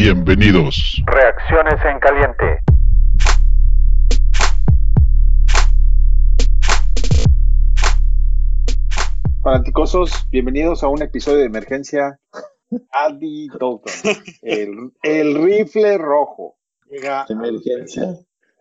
Bienvenidos. 0.00 1.02
Reacciones 1.06 1.82
en 1.86 1.98
caliente. 2.00 2.60
Fanáticosos, 9.42 10.10
bienvenidos 10.30 10.82
a 10.82 10.88
un 10.88 11.02
episodio 11.02 11.38
de 11.38 11.44
emergencia. 11.46 12.18
Andy 12.90 13.48
Dalton, 13.48 13.80
el, 14.42 14.92
el 15.02 15.34
rifle 15.44 15.98
rojo. 15.98 16.56
Llega 16.90 17.26
Emergencia. 17.28 18.16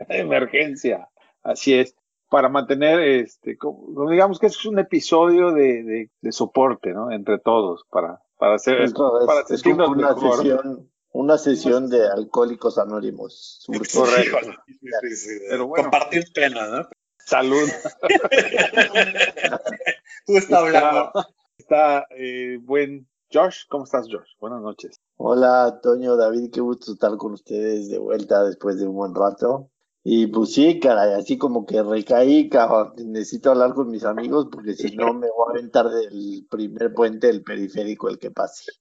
emergencia, 0.10 1.10
así 1.44 1.74
es, 1.74 1.96
para 2.30 2.50
mantener, 2.50 3.00
este, 3.00 3.58
como, 3.58 4.10
digamos 4.10 4.40
que 4.40 4.48
es 4.48 4.66
un 4.66 4.78
episodio 4.80 5.52
de, 5.52 5.84
de, 5.84 6.12
de 6.22 6.32
soporte, 6.32 6.94
¿no? 6.94 7.12
Entre 7.12 7.40
todos, 7.40 7.84
para, 7.90 8.22
para 8.38 8.56
hacer, 8.56 8.82
Es, 8.82 8.94
para 8.94 9.42
es- 9.42 9.52
es 9.52 9.64
como 9.64 9.86
sentirnos 9.86 9.90
una 9.90 10.08
mejor. 10.14 10.38
sesión, 10.38 10.90
una 11.16 11.38
sesión 11.38 11.90
de 11.90 12.10
alcohólicos 12.10 12.78
anónimos. 12.78 13.66
Correcto. 13.94 14.38
Sí, 14.68 14.90
sí, 15.02 15.16
sí. 15.16 15.30
Pero 15.50 15.68
bueno. 15.68 15.90
Compartir 15.90 16.26
pena, 16.34 16.68
¿no? 16.68 16.90
Salud. 17.20 17.70
Justo 20.28 20.56
hablando. 20.58 21.12
Está, 21.58 21.58
está, 21.58 22.08
eh, 22.12 22.60
buen 22.62 23.08
Josh, 23.32 23.62
¿cómo 23.70 23.86
estás, 23.86 24.08
Josh? 24.12 24.28
Buenas 24.42 24.62
noches. 24.62 25.00
Hola, 25.16 25.80
Toño, 25.82 26.18
David, 26.18 26.52
qué 26.52 26.60
gusto 26.60 26.92
estar 26.92 27.16
con 27.16 27.32
ustedes 27.32 27.90
de 27.90 27.98
vuelta 27.98 28.44
después 28.44 28.78
de 28.78 28.88
un 28.88 28.96
buen 28.96 29.16
rato. 29.16 29.72
Y 30.08 30.28
pues 30.28 30.54
sí, 30.54 30.80
caray, 30.80 31.14
así 31.14 31.36
como 31.36 31.66
que 31.66 31.82
recaí, 31.82 32.48
cabrón. 32.48 32.94
Necesito 33.08 33.50
hablar 33.50 33.74
con 33.74 33.90
mis 33.90 34.06
amigos 34.06 34.50
porque 34.52 34.76
si 34.76 34.96
no 34.96 35.16
me 35.16 35.28
voy 35.36 35.48
a 35.48 35.58
aventar 35.58 35.90
del 35.90 36.46
primer 36.48 36.94
puente 36.94 37.26
del 37.26 37.42
periférico 37.42 38.08
el 38.08 38.20
que 38.20 38.30
pase. 38.30 38.72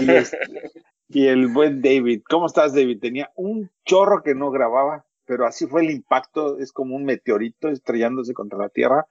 Y, 0.00 0.10
este, 0.12 0.38
y 1.08 1.26
el 1.26 1.48
buen 1.48 1.82
David, 1.82 2.22
¿cómo 2.30 2.46
estás, 2.46 2.72
David? 2.72 3.00
Tenía 3.00 3.32
un 3.34 3.68
chorro 3.84 4.22
que 4.22 4.36
no 4.36 4.52
grababa, 4.52 5.06
pero 5.24 5.44
así 5.44 5.66
fue 5.66 5.82
el 5.82 5.90
impacto, 5.90 6.56
es 6.58 6.70
como 6.70 6.94
un 6.94 7.04
meteorito 7.04 7.68
estrellándose 7.68 8.32
contra 8.32 8.60
la 8.60 8.68
Tierra 8.68 9.08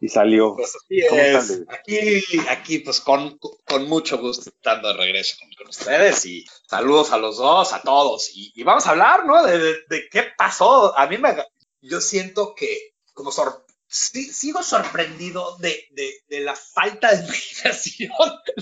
y 0.00 0.08
salió. 0.08 0.54
Pues 0.56 0.74
así 0.76 1.00
¿Cómo 1.08 1.20
están, 1.20 1.40
es. 1.42 1.48
David? 1.48 1.64
Aquí, 1.68 2.22
aquí 2.48 2.78
pues 2.80 3.00
con, 3.00 3.38
con 3.38 3.88
mucho 3.88 4.18
gusto 4.18 4.50
estando 4.50 4.88
de 4.88 4.94
regreso 4.94 5.36
con, 5.40 5.50
con 5.52 5.68
ustedes 5.68 6.24
y 6.26 6.44
saludos 6.68 7.12
a 7.12 7.18
los 7.18 7.36
dos, 7.36 7.72
a 7.72 7.82
todos. 7.82 8.30
Y, 8.34 8.52
y 8.54 8.62
vamos 8.64 8.86
a 8.86 8.90
hablar, 8.90 9.26
¿no? 9.26 9.44
De, 9.44 9.58
de- 9.58 9.76
de 9.88 10.08
qué 10.10 10.24
pasó. 10.36 10.96
A 10.98 11.06
mí 11.06 11.18
me... 11.18 11.36
Yo 11.82 12.00
siento 12.00 12.54
que 12.54 12.94
como 13.14 13.30
sor- 13.32 13.64
sí- 13.86 14.32
sigo 14.32 14.62
sorprendido 14.62 15.56
de, 15.58 15.86
de, 15.92 16.12
de 16.28 16.40
la 16.40 16.54
falta 16.56 17.10
de 17.14 17.24
imaginación 17.24 18.12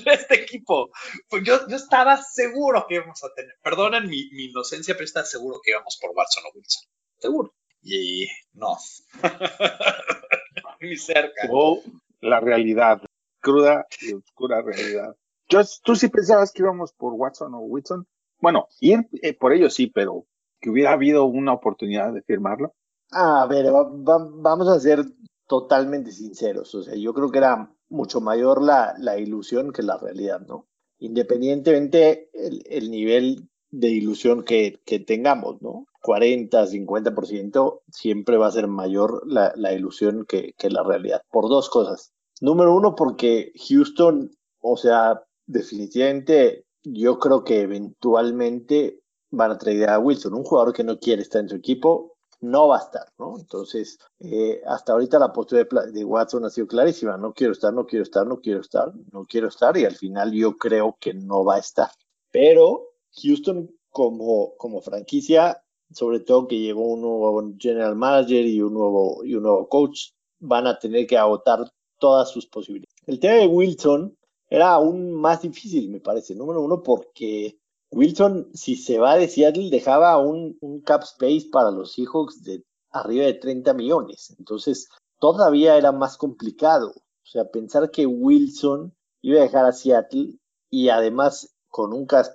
de 0.05 0.13
este 0.15 0.35
equipo. 0.43 0.91
Pues 1.29 1.43
yo, 1.45 1.67
yo 1.69 1.77
estaba 1.77 2.21
seguro 2.23 2.87
que 2.89 2.97
íbamos 2.97 3.23
a 3.25 3.33
tener, 3.35 3.55
perdonen 3.63 4.09
mi, 4.09 4.29
mi 4.33 4.47
inocencia, 4.47 4.95
pero 4.95 5.05
estaba 5.05 5.27
seguro 5.27 5.61
que 5.63 5.71
íbamos 5.73 5.97
por 6.01 6.11
Watson 6.15 6.45
o 6.47 6.57
Wilson. 6.57 6.83
Seguro. 7.19 7.55
Y 7.83 8.29
no. 8.53 8.77
Ni 10.81 10.97
cerca. 10.97 11.49
O 11.51 11.83
la 12.21 12.41
realidad, 12.41 13.01
cruda 13.41 13.87
y 14.01 14.15
oscura 14.15 14.63
realidad. 14.63 15.15
Josh, 15.51 15.79
¿tú 15.83 15.95
sí 15.97 16.09
pensabas 16.09 16.53
que 16.53 16.63
íbamos 16.63 16.93
por 16.93 17.15
Watson 17.15 17.55
o 17.55 17.61
Whitson? 17.61 18.07
Bueno, 18.41 18.69
ir 18.81 19.09
eh, 19.23 19.35
por 19.35 19.53
ellos 19.53 19.75
sí, 19.75 19.87
pero 19.89 20.27
que 20.61 20.71
hubiera 20.71 20.93
habido 20.93 21.25
una 21.25 21.53
oportunidad 21.55 22.13
de 22.13 22.23
firmarlo. 22.23 22.75
A 23.13 23.47
ver, 23.47 23.67
va- 23.75 23.85
va- 23.89 24.31
vamos 24.31 24.69
a 24.69 24.79
ser 24.81 25.05
totalmente 25.47 26.13
sinceros. 26.13 26.75
O 26.75 26.83
sea, 26.83 26.95
yo 26.95 27.15
creo 27.15 27.31
que 27.31 27.39
era 27.39 27.73
mucho 27.89 28.21
mayor 28.21 28.63
la, 28.63 28.95
la 28.99 29.19
ilusión 29.19 29.73
que 29.73 29.83
la 29.83 29.97
realidad, 29.97 30.41
¿no? 30.47 30.67
Independientemente 30.99 32.29
el, 32.35 32.63
el 32.67 32.91
nivel 32.91 33.49
de 33.71 33.89
ilusión 33.89 34.43
que, 34.45 34.81
que 34.85 35.01
tengamos, 35.01 35.61
¿no? 35.63 35.87
40, 36.01 36.67
50%, 36.67 37.81
siempre 37.91 38.37
va 38.37 38.47
a 38.47 38.53
ser 38.53 38.69
mayor 38.69 39.23
la, 39.27 39.53
la 39.57 39.73
ilusión 39.73 40.25
que, 40.27 40.55
que 40.57 40.71
la 40.71 40.83
realidad. 40.83 41.23
Por 41.31 41.49
dos 41.49 41.69
cosas. 41.69 42.13
Número 42.41 42.75
uno, 42.75 42.95
porque 42.95 43.53
Houston, 43.69 44.31
o 44.61 44.77
sea, 44.77 45.23
definitivamente 45.47 46.65
yo 46.85 47.19
creo 47.19 47.45
que 47.45 47.63
eventualmente 47.63 49.01
van 49.31 49.53
a 49.53 49.59
traer 49.59 49.91
a 49.91 49.99
Wilson, 49.99 50.35
un 50.35 50.45
jugador 50.45 50.73
que 50.73 50.85
no 50.85 50.99
quiere 50.99 51.23
estar 51.23 51.43
en 51.43 51.49
su 51.49 51.57
equipo, 51.57 52.15
no 52.41 52.69
va 52.69 52.77
a 52.77 52.83
estar, 52.83 53.07
¿no? 53.19 53.37
Entonces, 53.39 53.99
eh, 54.21 54.63
hasta 54.67 54.93
ahorita 54.93 55.19
la 55.19 55.33
postura 55.33 55.65
de, 55.65 55.93
de 55.93 56.05
Watson 56.05 56.45
ha 56.45 56.51
sido 56.51 56.69
clarísima, 56.69 57.17
no 57.17 57.33
quiero 57.33 57.53
estar, 57.53 57.75
no 57.75 57.87
quiero 57.87 58.05
estar, 58.05 58.27
no 58.27 58.41
quiero 58.41 58.61
estar, 58.61 58.93
no 59.13 59.25
quiero 59.25 59.49
estar, 59.49 59.77
y 59.77 59.85
al 59.85 59.97
final 59.97 60.33
yo 60.33 60.57
creo 60.57 60.97
que 61.01 61.15
no 61.15 61.45
va 61.45 61.57
a 61.57 61.61
estar. 61.61 61.91
Pero 62.31 62.91
Houston 63.23 63.71
como, 63.91 64.55
como 64.57 64.81
franquicia, 64.81 65.63
sobre 65.93 66.21
todo 66.21 66.47
que 66.47 66.59
llegó 66.59 66.83
un 66.93 67.01
nuevo 67.01 67.55
general 67.59 67.97
manager 67.97 68.47
y 68.47 68.61
un 68.61 68.75
nuevo, 68.75 69.25
y 69.25 69.35
un 69.35 69.43
nuevo 69.43 69.69
coach, 69.69 70.11
van 70.41 70.67
a 70.67 70.79
tener 70.79 71.07
que 71.07 71.19
agotar 71.19 71.71
todas 71.99 72.31
sus 72.31 72.47
posibilidades. 72.47 72.95
El 73.07 73.19
tema 73.19 73.35
de 73.35 73.47
Wilson 73.47 74.17
era 74.49 74.73
aún 74.73 75.13
más 75.13 75.43
difícil, 75.43 75.91
me 75.91 76.01
parece, 76.01 76.35
número 76.35 76.63
uno, 76.63 76.83
porque 76.83 77.59
Wilson, 77.91 78.51
si 78.55 78.77
se 78.77 78.99
va 78.99 79.17
de 79.17 79.29
Seattle, 79.29 79.71
dejaba 79.71 80.19
un, 80.19 80.57
un 80.61 80.81
cap 80.81 81.03
space 81.03 81.49
para 81.51 81.71
los 81.71 81.93
Seahawks 81.93 82.43
de 82.43 82.63
arriba 82.91 83.27
de 83.27 83.35
30 83.35 83.75
millones. 83.75 84.35
Entonces, 84.39 84.89
todavía 85.19 85.77
era 85.77 85.93
más 85.93 86.17
complicado. 86.17 86.91
O 86.91 87.27
sea, 87.31 87.51
pensar 87.51 87.91
que 87.91 88.07
Wilson 88.07 88.95
iba 89.23 89.41
a 89.41 89.43
dejar 89.43 89.67
a 89.67 89.73
Seattle 89.73 90.35
y 90.71 90.89
además 90.89 91.55
con 91.69 91.93
un 91.93 92.07
cap 92.07 92.27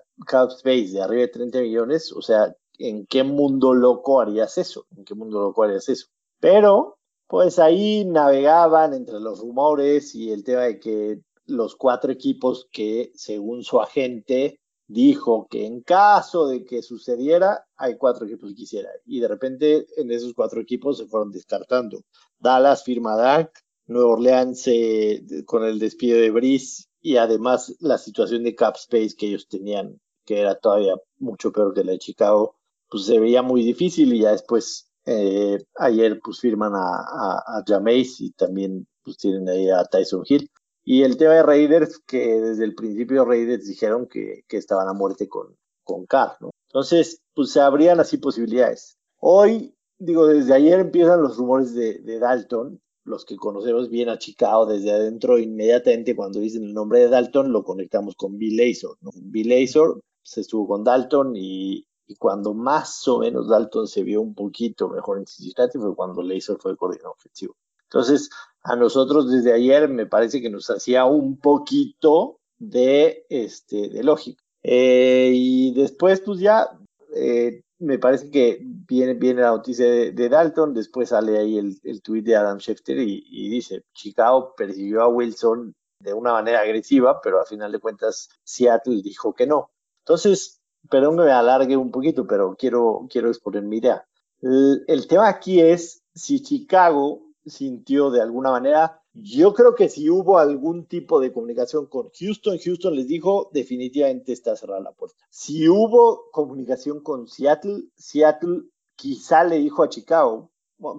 space 0.50 0.90
de 0.92 1.02
arriba 1.02 1.22
de 1.22 1.28
30 1.30 1.62
millones, 1.62 2.12
o 2.12 2.22
sea, 2.22 2.56
¿en 2.84 3.06
qué 3.06 3.24
mundo 3.24 3.74
loco 3.74 4.20
harías 4.20 4.58
eso? 4.58 4.86
¿En 4.96 5.06
qué 5.06 5.16
mundo 5.16 5.40
loco 5.40 5.64
harías 5.64 5.88
eso? 5.88 6.08
Pero, 6.40 6.98
pues 7.28 7.58
ahí 7.58 8.04
navegaban 8.04 8.94
entre 8.94 9.22
los 9.22 9.40
rumores 9.40 10.14
y 10.16 10.32
el 10.32 10.44
tema 10.44 10.64
de 10.64 10.80
que 10.80 11.22
los 11.46 11.76
cuatro 11.78 12.12
equipos 12.12 12.68
que, 12.72 13.12
según 13.16 13.64
su 13.64 13.80
agente, 13.80 14.60
dijo 14.88 15.48
que 15.50 15.66
en 15.66 15.82
caso 15.82 16.48
de 16.48 16.66
que 16.66 16.82
sucediera, 16.82 17.66
hay 17.78 17.98
cuatro 17.98 18.26
equipos 18.26 18.50
que 18.50 18.56
quisiera. 18.56 18.90
Y 19.06 19.22
de 19.22 19.30
repente 19.30 19.86
en 19.96 20.12
esos 20.12 20.34
cuatro 20.34 20.60
equipos 20.60 20.98
se 20.98 21.08
fueron 21.08 21.32
descartando. 21.32 22.02
Dallas 22.38 22.84
firma 22.84 23.14
a 23.14 23.18
Dak, 23.18 23.62
Nueva 23.88 24.12
Orleans 24.12 24.68
eh, 24.68 25.24
con 25.46 25.64
el 25.64 25.80
despido 25.80 26.20
de 26.20 26.32
Brice 26.32 26.86
y 27.02 27.16
además 27.16 27.76
la 27.80 27.98
situación 27.98 28.44
de 28.44 28.56
cap 28.56 28.76
space 28.76 29.16
que 29.18 29.28
ellos 29.28 29.48
tenían, 29.48 30.02
que 30.26 30.42
era 30.42 30.56
todavía 30.56 30.96
mucho 31.18 31.54
peor 31.54 31.74
que 31.74 31.84
la 31.86 31.94
de 31.94 32.00
Chicago, 32.00 32.58
pues 32.94 33.06
se 33.06 33.20
veía 33.20 33.42
muy 33.42 33.64
difícil 33.64 34.14
y 34.14 34.20
ya 34.20 34.34
después 34.34 34.88
eh, 35.08 35.58
ayer 35.80 36.20
pues 36.24 36.40
firman 36.40 36.74
a, 36.76 37.40
a, 37.40 37.64
Jameis 37.66 38.22
y 38.22 38.34
también 38.34 38.86
pues 39.04 39.18
tienen 39.18 39.50
ahí 39.50 39.68
a 39.68 39.84
Tyson 39.86 40.22
Hill. 40.30 40.48
Y 40.84 41.02
el 41.02 41.18
tema 41.18 41.34
de 41.34 41.42
Raiders, 41.42 41.98
que 42.06 42.40
desde 42.40 42.66
el 42.66 42.76
principio 42.76 43.26
Raiders 43.26 43.66
dijeron 43.66 44.08
que, 44.08 44.44
que 44.48 44.58
estaban 44.58 44.88
a 44.88 44.94
muerte 44.94 45.28
con, 45.28 45.58
con 45.84 46.06
Carr, 46.06 46.38
¿no? 46.40 46.52
Entonces, 46.68 47.20
pues 47.34 47.52
se 47.52 47.62
abrían 47.62 48.00
así 48.00 48.18
posibilidades. 48.18 49.00
Hoy, 49.18 49.74
digo, 49.98 50.28
desde 50.28 50.54
ayer 50.54 50.80
empiezan 50.80 51.24
los 51.24 51.38
rumores 51.38 51.74
de, 51.74 52.20
Dalton, 52.20 52.80
los 53.06 53.26
que 53.26 53.38
conocemos 53.38 53.90
bien 53.90 54.10
a 54.10 54.20
Chicago 54.20 54.68
desde 54.68 54.92
adentro, 54.92 55.40
inmediatamente 55.40 56.16
cuando 56.16 56.40
dicen 56.40 56.64
el 56.64 56.76
nombre 56.76 57.00
de 57.00 57.10
Dalton, 57.10 57.52
lo 57.52 57.64
conectamos 57.64 58.14
con 58.14 58.38
Bill 58.38 58.56
Lazor. 58.56 58.98
Bill 59.16 59.50
Lazor 59.50 60.00
se 60.22 60.42
estuvo 60.42 60.68
con 60.68 60.84
Dalton 60.84 61.36
y, 61.36 61.88
y 62.08 62.16
cuando 62.16 62.54
más 62.54 63.08
o 63.08 63.20
menos 63.20 63.48
Dalton 63.48 63.88
se 63.88 64.04
vio 64.04 64.22
un 64.22 64.34
poquito 64.36 64.90
mejor 64.90 65.20
en 65.20 65.28
Cincinnati 65.28 65.78
fue 65.78 65.96
cuando 65.96 66.22
Lazor 66.22 66.60
fue 66.60 66.76
coordinador 66.78 67.16
ofensivo. 67.18 67.56
Entonces, 67.84 68.30
a 68.64 68.76
nosotros 68.76 69.32
desde 69.32 69.54
ayer 69.54 69.88
me 69.88 70.06
parece 70.06 70.42
que 70.42 70.50
nos 70.50 70.70
hacía 70.70 71.06
un 71.06 71.38
poquito 71.38 72.40
de, 72.58 73.26
este, 73.30 73.90
de 73.90 74.04
lógica. 74.04 74.44
Eh, 74.64 75.32
y 75.34 75.74
después, 75.74 76.22
pues 76.22 76.40
ya, 76.40 76.68
eh, 77.16 77.64
me 77.80 78.00
parece 78.00 78.32
que 78.32 78.60
viene, 78.62 79.14
viene 79.14 79.42
la 79.42 79.52
noticia 79.52 79.86
de, 79.86 80.12
de 80.12 80.30
Dalton, 80.30 80.74
después 80.74 81.10
sale 81.10 81.38
ahí 81.38 81.58
el, 81.58 81.80
el 81.84 82.02
tweet 82.02 82.24
de 82.24 82.36
Adam 82.36 82.60
Schefter 82.60 82.98
y, 82.98 83.24
y 83.30 83.50
dice, 83.50 83.84
Chicago 83.94 84.54
persiguió 84.56 85.02
a 85.02 85.10
Wilson 85.10 85.76
de 86.00 86.14
una 86.14 86.34
manera 86.34 86.62
agresiva, 86.62 87.22
pero 87.22 87.40
al 87.40 87.46
final 87.46 87.72
de 87.72 87.80
cuentas 87.80 88.30
Seattle 88.44 89.02
dijo 89.04 89.34
que 89.34 89.48
no. 89.48 89.72
Entonces, 90.00 90.63
perdón 90.90 91.16
me 91.16 91.32
alargue 91.32 91.78
un 91.78 91.92
poquito, 91.92 92.26
pero 92.28 92.56
quiero, 92.58 93.08
quiero 93.10 93.30
exponer 93.30 93.64
mi 93.64 93.78
idea. 93.78 94.06
El, 94.42 95.08
tema 95.08 95.30
aquí 95.30 95.62
es 95.62 96.04
si 96.14 96.42
Chicago 96.42 97.22
sintió 97.46 98.12
de 98.12 98.22
alguna 98.22 98.52
manera. 98.52 99.02
Yo 99.14 99.54
creo 99.54 99.76
que 99.76 99.90
si 99.90 100.10
hubo 100.10 100.40
algún 100.40 100.86
tipo 100.86 101.20
de 101.20 101.32
comunicación 101.32 101.86
con 101.86 102.10
Houston, 102.20 102.58
Houston 102.58 102.96
les 102.96 103.08
dijo 103.08 103.50
definitivamente 103.54 104.34
está 104.34 104.56
cerrada 104.56 104.82
la 104.82 104.92
puerta. 104.92 105.24
Si 105.30 105.70
hubo 105.70 106.32
comunicación 106.32 107.02
con 107.02 107.28
Seattle, 107.28 107.84
Seattle 107.96 108.64
quizá 108.96 109.44
le 109.44 109.60
dijo 109.60 109.84
a 109.84 109.90
Chicago, 109.90 110.52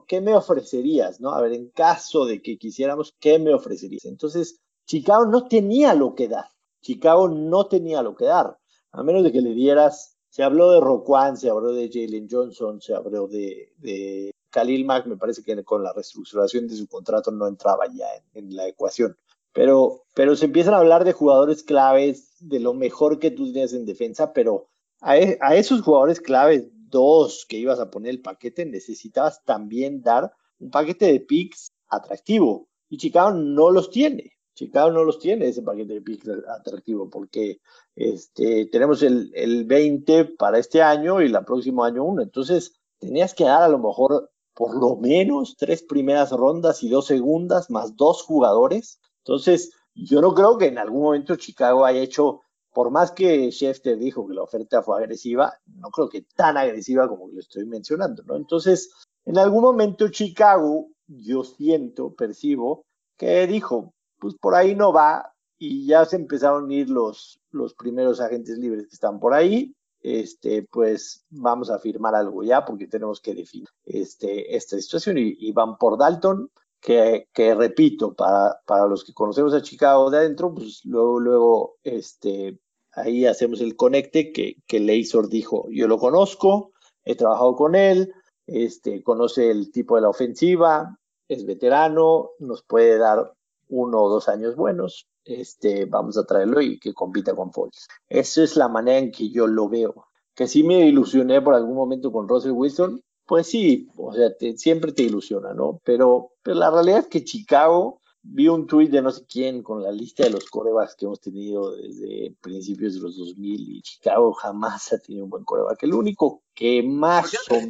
¿qué 0.07 0.21
me 0.21 0.35
ofrecerías? 0.35 1.21
¿No? 1.21 1.31
A 1.31 1.43
ver, 1.43 1.53
en 1.53 1.71
caso 1.71 2.25
de 2.25 2.41
que 2.41 2.57
quisiéramos, 2.57 3.15
¿qué 3.21 3.39
me 3.39 3.53
ofrecerías? 3.53 4.05
Entonces, 4.07 4.61
Chicago 4.87 5.27
no 5.27 5.49
tenía 5.49 5.93
lo 5.95 6.15
que 6.15 6.29
dar. 6.29 6.47
Chicago 6.81 7.29
no 7.29 7.67
tenía 7.67 8.03
lo 8.03 8.15
que 8.15 8.27
dar, 8.27 8.59
a 8.95 9.03
menos 9.03 9.25
de 9.25 9.33
que 9.33 9.41
le 9.41 9.55
dieras, 9.55 10.17
se 10.29 10.43
habló 10.43 10.71
de 10.71 10.81
Roquan, 10.81 11.37
se 11.37 11.51
habló 11.51 11.73
de 11.73 11.91
Jalen 11.93 12.29
Johnson, 12.31 12.81
se 12.81 12.95
habló 12.95 13.27
de, 13.27 13.73
de 13.79 14.33
Khalil 14.51 14.85
Mack, 14.85 15.07
me 15.07 15.17
parece 15.17 15.43
que 15.43 15.65
con 15.65 15.83
la 15.83 15.93
reestructuración 15.93 16.69
de 16.69 16.77
su 16.77 16.87
contrato 16.87 17.33
no 17.33 17.49
entraba 17.49 17.87
ya 17.93 18.07
en, 18.35 18.55
la 18.55 18.69
ecuación. 18.69 19.17
Pero, 19.53 20.05
pero 20.15 20.37
se 20.37 20.47
empiezan 20.47 20.75
a 20.75 20.79
hablar 20.79 21.05
de 21.05 21.13
jugadores 21.13 21.65
claves, 21.65 22.35
de 22.41 22.61
lo 22.61 22.73
mejor 22.73 23.19
que 23.19 23.33
tú 23.33 23.53
tienes 23.53 23.73
en 23.73 23.85
defensa, 23.85 24.33
pero 24.33 24.69
a, 25.01 25.19
e, 25.19 25.39
a 25.41 25.57
esos 25.57 25.83
jugadores 25.83 26.21
claves, 26.21 26.69
dos 26.89 27.47
que 27.49 27.59
ibas 27.59 27.81
a 27.81 27.91
poner 27.91 28.11
el 28.11 28.23
paquete, 28.23 28.65
necesitabas 28.65 29.43
también 29.45 30.03
dar 30.03 30.33
un 30.61 30.71
paquete 30.71 31.07
de 31.07 31.21
picks 31.21 31.73
atractivo. 31.89 32.69
Y 32.89 32.99
Chicago 32.99 33.33
no 33.33 33.71
los 33.71 33.91
tiene. 33.91 34.34
Chicago 34.55 34.91
no 34.91 35.05
los 35.05 35.19
tiene 35.19 35.49
ese 35.49 35.63
paquete 35.63 35.95
de 35.95 36.03
picks 36.03 36.29
atractivo 36.49 37.11
porque 37.11 37.61
este, 37.97 38.67
tenemos 38.67 39.03
el, 39.03 39.31
el 39.35 39.65
20 39.65 40.25
para 40.37 40.59
este 40.59 40.83
año 40.83 41.21
y 41.21 41.27
el 41.27 41.45
próximo 41.45 41.85
año 41.85 42.05
uno. 42.05 42.23
Entonces, 42.23 42.73
tenías 42.99 43.35
que 43.35 43.45
dar 43.45 43.63
a 43.63 43.69
lo 43.69 43.79
mejor 43.79 44.31
por 44.55 44.77
lo 44.79 44.97
menos 44.97 45.57
tres 45.57 45.83
primeras 45.83 46.31
rondas 46.31 46.83
y 46.83 46.89
dos 46.89 47.07
segundas, 47.07 47.71
más 47.71 47.97
dos 47.97 48.23
jugadores. 48.23 49.01
Entonces, 49.19 49.73
yo 49.95 50.21
no 50.21 50.35
creo 50.35 50.59
que 50.59 50.67
en 50.67 50.79
algún 50.79 51.03
momento 51.03 51.37
Chicago 51.37 51.85
haya 51.85 52.01
hecho, 52.01 52.41
por 52.73 52.91
más 52.91 53.13
que 53.13 53.51
Schefter 53.51 53.99
dijo 53.99 54.27
que 54.27 54.35
la 54.35 54.43
oferta 54.43 54.83
fue 54.83 54.99
agresiva, 54.99 55.53
no 55.67 55.91
creo 55.91 56.09
que 56.09 56.23
tan 56.35 56.57
agresiva 56.57 57.09
como 57.09 57.29
lo 57.29 57.41
estoy 57.41 57.67
mencionando, 57.67 58.23
¿no? 58.25 58.37
Entonces, 58.37 58.93
en 59.25 59.39
algún 59.39 59.63
momento 59.63 60.09
Chicago, 60.09 60.89
yo 61.07 61.45
siento, 61.45 62.15
percibo, 62.15 62.85
que 63.17 63.47
dijo, 63.47 63.94
pues 64.25 64.37
por 64.37 64.55
ahí 64.55 64.75
no 64.75 64.91
va, 64.91 65.35
y 65.59 65.87
ya 65.87 66.07
se 66.07 66.17
empezaron 66.17 66.71
a 66.71 66.73
ir 66.73 66.89
los, 66.89 67.39
los 67.51 67.75
primeros 67.75 68.23
agentes 68.23 68.57
libres 68.57 68.87
que 68.87 68.95
están 68.95 69.21
por 69.21 69.35
ahí, 69.35 69.77
este, 70.01 70.63
pues 70.63 71.27
vamos 71.29 71.69
a 71.69 71.79
firmar 71.79 72.15
algo 72.15 72.43
ya 72.43 72.65
porque 72.65 72.87
tenemos 72.87 73.21
que 73.21 73.35
definir 73.35 73.69
este, 73.85 74.57
esta 74.57 74.81
situación 74.81 75.19
y, 75.19 75.53
van 75.53 75.77
por 75.77 75.99
Dalton, 75.99 76.51
que, 76.81 77.29
que 77.35 77.55
repito, 77.55 78.15
para, 78.15 78.59
para, 78.65 78.87
los 78.87 79.05
que 79.05 79.13
conocemos 79.13 79.53
a 79.53 79.61
Chicago 79.61 80.09
de 80.09 80.17
adentro, 80.17 80.55
pues 80.55 80.81
luego, 80.87 81.21
luego, 81.21 81.77
este, 81.83 82.59
ahí 82.93 83.27
hacemos 83.27 83.61
el 83.61 83.77
conecte 83.77 84.33
que, 84.33 84.57
que 84.67 84.81
Leisor 84.81 85.29
dijo, 85.29 85.67
yo 85.71 85.87
lo 85.87 85.99
conozco, 85.99 86.73
he 87.05 87.15
trabajado 87.15 87.57
con 87.57 87.75
él, 87.75 88.11
este, 88.47 89.03
conoce 89.03 89.51
el 89.51 89.71
tipo 89.71 89.97
de 89.97 90.01
la 90.01 90.09
ofensiva, 90.09 90.99
es 91.29 91.45
veterano, 91.45 92.31
nos 92.39 92.63
puede 92.63 92.97
dar 92.97 93.34
uno 93.69 94.03
o 94.03 94.09
dos 94.09 94.29
años 94.29 94.57
buenos, 94.57 95.09
este, 95.25 95.87
vamos 95.87 96.17
a 96.19 96.25
traerlo 96.25 96.61
y 96.61 96.79
que 96.79 96.93
compita 96.93 97.35
con 97.35 97.53
Foles. 97.53 97.89
Esa 98.09 98.43
es 98.43 98.57
la 98.57 98.69
manera 98.69 98.99
en 98.99 99.11
que 99.11 99.31
yo 99.31 99.47
lo 99.47 99.69
veo. 99.69 100.07
Que 100.35 100.49
sí 100.49 100.63
me 100.63 100.87
ilusioné 100.87 101.41
por 101.41 101.55
algún 101.55 101.77
momento 101.77 102.13
con 102.13 102.29
Russell 102.29 102.53
Wilson, 102.53 103.01
pues 103.27 103.47
sí, 103.47 103.89
o 103.97 104.13
sea, 104.13 104.31
siempre 104.57 104.93
te 104.93 105.05
ilusiona, 105.05 105.55
¿no? 105.55 105.81
Pero, 105.85 106.33
pero 106.43 106.57
la 106.59 106.71
realidad 106.71 107.01
es 107.01 107.07
que 107.09 107.25
Chicago 107.25 108.01
vi 108.27 108.49
un 108.49 108.67
tuit 108.67 108.91
de 108.91 109.03
no 109.03 109.13
sé 109.13 109.27
quién 109.27 109.63
con 109.63 109.83
la 109.83 109.93
lista 109.93 110.25
de 110.25 110.31
los 110.31 110.49
corebacks 110.49 110.97
que 110.97 111.05
hemos 111.05 111.21
tenido 111.21 111.77
desde 111.77 112.35
principios 112.41 112.95
de 112.95 113.01
los 113.01 113.19
2000 113.19 113.77
y 113.77 113.83
Chicago 113.83 114.33
jamás 114.33 114.93
ha 114.93 114.99
tenido 114.99 115.25
un 115.25 115.31
buen 115.31 115.45
coreback. 115.45 115.83
El 115.83 115.93
único 115.93 116.43
que 116.55 116.83
más 116.83 117.37
pues 117.47 117.69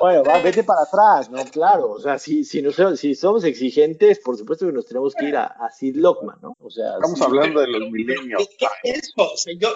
Bueno, 0.00 0.24
va, 0.24 0.42
vete 0.42 0.64
para 0.64 0.82
atrás, 0.82 1.30
¿no? 1.30 1.44
Claro, 1.44 1.92
o 1.92 2.00
sea, 2.00 2.18
si, 2.18 2.44
si, 2.44 2.62
si 2.96 3.14
somos 3.14 3.44
exigentes, 3.44 4.18
por 4.18 4.36
supuesto 4.36 4.66
que 4.66 4.72
nos 4.72 4.86
tenemos 4.86 5.14
que 5.14 5.26
ir 5.26 5.36
a, 5.36 5.46
a 5.46 5.70
Sid 5.70 5.96
Lockman, 5.96 6.38
¿no? 6.42 6.56
O 6.58 6.70
sea, 6.70 6.94
estamos 6.94 7.20
hablando 7.20 7.60
de 7.60 7.68
los 7.68 7.90
milenios. 7.90 8.48
¿Qué, 8.58 8.66
es 8.82 8.98
eso? 9.04 9.32
O 9.32 9.36
sea, 9.36 9.54
yo, 9.56 9.68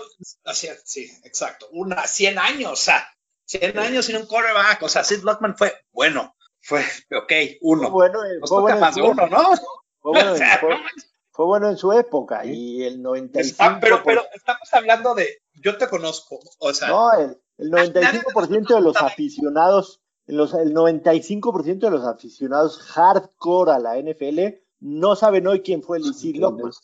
sí, 0.85 1.09
exacto, 1.25 1.69
una, 1.73 2.07
100 2.07 2.39
años, 2.39 2.73
o 2.73 2.77
sea, 2.77 3.07
100 3.45 3.79
años 3.79 4.07
sin 4.07 4.17
un 4.17 4.27
coreback, 4.27 4.83
o 4.83 4.89
sea, 4.89 5.05
Sid 5.05 5.23
Lockman 5.23 5.57
fue 5.57 5.75
bueno 5.93 6.35
fue, 6.61 6.81
ok, 7.17 7.33
uno. 7.63 7.91
Fue 7.91 8.11
bueno, 8.11 8.19
fue 8.47 8.61
bueno 8.61 8.81
más 8.81 8.97
uno, 8.97 9.27
¿no? 9.27 9.57
Fue 10.01 10.13
bueno, 10.13 10.35
fue, 11.31 11.47
bueno, 11.47 11.69
en 11.71 11.77
su 11.77 11.93
época 11.93 12.45
y 12.45 12.83
el 12.83 13.03
95%. 13.03 13.79
pero, 13.81 14.03
pero 14.05 14.23
estamos 14.35 14.73
hablando 14.73 15.15
de, 15.15 15.27
yo 15.55 15.77
te 15.79 15.89
conozco, 15.89 16.41
o 16.59 16.73
sea. 16.73 16.89
No, 16.89 17.13
el, 17.13 17.39
el 17.59 17.71
95% 17.71 18.75
de 18.75 18.81
los 18.81 18.97
aficionados, 18.97 20.01
los, 20.27 20.55
el 20.55 20.75
95% 20.75 21.79
de 21.79 21.91
los 21.91 22.05
aficionados 22.05 22.79
hardcore 22.79 23.73
a 23.73 23.79
la 23.79 23.97
NFL 24.01 24.61
no 24.81 25.15
saben 25.15 25.47
hoy 25.47 25.61
quién 25.61 25.83
fue 25.83 25.99
el 25.99 26.07
Isid 26.07 26.37
López. 26.37 26.81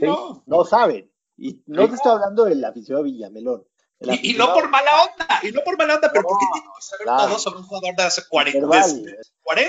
no. 0.00 0.42
no 0.46 0.64
saben. 0.64 1.10
Y 1.36 1.62
no 1.66 1.88
te 1.88 1.94
estoy 1.94 2.12
hablando 2.12 2.44
del 2.44 2.64
aficionado 2.64 3.04
Villamelón. 3.04 3.64
Y, 4.00 4.34
no 4.34 4.54
por 4.54 4.70
mala 4.70 4.90
onda, 5.02 5.26
y 5.42 5.50
no 5.50 5.60
por 5.64 5.76
mala 5.76 5.96
onda, 5.96 6.08
pero 6.12 6.22
porque 6.22 6.44
tiene 6.52 6.68
que 6.76 6.82
saber 6.82 7.06
todo 7.06 7.38
sobre 7.38 7.58
un 7.58 7.66
jugador 7.66 7.96
de 7.96 8.02
hace 8.04 8.22
40. 8.28 8.76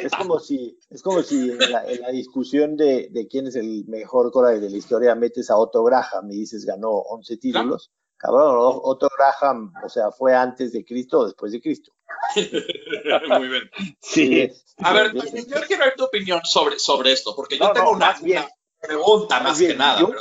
Es 0.03 0.11
como 0.11 0.39
si, 0.39 0.77
es 0.91 1.01
como 1.01 1.23
si 1.23 1.51
en, 1.51 1.71
la, 1.71 2.11
discusión 2.11 2.77
de, 2.77 3.09
de, 3.09 3.27
quién 3.27 3.47
es 3.47 3.55
el 3.55 3.85
mejor 3.87 4.31
coral 4.31 4.61
de 4.61 4.69
la 4.69 4.77
historia 4.77 5.15
metes 5.15 5.49
a 5.49 5.57
Otto 5.57 5.83
Graham 5.83 6.29
y 6.31 6.41
dices 6.41 6.63
ganó 6.65 6.91
11 6.91 7.37
títulos. 7.37 7.91
Cabrón, 8.17 8.57
Otto 8.83 9.09
Graham, 9.17 9.73
o 9.83 9.89
sea, 9.89 10.11
fue 10.11 10.35
antes 10.35 10.73
de 10.73 10.85
Cristo 10.85 11.19
o 11.19 11.25
después 11.25 11.51
de 11.51 11.61
Cristo. 11.61 11.93
Muy 13.39 13.47
bien. 13.47 13.71
Sí. 14.01 14.51
A 14.79 14.93
ver, 14.93 15.13
yo 15.13 15.61
quiero 15.65 15.85
ver 15.85 15.95
tu 15.95 16.03
opinión 16.03 16.41
sobre, 16.43 16.77
sobre 16.77 17.13
esto, 17.13 17.33
porque 17.35 17.57
yo 17.57 17.71
tengo 17.71 17.91
una, 17.91 18.15
pregunta 18.79 19.39
más, 19.39 19.57
que 19.57 19.73
nada. 19.73 20.01
Yo, 20.01 20.11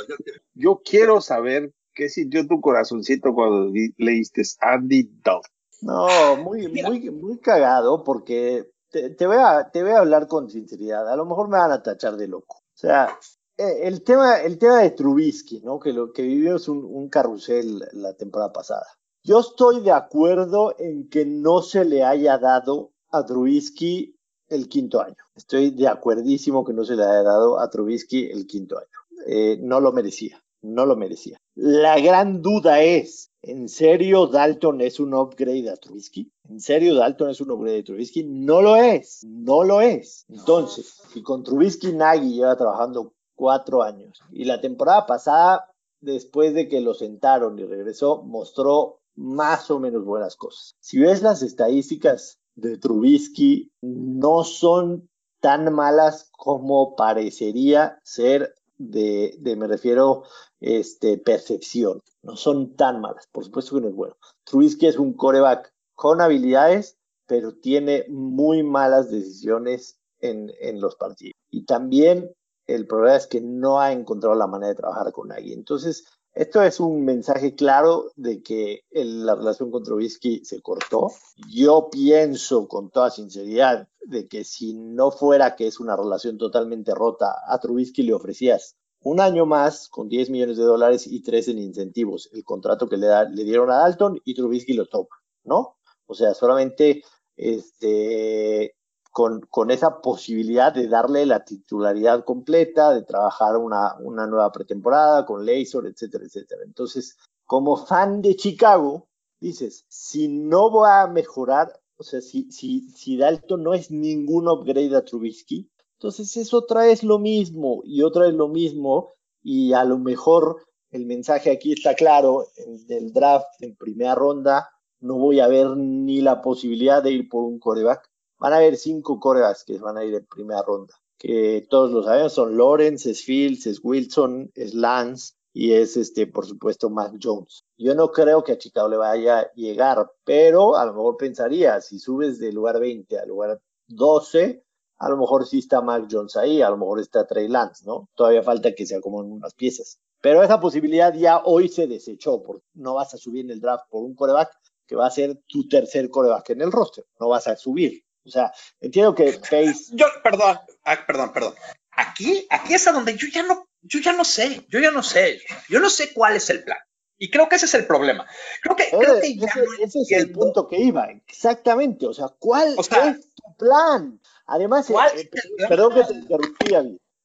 yo 0.53 0.81
quiero 0.83 1.21
saber 1.21 1.73
¿Qué 1.99 2.07
sintió 2.07 2.47
tu 2.47 2.61
corazoncito 2.61 3.33
cuando 3.33 3.73
leíste 3.97 4.43
Andy 4.61 5.19
Dog? 5.21 5.41
No, 5.81 6.37
muy, 6.37 6.69
muy, 6.69 7.09
muy 7.09 7.39
cagado 7.39 8.05
porque 8.05 8.71
te, 8.89 9.27
voy 9.27 9.35
a, 9.37 9.69
te 9.69 9.83
voy 9.83 9.91
a 9.91 9.99
hablar 9.99 10.29
con 10.29 10.49
sinceridad. 10.49 11.11
A 11.11 11.17
lo 11.17 11.25
mejor 11.25 11.49
me 11.49 11.57
van 11.57 11.73
a 11.73 11.83
tachar 11.83 12.15
de 12.15 12.29
loco. 12.29 12.55
O 12.55 12.77
sea, 12.77 13.19
e, 13.57 13.85
el 13.85 14.01
tema, 14.05 14.39
el 14.39 14.57
tema 14.57 14.77
de 14.77 14.91
Trubisky, 14.91 15.59
¿no? 15.59 15.77
Que 15.77 15.91
lo 15.91 16.13
que 16.13 16.21
vivimos 16.21 16.69
un, 16.69 16.85
un 16.85 17.09
carrusel 17.09 17.85
la 17.91 18.13
temporada 18.13 18.53
pasada. 18.53 18.87
Yo 19.21 19.41
estoy 19.41 19.81
de 19.81 19.91
acuerdo 19.91 20.75
en 20.79 21.09
que 21.09 21.25
no 21.25 21.61
se 21.61 21.83
le 21.83 22.05
haya 22.05 22.37
dado 22.37 22.93
a 23.11 23.25
Trubisky 23.25 24.17
el 24.47 24.69
quinto 24.69 25.01
año. 25.01 25.21
Estoy 25.35 25.71
de 25.71 25.89
acuerdísimo 25.89 26.63
que 26.63 26.71
no 26.71 26.85
se 26.85 26.95
le 26.95 27.03
haya 27.03 27.23
dado 27.23 27.59
a 27.59 27.69
Trubisky 27.69 28.31
el 28.31 28.47
quinto 28.47 28.77
año. 28.77 28.87
Eh, 29.27 29.57
no 29.61 29.81
lo 29.81 29.91
merecía 29.91 30.41
no 30.61 30.85
lo 30.85 30.95
merecía. 30.95 31.37
La 31.55 31.99
gran 31.99 32.41
duda 32.41 32.81
es, 32.81 33.31
¿en 33.41 33.69
serio 33.69 34.27
Dalton 34.27 34.81
es 34.81 34.99
un 34.99 35.13
upgrade 35.13 35.69
a 35.69 35.75
Trubisky? 35.75 36.31
¿En 36.49 36.59
serio 36.59 36.95
Dalton 36.95 37.29
es 37.29 37.41
un 37.41 37.51
upgrade 37.51 37.79
a 37.79 37.83
Trubisky? 37.83 38.23
No 38.23 38.61
lo 38.61 38.75
es, 38.75 39.23
no 39.23 39.63
lo 39.63 39.81
es. 39.81 40.25
Entonces, 40.29 41.01
si 41.13 41.21
con 41.21 41.43
Trubisky 41.43 41.93
Nagy 41.93 42.33
lleva 42.33 42.57
trabajando 42.57 43.13
cuatro 43.35 43.83
años 43.83 44.21
y 44.31 44.45
la 44.45 44.61
temporada 44.61 45.05
pasada, 45.05 45.71
después 46.01 46.53
de 46.53 46.67
que 46.67 46.81
lo 46.81 46.93
sentaron 46.93 47.57
y 47.59 47.65
regresó, 47.65 48.23
mostró 48.23 48.99
más 49.15 49.69
o 49.69 49.79
menos 49.79 50.05
buenas 50.05 50.35
cosas. 50.35 50.75
Si 50.79 50.99
ves 50.99 51.21
las 51.21 51.41
estadísticas 51.41 52.39
de 52.55 52.77
Trubisky, 52.77 53.71
no 53.81 54.43
son 54.43 55.09
tan 55.39 55.73
malas 55.73 56.29
como 56.37 56.95
parecería 56.95 57.99
ser 58.03 58.55
de, 58.79 59.37
me 59.57 59.67
refiero, 59.67 60.23
este, 60.59 61.17
percepción. 61.19 62.01
No 62.23 62.35
son 62.35 62.75
tan 62.75 62.99
malas, 63.01 63.27
por 63.31 63.45
supuesto 63.45 63.75
que 63.75 63.81
no 63.81 63.89
es 63.89 63.95
bueno. 63.95 64.17
Trubisky 64.45 64.87
es 64.87 64.97
un 64.97 65.13
coreback 65.13 65.71
con 65.93 66.21
habilidades, 66.21 66.97
pero 67.27 67.53
tiene 67.53 68.05
muy 68.09 68.63
malas 68.63 69.11
decisiones 69.11 69.99
en, 70.19 70.51
en 70.59 70.81
los 70.81 70.95
partidos. 70.95 71.35
Y 71.51 71.65
también 71.65 72.33
el 72.65 72.87
problema 72.87 73.17
es 73.17 73.27
que 73.27 73.41
no 73.41 73.79
ha 73.79 73.91
encontrado 73.91 74.35
la 74.35 74.47
manera 74.47 74.69
de 74.69 74.75
trabajar 74.75 75.11
con 75.11 75.31
alguien. 75.31 75.59
Entonces, 75.59 76.05
esto 76.39 76.63
es 76.63 76.79
un 76.79 77.03
mensaje 77.03 77.53
claro 77.53 78.13
de 78.15 78.41
que 78.41 78.85
la 78.91 79.35
relación 79.35 79.71
con 79.71 79.83
Trubisky 79.83 80.45
se 80.45 80.61
cortó. 80.61 81.11
Yo 81.49 81.89
pienso 81.91 82.65
con 82.69 82.91
toda 82.91 83.09
sinceridad 83.09 83.89
de 84.05 84.29
que 84.29 84.45
si 84.45 84.73
no 84.73 85.11
fuera 85.11 85.57
que 85.57 85.67
es 85.67 85.81
una 85.81 85.97
relación 85.97 86.37
totalmente 86.37 86.95
rota, 86.95 87.35
a 87.45 87.59
Trubisky 87.59 88.03
le 88.03 88.13
ofrecías 88.13 88.77
un 89.01 89.19
año 89.19 89.45
más 89.45 89.89
con 89.89 90.07
10 90.07 90.29
millones 90.29 90.55
de 90.55 90.63
dólares 90.63 91.07
y 91.07 91.21
3 91.21 91.49
en 91.49 91.57
incentivos, 91.57 92.29
el 92.31 92.45
contrato 92.45 92.87
que 92.87 92.95
le 92.95 93.43
dieron 93.43 93.69
a 93.69 93.79
Dalton 93.79 94.21
y 94.23 94.33
Trubisky 94.33 94.71
lo 94.71 94.85
toma, 94.85 95.21
¿no? 95.43 95.75
O 96.05 96.13
sea, 96.13 96.33
solamente 96.33 97.03
este, 97.35 98.77
con, 99.11 99.41
con, 99.41 99.71
esa 99.71 100.01
posibilidad 100.01 100.73
de 100.73 100.87
darle 100.87 101.25
la 101.25 101.43
titularidad 101.43 102.23
completa, 102.23 102.93
de 102.93 103.03
trabajar 103.03 103.57
una, 103.57 103.95
una 103.99 104.27
nueva 104.27 104.51
pretemporada 104.51 105.25
con 105.25 105.45
Laser, 105.45 105.85
etcétera, 105.85 106.25
etcétera. 106.25 106.61
Entonces, 106.63 107.17
como 107.45 107.77
fan 107.77 108.21
de 108.21 108.35
Chicago, 108.35 109.07
dices, 109.39 109.85
si 109.87 110.27
no 110.27 110.71
va 110.71 111.01
a 111.01 111.07
mejorar, 111.07 111.79
o 111.97 112.03
sea, 112.03 112.21
si, 112.21 112.51
si, 112.51 112.89
si 112.91 113.17
Dalton 113.17 113.63
no 113.63 113.73
es 113.73 113.91
ningún 113.91 114.47
upgrade 114.47 114.95
a 114.95 115.03
Trubisky, 115.03 115.69
entonces 115.93 116.37
es 116.37 116.53
otra 116.53 116.83
vez 116.83 117.03
lo 117.03 117.19
mismo 117.19 117.81
y 117.83 118.03
otra 118.03 118.27
vez 118.27 118.33
lo 118.33 118.47
mismo 118.47 119.11
y 119.43 119.73
a 119.73 119.83
lo 119.83 119.97
mejor 119.97 120.63
el 120.91 121.05
mensaje 121.05 121.51
aquí 121.51 121.73
está 121.73 121.93
claro, 121.93 122.47
el 122.55 122.87
del 122.87 123.11
draft 123.11 123.61
en 123.61 123.75
primera 123.75 124.15
ronda, 124.15 124.69
no 125.01 125.15
voy 125.15 125.39
a 125.39 125.47
ver 125.47 125.75
ni 125.75 126.21
la 126.21 126.41
posibilidad 126.41 127.03
de 127.03 127.11
ir 127.11 127.29
por 127.29 127.43
un 127.43 127.59
coreback. 127.59 128.08
Van 128.39 128.53
a 128.53 128.57
haber 128.57 128.77
cinco 128.77 129.19
corebacks 129.19 129.65
que 129.65 129.77
van 129.77 129.97
a 129.97 130.05
ir 130.05 130.15
en 130.15 130.25
primera 130.25 130.61
ronda, 130.61 130.95
que 131.17 131.67
todos 131.69 131.91
lo 131.91 132.03
sabemos, 132.03 132.33
son 132.33 132.57
Lawrence, 132.57 133.11
es 133.11 133.23
Fields, 133.23 133.67
es 133.67 133.81
Wilson, 133.83 134.51
es 134.55 134.73
Lance 134.73 135.33
y 135.53 135.73
es 135.73 135.97
este, 135.97 136.25
por 136.25 136.45
supuesto, 136.45 136.89
Mac 136.89 137.13
Jones. 137.21 137.65
Yo 137.77 137.95
no 137.95 138.11
creo 138.11 138.43
que 138.43 138.53
a 138.53 138.57
Chicago 138.57 138.87
le 138.87 138.97
vaya 138.97 139.39
a 139.39 139.51
llegar, 139.53 140.09
pero 140.23 140.77
a 140.77 140.85
lo 140.85 140.93
mejor 140.93 141.17
pensaría, 141.17 141.81
si 141.81 141.99
subes 141.99 142.39
de 142.39 142.53
lugar 142.53 142.79
20 142.79 143.19
al 143.19 143.27
lugar 143.27 143.61
12, 143.87 144.63
a 144.99 145.09
lo 145.09 145.17
mejor 145.17 145.45
sí 145.45 145.59
está 145.59 145.81
Mac 145.81 146.07
Jones 146.09 146.37
ahí, 146.37 146.61
a 146.61 146.69
lo 146.69 146.77
mejor 146.77 146.99
está 146.99 147.27
Trey 147.27 147.47
Lance, 147.47 147.85
¿no? 147.85 148.09
Todavía 148.15 148.43
falta 148.43 148.73
que 148.73 148.85
se 148.85 148.95
acomoden 148.95 149.31
unas 149.31 149.53
piezas. 149.53 149.99
Pero 150.21 150.43
esa 150.43 150.59
posibilidad 150.59 151.13
ya 151.13 151.41
hoy 151.43 151.69
se 151.69 151.87
desechó, 151.87 152.41
porque 152.43 152.63
no 152.73 152.93
vas 152.93 153.13
a 153.13 153.17
subir 153.17 153.45
en 153.45 153.51
el 153.51 153.61
draft 153.61 153.85
por 153.89 154.03
un 154.03 154.15
coreback 154.15 154.51
que 154.85 154.95
va 154.95 155.07
a 155.07 155.11
ser 155.11 155.41
tu 155.47 155.67
tercer 155.67 156.09
coreback 156.09 156.49
en 156.51 156.61
el 156.61 156.71
roster, 156.71 157.05
no 157.19 157.29
vas 157.29 157.47
a 157.47 157.55
subir. 157.55 158.03
O 158.25 158.29
sea, 158.29 158.51
entiendo 158.79 159.15
que 159.15 159.33
Pace... 159.33 159.85
Yo, 159.91 160.05
perdón, 160.23 160.59
ah, 160.83 160.97
perdón, 161.05 161.33
perdón. 161.33 161.55
Aquí, 161.91 162.45
aquí 162.49 162.73
es 162.73 162.87
a 162.87 162.91
donde 162.91 163.15
yo 163.15 163.27
ya 163.27 163.43
no, 163.43 163.67
yo 163.81 163.99
ya 163.99 164.13
no 164.13 164.23
sé, 164.23 164.65
yo 164.69 164.79
ya 164.79 164.91
no 164.91 165.03
sé, 165.03 165.41
yo 165.67 165.79
no 165.79 165.89
sé 165.89 166.13
cuál 166.13 166.35
es 166.35 166.49
el 166.49 166.63
plan. 166.63 166.77
Y 167.17 167.29
creo 167.29 167.49
que 167.49 167.57
ese 167.57 167.65
es 167.65 167.73
el 167.73 167.85
problema. 167.85 168.25
Creo 168.61 168.75
que, 168.77 168.85
creo 168.89 169.19
que 169.19 169.35
ya 169.35 169.49
ese, 169.81 169.99
es 169.99 170.11
el 170.11 170.31
punto 170.31 170.67
que 170.67 170.79
iba, 170.79 171.09
exactamente. 171.27 172.07
O 172.07 172.13
sea, 172.13 172.27
¿cuál 172.39 172.75
es 172.79 172.87
tu 173.35 173.55
plan? 173.57 174.21
Además, 174.45 174.89
eh, 174.89 175.29
perdón 175.67 175.95
que 175.95 176.03
te 176.05 176.13
interrumpí, 176.13 176.73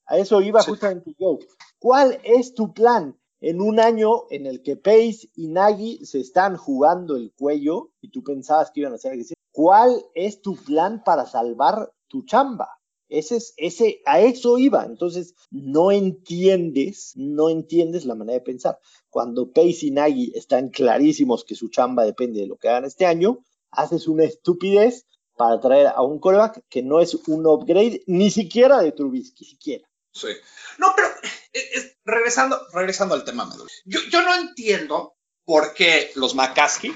a 0.06 0.18
eso 0.18 0.42
iba 0.42 0.62
justamente 0.62 1.14
yo. 1.18 1.38
¿Cuál 1.78 2.20
es 2.24 2.54
tu 2.54 2.74
plan 2.74 3.16
en 3.40 3.60
un 3.60 3.78
año 3.78 4.24
en 4.30 4.46
el 4.46 4.62
que 4.62 4.76
Pace 4.76 5.30
y 5.34 5.48
Nagy 5.48 6.04
se 6.04 6.20
están 6.20 6.56
jugando 6.56 7.16
el 7.16 7.32
cuello 7.32 7.92
y 8.00 8.10
tú 8.10 8.22
pensabas 8.22 8.70
que 8.70 8.80
iban 8.80 8.92
a 8.92 8.96
hacer 8.96 9.12
¿Cuál 9.54 10.04
es 10.16 10.42
tu 10.42 10.56
plan 10.56 11.04
para 11.04 11.26
salvar 11.26 11.94
tu 12.08 12.24
chamba? 12.24 12.80
Ese 13.08 13.36
es, 13.36 13.54
ese, 13.56 14.02
a 14.04 14.18
eso 14.18 14.58
iba. 14.58 14.84
Entonces, 14.84 15.36
no 15.52 15.92
entiendes, 15.92 17.12
no 17.14 17.48
entiendes 17.48 18.04
la 18.04 18.16
manera 18.16 18.40
de 18.40 18.44
pensar. 18.44 18.80
Cuando 19.10 19.52
Pace 19.52 19.86
y 19.86 19.90
Nagy 19.92 20.32
están 20.34 20.70
clarísimos 20.70 21.44
que 21.44 21.54
su 21.54 21.68
chamba 21.68 22.02
depende 22.02 22.40
de 22.40 22.48
lo 22.48 22.56
que 22.56 22.68
hagan 22.68 22.84
este 22.84 23.06
año, 23.06 23.44
haces 23.70 24.08
una 24.08 24.24
estupidez 24.24 25.06
para 25.36 25.60
traer 25.60 25.86
a 25.86 26.02
un 26.02 26.18
coreback 26.18 26.64
que 26.68 26.82
no 26.82 27.00
es 27.00 27.14
un 27.28 27.46
upgrade 27.46 28.02
ni 28.08 28.32
siquiera 28.32 28.80
de 28.80 28.90
Trubisky, 28.90 29.44
siquiera. 29.44 29.88
Sí. 30.10 30.30
No, 30.78 30.94
pero 30.96 31.06
eh, 31.52 31.96
regresando, 32.04 32.58
regresando 32.72 33.14
al 33.14 33.22
tema, 33.22 33.48
yo, 33.84 34.00
yo 34.10 34.20
no 34.22 34.34
entiendo 34.34 35.14
por 35.44 35.74
qué 35.74 36.10
los 36.16 36.34
McCaskey 36.34 36.92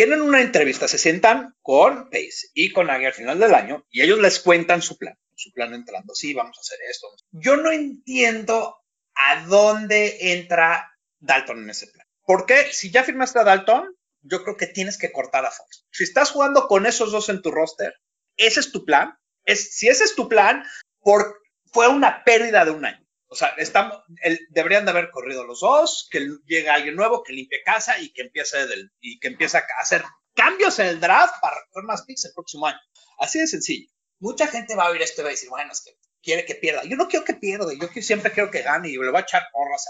tienen 0.00 0.22
una 0.22 0.40
entrevista, 0.40 0.88
se 0.88 0.96
sientan 0.96 1.54
con 1.60 2.08
Pace 2.08 2.48
y 2.54 2.72
con 2.72 2.86
Nagy 2.86 3.04
al 3.04 3.12
final 3.12 3.38
del 3.38 3.52
año 3.52 3.86
y 3.90 4.00
ellos 4.00 4.18
les 4.18 4.40
cuentan 4.40 4.80
su 4.80 4.96
plan, 4.96 5.14
su 5.34 5.52
plan 5.52 5.74
entrando, 5.74 6.14
sí, 6.14 6.32
vamos 6.32 6.56
a 6.56 6.60
hacer 6.62 6.78
esto. 6.88 7.06
Yo 7.32 7.58
no 7.58 7.70
entiendo 7.70 8.78
a 9.14 9.44
dónde 9.44 10.32
entra 10.32 10.90
Dalton 11.18 11.64
en 11.64 11.68
ese 11.68 11.88
plan. 11.88 12.06
Porque 12.24 12.72
si 12.72 12.90
ya 12.90 13.04
firmaste 13.04 13.40
a 13.40 13.44
Dalton, 13.44 13.94
yo 14.22 14.42
creo 14.42 14.56
que 14.56 14.68
tienes 14.68 14.96
que 14.96 15.12
cortar 15.12 15.44
a 15.44 15.50
Fox. 15.50 15.84
Si 15.90 16.04
estás 16.04 16.30
jugando 16.30 16.66
con 16.66 16.86
esos 16.86 17.12
dos 17.12 17.28
en 17.28 17.42
tu 17.42 17.50
roster, 17.50 17.92
ese 18.38 18.60
es 18.60 18.72
tu 18.72 18.86
plan. 18.86 19.18
Es, 19.44 19.76
si 19.76 19.88
ese 19.88 20.04
es 20.04 20.14
tu 20.14 20.30
plan, 20.30 20.64
por, 21.00 21.42
fue 21.74 21.88
una 21.88 22.24
pérdida 22.24 22.64
de 22.64 22.70
un 22.70 22.86
año. 22.86 23.06
O 23.32 23.36
sea, 23.36 23.54
estamos, 23.58 24.02
deberían 24.48 24.84
de 24.84 24.90
haber 24.90 25.10
corrido 25.10 25.44
los 25.44 25.60
dos, 25.60 26.08
que 26.10 26.28
llegue 26.46 26.68
alguien 26.68 26.96
nuevo, 26.96 27.22
que 27.22 27.32
limpie 27.32 27.62
casa 27.64 27.98
y 28.00 28.12
que 28.12 28.22
empiece, 28.22 28.66
del, 28.66 28.90
y 29.00 29.20
que 29.20 29.28
empiece 29.28 29.56
a 29.56 29.64
hacer 29.80 30.04
cambios 30.34 30.80
en 30.80 30.86
el 30.86 31.00
draft 31.00 31.34
para 31.40 31.60
recoger 31.60 31.84
más 31.84 32.02
picks 32.02 32.24
el 32.24 32.32
próximo 32.34 32.66
año. 32.66 32.80
Así 33.18 33.38
de 33.38 33.46
sencillo. 33.46 33.88
Mucha 34.18 34.48
gente 34.48 34.74
va 34.74 34.86
a 34.86 34.90
oír 34.90 35.00
esto 35.00 35.20
y 35.20 35.24
va 35.24 35.28
a 35.28 35.32
decir, 35.32 35.48
bueno, 35.48 35.70
es 35.70 35.80
que 35.80 35.92
quiere 36.20 36.44
que 36.44 36.56
pierda. 36.56 36.82
Yo 36.84 36.96
no 36.96 37.06
quiero 37.06 37.24
que 37.24 37.34
pierda, 37.34 37.72
yo 37.72 37.88
siempre 38.02 38.32
quiero 38.32 38.50
que 38.50 38.62
gane 38.62 38.88
y 38.88 38.96
le 38.96 39.10
voy 39.10 39.16
a 39.16 39.22
echar 39.22 39.44
porras 39.52 39.86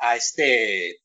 a, 0.00 0.08
a 0.08 0.16
este 0.16 1.00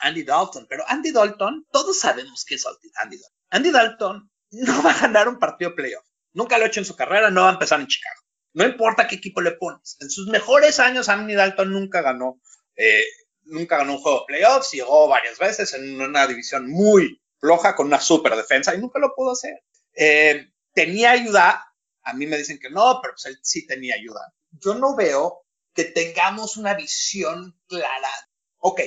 Andy 0.00 0.22
Dalton, 0.24 0.66
pero 0.68 0.84
Andy 0.88 1.12
Dalton, 1.12 1.66
todos 1.70 1.98
sabemos 1.98 2.44
que 2.44 2.56
es 2.56 2.66
Andy 2.66 3.16
Dalton. 3.16 3.32
Andy 3.50 3.70
Dalton 3.70 4.30
no 4.50 4.82
va 4.82 4.92
a 4.92 5.00
ganar 5.00 5.28
un 5.28 5.38
partido 5.38 5.74
playoff. 5.74 6.04
Nunca 6.32 6.58
lo 6.58 6.64
ha 6.64 6.66
hecho 6.66 6.80
en 6.80 6.86
su 6.86 6.96
carrera, 6.96 7.30
no 7.30 7.42
va 7.42 7.50
a 7.50 7.52
empezar 7.52 7.80
en 7.80 7.86
Chicago. 7.86 8.23
No 8.54 8.64
importa 8.64 9.06
qué 9.06 9.16
equipo 9.16 9.40
le 9.40 9.52
pones. 9.52 9.96
En 10.00 10.10
sus 10.10 10.28
mejores 10.28 10.78
años, 10.78 11.08
Andy 11.08 11.34
Dalton 11.34 11.72
nunca 11.72 12.02
ganó, 12.02 12.40
eh, 12.76 13.04
nunca 13.42 13.78
ganó 13.78 13.94
un 13.94 13.98
juego 13.98 14.20
de 14.20 14.26
playoffs, 14.26 14.70
llegó 14.72 15.08
varias 15.08 15.38
veces 15.38 15.74
en 15.74 16.00
una 16.00 16.26
división 16.26 16.70
muy 16.70 17.20
floja 17.38 17.74
con 17.74 17.88
una 17.88 18.00
super 18.00 18.34
defensa 18.36 18.74
y 18.74 18.78
nunca 18.78 19.00
lo 19.00 19.14
pudo 19.14 19.32
hacer. 19.32 19.60
Eh, 19.92 20.52
tenía 20.72 21.10
ayuda, 21.10 21.64
a 22.02 22.12
mí 22.14 22.26
me 22.26 22.38
dicen 22.38 22.58
que 22.60 22.70
no, 22.70 23.00
pero 23.02 23.14
pues 23.14 23.26
él 23.26 23.38
sí 23.42 23.66
tenía 23.66 23.96
ayuda. 23.96 24.32
Yo 24.52 24.74
no 24.74 24.94
veo 24.94 25.44
que 25.74 25.84
tengamos 25.84 26.56
una 26.56 26.74
visión 26.74 27.58
clara. 27.66 28.30
Ok, 28.58 28.80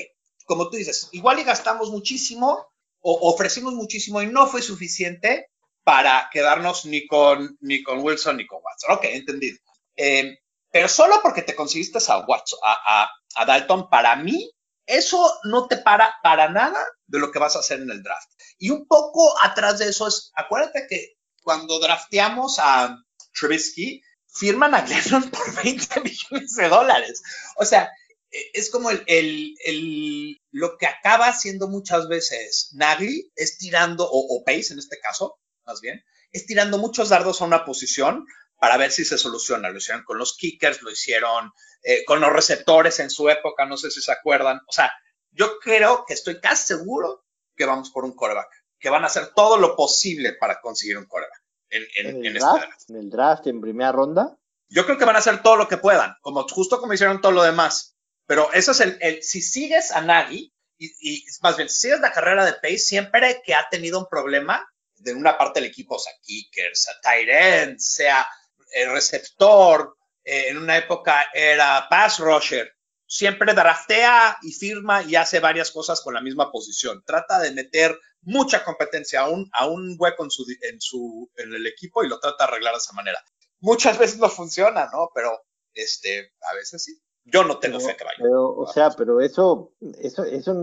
como 0.45 0.69
tú 0.69 0.77
dices, 0.77 1.09
igual 1.11 1.39
y 1.39 1.43
gastamos 1.43 1.91
muchísimo 1.91 2.67
o 3.01 3.31
ofrecimos 3.33 3.73
muchísimo 3.73 4.21
y 4.21 4.27
no 4.27 4.47
fue 4.47 4.61
suficiente 4.61 5.49
para 5.83 6.29
quedarnos 6.31 6.85
ni 6.85 7.05
con, 7.05 7.57
ni 7.59 7.83
con 7.83 7.99
Wilson 7.99 8.37
ni 8.37 8.47
con 8.47 8.61
Watson. 8.85 8.91
Ok, 8.97 9.03
entendido. 9.05 9.57
Eh, 9.95 10.37
pero 10.71 10.87
solo 10.87 11.19
porque 11.21 11.41
te 11.41 11.55
conseguiste 11.55 11.99
a 12.07 12.19
Watson, 12.19 12.59
a, 12.63 13.09
a, 13.35 13.45
Dalton, 13.45 13.89
para 13.89 14.15
mí, 14.15 14.51
eso 14.85 15.39
no 15.43 15.67
te 15.67 15.77
para 15.77 16.15
para 16.23 16.49
nada 16.49 16.85
de 17.07 17.19
lo 17.19 17.31
que 17.31 17.39
vas 17.39 17.55
a 17.55 17.59
hacer 17.59 17.81
en 17.81 17.89
el 17.89 18.03
draft. 18.03 18.29
Y 18.57 18.69
un 18.69 18.87
poco 18.87 19.33
atrás 19.43 19.79
de 19.79 19.89
eso 19.89 20.07
es, 20.07 20.31
acuérdate 20.35 20.85
que 20.89 21.15
cuando 21.41 21.79
drafteamos 21.79 22.59
a 22.59 22.95
Trubisky, 23.33 24.01
firman 24.27 24.75
a 24.75 24.81
Glennon 24.81 25.29
por 25.31 25.63
20 25.63 26.01
millones 26.01 26.53
de 26.55 26.69
dólares. 26.69 27.21
O 27.55 27.65
sea, 27.65 27.89
eh, 28.31 28.51
es 28.53 28.69
como 28.69 28.91
el, 28.91 29.03
el, 29.07 30.41
lo 30.51 30.77
que 30.77 30.87
acaba 30.87 31.27
haciendo 31.27 31.67
muchas 31.67 32.07
veces 32.07 32.69
Nagy 32.73 33.31
es 33.35 33.57
tirando, 33.57 34.07
o, 34.09 34.43
Pace 34.45 34.73
en 34.73 34.79
este 34.79 34.99
caso, 34.99 35.39
más 35.65 35.81
bien, 35.81 36.03
es 36.31 36.45
tirando 36.45 36.77
muchos 36.77 37.09
dardos 37.09 37.41
a 37.41 37.45
una 37.45 37.65
posición 37.65 38.25
para 38.59 38.77
ver 38.77 38.91
si 38.91 39.05
se 39.05 39.17
soluciona. 39.17 39.69
Lo 39.69 39.77
hicieron 39.77 40.03
con 40.03 40.17
los 40.17 40.35
kickers, 40.35 40.81
lo 40.81 40.91
hicieron 40.91 41.51
eh, 41.83 42.03
con 42.05 42.19
los 42.19 42.31
receptores 42.31 42.99
en 42.99 43.09
su 43.09 43.29
época, 43.29 43.65
no 43.65 43.77
sé 43.77 43.91
si 43.91 44.01
se 44.01 44.11
acuerdan. 44.11 44.61
O 44.67 44.71
sea, 44.71 44.91
yo 45.31 45.59
creo 45.59 46.05
que 46.05 46.13
estoy 46.13 46.39
casi 46.39 46.67
seguro 46.67 47.25
que 47.55 47.65
vamos 47.65 47.91
por 47.91 48.05
un 48.05 48.15
coreback, 48.15 48.49
que 48.79 48.89
van 48.89 49.03
a 49.03 49.07
hacer 49.07 49.33
todo 49.35 49.57
lo 49.57 49.75
posible 49.75 50.33
para 50.33 50.59
conseguir 50.61 50.97
un 50.97 51.05
coreback. 51.05 51.43
En, 51.69 51.83
en, 51.97 52.25
el, 52.25 52.37
este 52.37 52.39
draft, 52.39 52.89
¿En 52.89 52.95
el 52.95 53.09
draft 53.09 53.47
en 53.47 53.61
primera 53.61 53.91
ronda? 53.91 54.37
Yo 54.69 54.85
creo 54.85 54.97
que 54.97 55.05
van 55.05 55.15
a 55.15 55.19
hacer 55.19 55.41
todo 55.41 55.57
lo 55.57 55.67
que 55.67 55.77
puedan, 55.77 56.15
como 56.21 56.47
justo 56.47 56.79
como 56.79 56.93
hicieron 56.93 57.21
todo 57.21 57.31
lo 57.31 57.43
demás. 57.43 57.95
Pero 58.25 58.51
eso 58.53 58.71
es 58.71 58.81
el, 58.81 58.97
el 59.01 59.23
si 59.23 59.41
sigues 59.41 59.91
a 59.91 60.01
Nagy, 60.01 60.53
y, 60.77 60.93
y, 60.99 61.25
más 61.41 61.57
bien, 61.57 61.69
si 61.69 61.81
sigues 61.81 61.99
la 61.99 62.11
carrera 62.11 62.45
de 62.45 62.53
Pace, 62.53 62.77
siempre 62.77 63.41
que 63.43 63.55
ha 63.55 63.67
tenido 63.69 63.99
un 63.99 64.07
problema 64.07 64.67
de 64.95 65.13
una 65.13 65.37
parte 65.37 65.59
del 65.59 65.69
equipo, 65.69 65.97
sea 65.97 66.13
kicker, 66.21 66.75
sea 66.75 66.93
tight 67.01 67.29
end, 67.29 67.79
sea 67.79 68.27
el 68.71 68.91
receptor, 68.91 69.97
eh, 70.23 70.49
en 70.49 70.57
una 70.57 70.77
época 70.77 71.25
era 71.33 71.87
pass 71.89 72.19
rusher, 72.19 72.73
siempre 73.05 73.53
draftea 73.53 74.37
y 74.41 74.51
firma 74.51 75.03
y 75.03 75.15
hace 75.15 75.39
varias 75.39 75.71
cosas 75.71 76.01
con 76.01 76.13
la 76.13 76.21
misma 76.21 76.51
posición. 76.51 77.03
Trata 77.05 77.39
de 77.39 77.51
meter 77.51 77.97
mucha 78.21 78.63
competencia 78.63 79.21
a 79.21 79.29
un, 79.29 79.49
a 79.53 79.67
un 79.67 79.95
hueco 79.97 80.23
en, 80.23 80.31
su, 80.31 80.45
en, 80.61 80.81
su, 80.81 81.31
en 81.37 81.53
el 81.53 81.65
equipo 81.65 82.03
y 82.03 82.09
lo 82.09 82.19
trata 82.19 82.45
de 82.45 82.51
arreglar 82.51 82.73
de 82.73 82.79
esa 82.79 82.93
manera. 82.93 83.23
Muchas 83.59 83.97
veces 83.97 84.17
no 84.17 84.29
funciona, 84.29 84.89
¿no? 84.91 85.09
Pero 85.15 85.41
este, 85.73 86.33
a 86.41 86.53
veces 86.53 86.83
sí. 86.83 86.99
Yo 87.29 87.43
no 87.43 87.59
tengo 87.59 87.79
fe 87.79 87.95
que 87.97 88.05
vaya. 88.05 88.17
Pero, 88.21 88.55
o 88.55 88.67
sea, 88.67 88.89
pero 88.91 89.19
eso, 89.19 89.73
eso, 89.99 90.23
eso, 90.23 90.53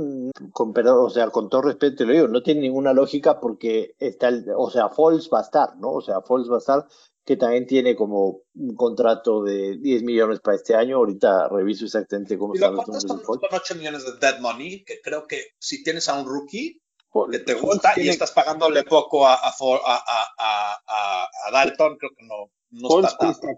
con, 0.53 0.73
o 0.77 1.11
sea, 1.11 1.29
con 1.29 1.51
todo 1.51 1.63
respeto 1.63 1.97
te 1.97 2.05
lo 2.07 2.13
digo, 2.13 2.29
no 2.29 2.43
tiene 2.43 2.63
ninguna 2.63 2.95
lógica 2.95 3.39
porque 3.39 3.95
está, 3.99 4.29
el, 4.29 4.47
o 4.57 4.71
sea, 4.71 4.89
Falls 4.89 5.29
va 5.33 5.41
a 5.41 5.43
estar, 5.43 5.77
¿no? 5.77 5.93
O 5.93 6.01
sea, 6.01 6.23
Falls 6.23 6.51
va 6.51 6.57
a 6.57 6.59
estar, 6.59 6.87
que 7.23 7.37
también 7.37 7.67
tiene 7.67 7.95
como 7.95 8.45
un 8.55 8.75
contrato 8.77 9.43
de 9.43 9.77
10 9.77 10.05
millones 10.05 10.41
para 10.41 10.57
este 10.57 10.75
año. 10.75 10.97
Ahorita 10.97 11.49
reviso 11.49 11.85
exactamente 11.85 12.39
cómo 12.39 12.55
están 12.55 12.75
los 12.75 12.87
números 12.87 13.23
con 13.25 13.41
8 13.51 13.75
millones 13.75 14.07
de 14.07 14.19
dead 14.19 14.41
money, 14.41 14.85
que 14.85 15.03
creo 15.03 15.27
que 15.27 15.49
si 15.59 15.83
tienes 15.83 16.09
a 16.09 16.19
un 16.19 16.27
rookie 16.27 16.81
que 17.31 17.39
te 17.41 17.55
gusta 17.55 17.93
y 17.97 18.09
estás 18.09 18.33
pagándole 18.33 18.85
poco 18.85 19.27
a, 19.27 19.35
a, 19.35 19.55
a, 19.55 21.29
a, 21.47 21.51
Dalton, 21.53 21.97
creo 21.99 22.11
que 22.17 22.25
no, 22.25 22.51
no 22.71 23.01
está, 23.07 23.31
está 23.31 23.49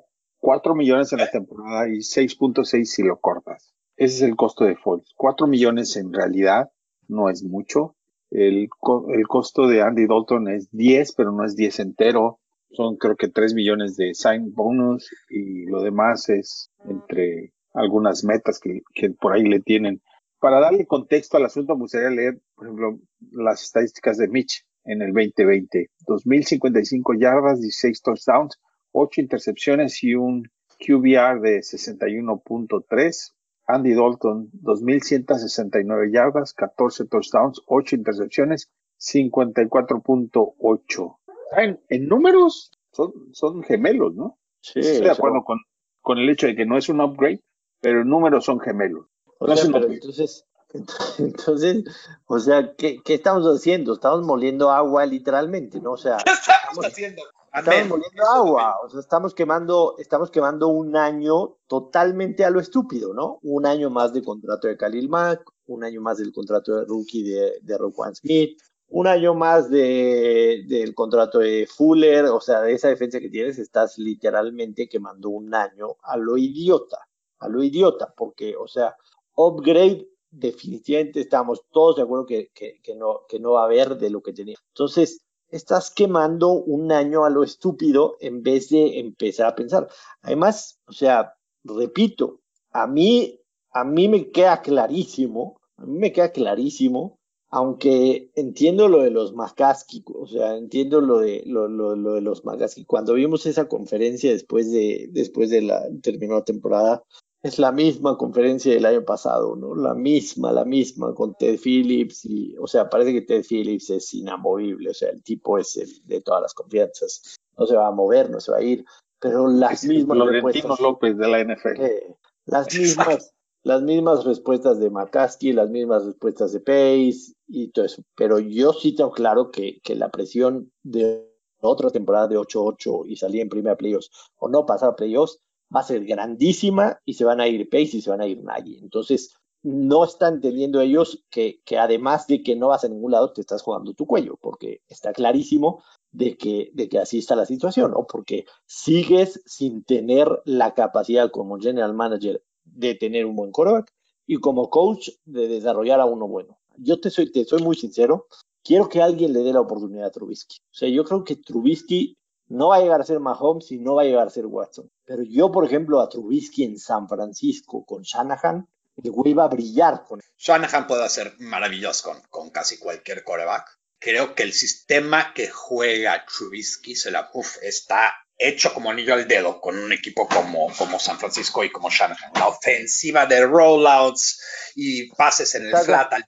4 0.46 0.76
millones 0.76 1.12
en 1.12 1.18
la 1.18 1.28
temporada 1.28 1.88
y 1.88 1.96
6.6 1.96 2.84
si 2.84 3.02
lo 3.02 3.18
cortas. 3.18 3.74
Ese 3.96 4.14
es 4.14 4.22
el 4.22 4.36
costo 4.36 4.64
de 4.64 4.76
Foles. 4.76 5.12
4 5.16 5.48
millones 5.48 5.96
en 5.96 6.12
realidad 6.12 6.70
no 7.08 7.30
es 7.30 7.42
mucho. 7.42 7.96
El, 8.30 8.68
el 9.08 9.26
costo 9.26 9.66
de 9.66 9.82
Andy 9.82 10.06
Dalton 10.06 10.46
es 10.46 10.70
10, 10.70 11.14
pero 11.16 11.32
no 11.32 11.44
es 11.44 11.56
10 11.56 11.80
entero. 11.80 12.38
Son 12.70 12.96
creo 12.96 13.16
que 13.16 13.26
3 13.26 13.54
millones 13.54 13.96
de 13.96 14.14
sign 14.14 14.54
bonus 14.54 15.10
y 15.28 15.64
lo 15.66 15.82
demás 15.82 16.28
es 16.28 16.70
entre 16.88 17.52
algunas 17.74 18.22
metas 18.22 18.60
que, 18.60 19.10
por 19.20 19.32
ahí 19.32 19.42
le 19.42 19.58
tienen. 19.58 20.00
Para 20.38 20.60
darle 20.60 20.86
contexto 20.86 21.38
al 21.38 21.46
asunto, 21.46 21.74
me 21.74 21.80
gustaría 21.80 22.10
leer, 22.10 22.40
por 22.54 22.66
ejemplo, 22.66 23.00
las 23.32 23.64
estadísticas 23.64 24.16
de 24.16 24.28
Mitch 24.28 24.64
en 24.84 25.02
el 25.02 25.12
2020. 25.12 25.90
2.055 26.06 27.18
yardas, 27.18 27.60
16 27.60 28.00
touchdowns, 28.00 28.60
8 28.98 29.20
intercepciones 29.20 30.02
y 30.02 30.14
un 30.14 30.50
QBR 30.78 31.40
de 31.40 31.58
61.3. 31.58 33.32
Andy 33.68 33.94
Dalton, 33.94 34.48
2.169 34.62 36.12
yardas, 36.12 36.54
14 36.54 37.06
touchdowns, 37.06 37.60
8 37.66 37.96
intercepciones, 37.96 38.70
54.8. 38.98 41.18
En, 41.56 41.80
en 41.88 42.08
números 42.08 42.70
son, 42.92 43.12
son 43.32 43.64
gemelos, 43.64 44.14
¿no? 44.14 44.38
Sí, 44.60 44.78
Estoy 44.80 45.06
de 45.06 45.10
acuerdo 45.10 45.42
con, 45.44 45.58
con 46.00 46.18
el 46.18 46.30
hecho 46.30 46.46
de 46.46 46.54
que 46.54 46.64
no 46.64 46.78
es 46.78 46.88
un 46.88 47.00
upgrade, 47.00 47.42
pero 47.80 48.02
en 48.02 48.08
números 48.08 48.44
son 48.44 48.60
gemelos. 48.60 49.06
O 49.38 49.52
sea, 49.54 49.68
pero 49.72 49.92
entonces, 49.92 50.46
entonces, 51.18 51.84
o 52.26 52.38
sea, 52.38 52.74
¿qué, 52.76 53.00
¿qué, 53.04 53.14
estamos 53.14 53.44
haciendo? 53.46 53.94
Estamos 53.94 54.24
moliendo 54.24 54.70
agua 54.70 55.04
literalmente, 55.06 55.80
¿no? 55.80 55.92
O 55.92 55.96
sea, 55.96 56.18
¿qué 56.24 56.30
estamos, 56.30 56.86
haciendo? 56.86 57.22
Estamos 57.56 57.88
moliendo 57.88 58.22
agua, 58.34 58.76
o 58.84 58.88
sea, 58.90 59.00
estamos 59.00 59.34
quemando, 59.34 59.94
estamos 59.98 60.30
quemando 60.30 60.68
un 60.68 60.94
año 60.94 61.56
totalmente 61.66 62.44
a 62.44 62.50
lo 62.50 62.60
estúpido, 62.60 63.14
¿no? 63.14 63.38
Un 63.42 63.64
año 63.64 63.88
más 63.88 64.12
de 64.12 64.22
contrato 64.22 64.68
de 64.68 64.76
Khalil 64.76 65.08
Mack, 65.08 65.50
un 65.66 65.82
año 65.82 66.02
más 66.02 66.18
del 66.18 66.32
contrato 66.32 66.76
de 66.76 66.84
rookie 66.84 67.22
de, 67.22 67.58
de 67.62 67.78
Roquan 67.78 68.14
Smith, 68.14 68.60
un 68.88 69.06
año 69.06 69.34
más 69.34 69.70
de, 69.70 70.64
del 70.68 70.94
contrato 70.94 71.38
de 71.38 71.66
Fuller, 71.66 72.26
o 72.26 72.40
sea, 72.40 72.60
de 72.60 72.72
esa 72.72 72.88
defensa 72.88 73.20
que 73.20 73.30
tienes, 73.30 73.58
estás 73.58 73.98
literalmente 73.98 74.88
quemando 74.88 75.30
un 75.30 75.54
año 75.54 75.96
a 76.02 76.16
lo 76.16 76.36
idiota, 76.36 76.98
a 77.38 77.48
lo 77.48 77.62
idiota, 77.62 78.12
porque, 78.16 78.54
o 78.54 78.68
sea, 78.68 78.94
upgrade 79.34 80.06
definitivamente 80.30 81.20
estamos 81.20 81.62
todos 81.70 81.96
de 81.96 82.02
acuerdo 82.02 82.26
que, 82.26 82.50
que, 82.54 82.80
que, 82.82 82.94
no, 82.94 83.22
que 83.28 83.40
no 83.40 83.52
va 83.52 83.62
a 83.62 83.64
haber 83.64 83.96
de 83.96 84.10
lo 84.10 84.22
que 84.22 84.32
tenía. 84.32 84.58
Entonces, 84.68 85.25
estás 85.56 85.90
quemando 85.90 86.52
un 86.52 86.92
año 86.92 87.24
a 87.24 87.30
lo 87.30 87.42
estúpido 87.42 88.16
en 88.20 88.42
vez 88.42 88.68
de 88.70 89.00
empezar 89.00 89.46
a 89.46 89.54
pensar. 89.54 89.88
Además, 90.22 90.78
o 90.86 90.92
sea, 90.92 91.34
repito, 91.64 92.40
a 92.70 92.86
mí, 92.86 93.40
a 93.72 93.84
mí 93.84 94.08
me 94.08 94.30
queda 94.30 94.62
clarísimo, 94.62 95.60
a 95.76 95.86
mí 95.86 95.98
me 95.98 96.12
queda 96.12 96.32
clarísimo 96.32 97.18
aunque 97.48 98.30
entiendo 98.34 98.88
lo 98.88 99.02
de 99.02 99.10
los 99.10 99.32
McCaskey, 99.32 100.04
o 100.14 100.26
sea, 100.26 100.56
entiendo 100.56 101.00
lo 101.00 101.20
de, 101.20 101.42
lo, 101.46 101.68
de 101.96 102.20
los 102.20 102.44
McCaskey. 102.44 102.84
Cuando 102.84 103.14
vimos 103.14 103.46
esa 103.46 103.68
conferencia 103.68 104.30
después 104.30 104.70
de, 104.72 105.08
después 105.10 105.50
de 105.50 105.62
la 105.62 105.82
terminada 106.02 106.44
temporada, 106.44 107.04
es 107.46 107.58
la 107.58 107.72
misma 107.72 108.16
conferencia 108.16 108.72
del 108.72 108.86
año 108.86 109.04
pasado, 109.04 109.56
¿no? 109.56 109.74
La 109.74 109.94
misma, 109.94 110.52
la 110.52 110.64
misma, 110.64 111.14
con 111.14 111.34
Ted 111.34 111.58
Phillips, 111.62 112.24
y, 112.24 112.56
o 112.58 112.66
sea, 112.66 112.88
parece 112.88 113.12
que 113.12 113.22
Ted 113.22 113.44
Phillips 113.48 113.90
es 113.90 114.14
inamovible, 114.14 114.90
o 114.90 114.94
sea, 114.94 115.10
el 115.10 115.22
tipo 115.22 115.58
es 115.58 115.76
el 115.76 115.88
de 116.04 116.20
todas 116.20 116.42
las 116.42 116.54
confianzas, 116.54 117.38
no 117.56 117.66
se 117.66 117.76
va 117.76 117.88
a 117.88 117.92
mover, 117.92 118.30
no 118.30 118.40
se 118.40 118.52
va 118.52 118.58
a 118.58 118.62
ir, 118.62 118.84
pero 119.20 119.48
las 119.48 119.84
mismas 119.84 120.18
Florentino 120.18 120.76
López 120.80 121.16
de 121.16 121.28
la 121.28 121.44
NFL. 121.44 121.80
Eh, 121.80 122.16
las 122.44 122.72
mismas, 122.74 123.32
las 123.62 123.82
mismas 123.82 124.24
respuestas 124.24 124.78
de 124.78 124.90
McCaskey, 124.90 125.52
las 125.52 125.70
mismas 125.70 126.04
respuestas 126.04 126.52
de 126.52 126.60
Pace 126.60 127.34
y 127.48 127.68
todo 127.68 127.84
eso. 127.84 128.02
Pero 128.14 128.38
yo 128.38 128.72
sí 128.72 128.94
tengo 128.94 129.10
claro 129.10 129.50
que, 129.50 129.80
que 129.82 129.96
la 129.96 130.10
presión 130.10 130.70
de 130.82 131.26
otra 131.60 131.90
temporada 131.90 132.28
de 132.28 132.38
8-8 132.38 133.04
y 133.06 133.16
salir 133.16 133.40
en 133.40 133.48
primera 133.48 133.76
playoffs 133.76 134.10
o 134.36 134.48
no 134.48 134.66
pasar 134.66 134.90
a 134.90 134.96
playoffs 134.96 135.40
va 135.74 135.80
a 135.80 135.84
ser 135.84 136.04
grandísima 136.04 137.00
y 137.04 137.14
se 137.14 137.24
van 137.24 137.40
a 137.40 137.48
ir 137.48 137.68
Pace 137.68 137.98
y 137.98 138.02
se 138.02 138.10
van 138.10 138.20
a 138.20 138.26
ir 138.26 138.42
Nagy. 138.42 138.78
Entonces, 138.78 139.34
no 139.62 140.04
están 140.04 140.34
entendiendo 140.34 140.80
ellos 140.80 141.24
que, 141.28 141.60
que, 141.64 141.78
además 141.78 142.26
de 142.28 142.42
que 142.42 142.54
no 142.54 142.68
vas 142.68 142.84
a 142.84 142.88
ningún 142.88 143.10
lado, 143.10 143.32
te 143.32 143.40
estás 143.40 143.62
jugando 143.62 143.94
tu 143.94 144.06
cuello, 144.06 144.38
porque 144.40 144.80
está 144.88 145.12
clarísimo 145.12 145.82
de 146.12 146.36
que, 146.36 146.70
de 146.72 146.88
que 146.88 146.98
así 146.98 147.18
está 147.18 147.34
la 147.34 147.46
situación, 147.46 147.90
¿no? 147.90 148.06
Porque 148.06 148.44
sigues 148.66 149.42
sin 149.44 149.82
tener 149.82 150.28
la 150.44 150.74
capacidad 150.74 151.30
como 151.30 151.58
general 151.58 151.94
manager 151.94 152.42
de 152.64 152.94
tener 152.94 153.26
un 153.26 153.34
buen 153.34 153.50
quarterback 153.50 153.92
y 154.26 154.36
como 154.36 154.70
coach 154.70 155.10
de 155.24 155.48
desarrollar 155.48 156.00
a 156.00 156.06
uno 156.06 156.28
bueno. 156.28 156.58
Yo 156.76 157.00
te 157.00 157.10
soy, 157.10 157.32
te 157.32 157.44
soy 157.44 157.62
muy 157.62 157.74
sincero, 157.74 158.26
quiero 158.62 158.88
que 158.88 159.02
alguien 159.02 159.32
le 159.32 159.40
dé 159.40 159.52
la 159.52 159.60
oportunidad 159.60 160.06
a 160.06 160.10
Trubisky. 160.10 160.58
O 160.60 160.74
sea, 160.74 160.88
yo 160.88 161.04
creo 161.04 161.24
que 161.24 161.36
Trubisky 161.36 162.16
no 162.48 162.68
va 162.68 162.76
a 162.76 162.80
llegar 162.80 163.00
a 163.00 163.04
ser 163.04 163.20
Mahomes 163.20 163.70
y 163.72 163.78
no 163.78 163.94
va 163.94 164.02
a 164.02 164.04
llegar 164.04 164.26
a 164.26 164.30
ser 164.30 164.46
Watson. 164.46 164.90
Pero 165.04 165.22
yo, 165.22 165.50
por 165.50 165.64
ejemplo, 165.64 166.00
a 166.00 166.08
Trubisky 166.08 166.64
en 166.64 166.78
San 166.78 167.08
Francisco 167.08 167.84
con 167.84 168.02
Shanahan, 168.02 168.68
el 169.02 169.10
güey 169.10 169.34
va 169.34 169.44
a 169.44 169.48
brillar 169.48 170.04
con 170.04 170.20
él. 170.20 170.26
Shanahan 170.38 170.86
puede 170.86 171.08
ser 171.08 171.34
maravilloso 171.38 172.10
con, 172.10 172.22
con 172.30 172.50
casi 172.50 172.78
cualquier 172.78 173.24
coreback. 173.24 173.78
Creo 173.98 174.34
que 174.34 174.42
el 174.42 174.52
sistema 174.52 175.32
que 175.34 175.48
juega 175.48 176.24
Trubisky 176.26 176.94
se 176.94 177.10
la, 177.10 177.30
uf, 177.32 177.56
está 177.62 178.12
hecho 178.38 178.72
como 178.74 178.90
anillo 178.90 179.14
al 179.14 179.26
dedo 179.26 179.60
con 179.60 179.78
un 179.78 179.92
equipo 179.92 180.28
como, 180.28 180.68
como 180.76 180.98
San 180.98 181.18
Francisco 181.18 181.64
y 181.64 181.70
como 181.70 181.90
Shanahan. 181.90 182.32
La 182.34 182.48
ofensiva 182.48 183.26
de 183.26 183.44
rollouts 183.46 184.42
y 184.74 185.10
pases 185.14 185.54
en 185.54 185.66
el 185.66 185.76
flat 185.76 186.12
al 186.12 186.24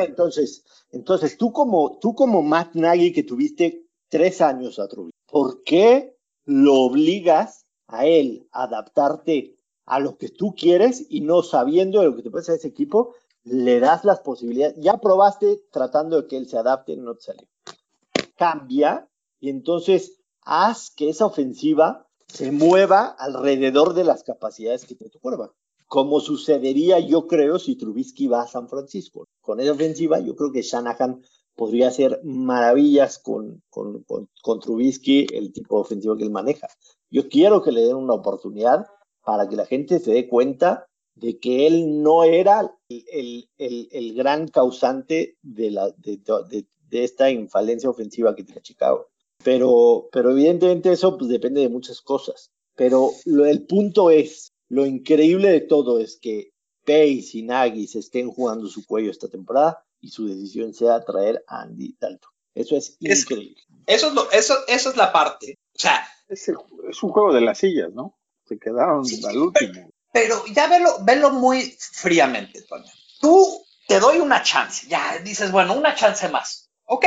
Entonces, 0.00 0.62
entonces 0.92 1.36
tú 1.38 1.52
como, 1.52 1.98
tú 1.98 2.14
como 2.14 2.42
Matt 2.42 2.74
Nagy 2.74 3.12
que 3.12 3.22
tuviste 3.22 3.86
tres 4.08 4.42
años 4.42 4.78
a 4.78 4.88
Trubisky, 4.88 5.21
¿por 5.32 5.62
qué 5.64 6.14
lo 6.44 6.74
obligas 6.74 7.64
a 7.86 8.04
él 8.04 8.46
a 8.52 8.64
adaptarte 8.64 9.56
a 9.86 9.98
lo 9.98 10.18
que 10.18 10.28
tú 10.28 10.54
quieres 10.54 11.06
y 11.08 11.22
no 11.22 11.42
sabiendo 11.42 12.00
de 12.00 12.06
lo 12.08 12.16
que 12.16 12.22
te 12.22 12.30
pasa 12.30 12.52
a 12.52 12.56
ese 12.56 12.68
equipo, 12.68 13.14
le 13.42 13.80
das 13.80 14.04
las 14.04 14.20
posibilidades? 14.20 14.76
Ya 14.78 14.98
probaste 14.98 15.62
tratando 15.72 16.20
de 16.20 16.28
que 16.28 16.36
él 16.36 16.46
se 16.46 16.58
adapte, 16.58 16.98
no 16.98 17.14
te 17.14 17.22
salió. 17.22 17.48
Cambia 18.36 19.08
y 19.40 19.48
entonces 19.48 20.20
haz 20.42 20.90
que 20.90 21.08
esa 21.08 21.24
ofensiva 21.24 22.06
se 22.26 22.52
mueva 22.52 23.06
alrededor 23.06 23.94
de 23.94 24.04
las 24.04 24.24
capacidades 24.24 24.84
que 24.84 24.96
tiene 24.96 25.10
tu 25.10 25.18
cuerva. 25.18 25.50
Como 25.86 26.20
sucedería, 26.20 27.00
yo 27.00 27.26
creo, 27.26 27.58
si 27.58 27.76
Trubisky 27.76 28.26
va 28.26 28.42
a 28.42 28.48
San 28.48 28.68
Francisco. 28.68 29.26
Con 29.40 29.60
esa 29.60 29.72
ofensiva, 29.72 30.20
yo 30.20 30.36
creo 30.36 30.52
que 30.52 30.60
Shanahan 30.60 31.22
podría 31.54 31.88
hacer 31.88 32.20
maravillas 32.24 33.18
con, 33.18 33.62
con, 33.68 34.04
con, 34.04 34.60
Trubisky, 34.60 35.26
el 35.32 35.52
tipo 35.52 35.76
de 35.76 35.82
ofensivo 35.82 36.16
que 36.16 36.24
él 36.24 36.30
maneja. 36.30 36.68
Yo 37.10 37.28
quiero 37.28 37.62
que 37.62 37.72
le 37.72 37.82
den 37.82 37.96
una 37.96 38.14
oportunidad 38.14 38.86
para 39.24 39.48
que 39.48 39.56
la 39.56 39.66
gente 39.66 39.98
se 39.98 40.12
dé 40.12 40.28
cuenta 40.28 40.86
de 41.14 41.38
que 41.38 41.66
él 41.66 42.02
no 42.02 42.24
era 42.24 42.74
el, 42.88 43.48
el, 43.58 43.88
el, 43.90 44.14
gran 44.14 44.48
causante 44.48 45.36
de, 45.42 45.70
la, 45.70 45.90
de, 45.98 46.18
de, 46.48 46.66
de, 46.88 47.04
esta 47.04 47.30
infalencia 47.30 47.90
ofensiva 47.90 48.34
que 48.34 48.44
tiene 48.44 48.62
Chicago. 48.62 49.08
Pero, 49.44 50.08
pero 50.10 50.30
evidentemente 50.30 50.92
eso 50.92 51.18
pues, 51.18 51.30
depende 51.30 51.60
de 51.60 51.68
muchas 51.68 52.00
cosas. 52.00 52.50
Pero 52.74 53.10
lo, 53.26 53.44
el 53.44 53.66
punto 53.66 54.10
es, 54.10 54.52
lo 54.68 54.86
increíble 54.86 55.50
de 55.50 55.60
todo 55.60 55.98
es 55.98 56.18
que 56.18 56.52
Pace 56.84 57.30
y 57.34 57.42
Nagy 57.42 57.86
se 57.86 57.98
estén 57.98 58.30
jugando 58.30 58.66
su 58.66 58.86
cuello 58.86 59.10
esta 59.10 59.28
temporada 59.28 59.84
y 60.02 60.08
su 60.10 60.26
decisión 60.26 60.74
sea 60.74 61.02
traer 61.04 61.42
a 61.46 61.62
Andy 61.62 61.96
Dalton. 61.98 62.30
Eso 62.54 62.76
es 62.76 62.96
increíble. 63.00 63.56
eso, 63.86 64.08
es 64.08 64.12
lo, 64.12 64.30
eso, 64.30 64.54
eso 64.66 64.90
es 64.90 64.96
la 64.96 65.12
parte. 65.12 65.58
O 65.74 65.78
sea, 65.78 66.06
es, 66.28 66.48
es, 66.48 67.02
un 67.02 67.10
juego 67.10 67.32
de 67.32 67.40
las 67.40 67.58
sillas, 67.58 67.92
¿no? 67.94 68.18
Se 68.44 68.58
quedaron 68.58 69.04
al 69.26 69.38
último. 69.38 69.90
Pero, 70.12 70.44
ya 70.46 70.66
velo, 70.66 70.98
velo 71.04 71.30
muy 71.30 71.74
fríamente, 71.78 72.60
Toño. 72.62 72.90
Tú 73.20 73.64
te 73.88 74.00
doy 74.00 74.18
una 74.18 74.42
chance, 74.42 74.86
ya 74.88 75.18
dices, 75.18 75.50
bueno, 75.50 75.72
una 75.72 75.94
chance 75.94 76.28
más. 76.28 76.70
Ok, 76.84 77.06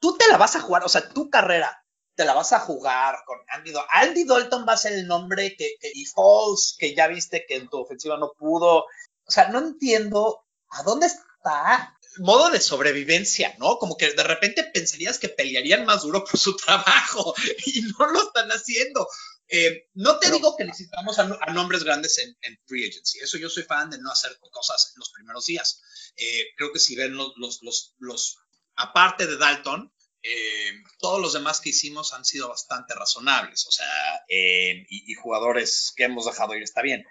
tú 0.00 0.16
te 0.16 0.26
la 0.28 0.38
vas 0.38 0.56
a 0.56 0.60
jugar, 0.60 0.82
o 0.82 0.88
sea, 0.88 1.08
tu 1.10 1.30
carrera 1.30 1.76
te 2.16 2.24
la 2.24 2.34
vas 2.34 2.52
a 2.52 2.60
jugar 2.60 3.16
con 3.26 3.38
Andy 3.48 3.70
Dalton. 3.70 3.90
Andy 3.92 4.24
Dalton 4.24 4.66
va 4.68 4.72
a 4.72 4.78
ser 4.78 4.94
el 4.94 5.06
nombre 5.06 5.54
que, 5.56 5.76
que, 5.80 5.90
y 5.94 6.04
Falls, 6.06 6.76
que 6.78 6.94
ya 6.94 7.06
viste 7.06 7.44
que 7.46 7.56
en 7.56 7.68
tu 7.68 7.78
ofensiva 7.78 8.16
no 8.18 8.32
pudo. 8.36 8.78
O 8.80 9.30
sea, 9.30 9.48
no 9.48 9.58
entiendo 9.58 10.44
a 10.70 10.82
dónde 10.82 11.06
está 11.06 11.96
modo 12.18 12.50
de 12.50 12.60
sobrevivencia, 12.60 13.54
¿no? 13.58 13.78
Como 13.78 13.96
que 13.96 14.12
de 14.12 14.22
repente 14.22 14.64
pensarías 14.64 15.18
que 15.18 15.28
pelearían 15.28 15.84
más 15.84 16.02
duro 16.02 16.24
por 16.24 16.38
su 16.38 16.56
trabajo 16.64 17.34
y 17.66 17.82
no 17.82 18.06
lo 18.06 18.22
están 18.22 18.50
haciendo. 18.50 19.06
Eh, 19.48 19.88
no 19.94 20.18
te 20.18 20.26
Pero, 20.26 20.36
digo 20.36 20.56
que 20.56 20.64
necesitamos 20.64 21.18
a, 21.18 21.38
a 21.40 21.52
nombres 21.52 21.82
grandes 21.82 22.18
en, 22.18 22.36
en, 22.42 22.58
free 22.66 22.88
agency. 22.88 23.18
Eso 23.18 23.36
yo 23.36 23.50
soy 23.50 23.64
fan 23.64 23.90
de 23.90 23.98
no 23.98 24.10
hacer 24.10 24.38
cosas 24.50 24.92
en 24.94 25.00
los 25.00 25.10
primeros 25.10 25.46
días. 25.46 25.82
Eh, 26.16 26.46
creo 26.56 26.72
que 26.72 26.78
si 26.78 26.94
ven 26.94 27.16
los, 27.16 27.32
los, 27.36 27.60
los, 27.62 27.94
los 27.98 28.38
aparte 28.76 29.26
de 29.26 29.36
Dalton, 29.36 29.92
eh, 30.22 30.72
todos 30.98 31.20
los 31.20 31.32
demás 31.32 31.60
que 31.60 31.70
hicimos 31.70 32.12
han 32.12 32.24
sido 32.24 32.48
bastante 32.48 32.94
razonables, 32.94 33.66
o 33.66 33.72
sea, 33.72 33.86
eh, 34.28 34.84
y, 34.88 35.10
y, 35.10 35.14
jugadores 35.14 35.94
que 35.96 36.04
hemos 36.04 36.26
dejado 36.26 36.54
ir 36.54 36.62
está 36.62 36.82
bien. 36.82 37.04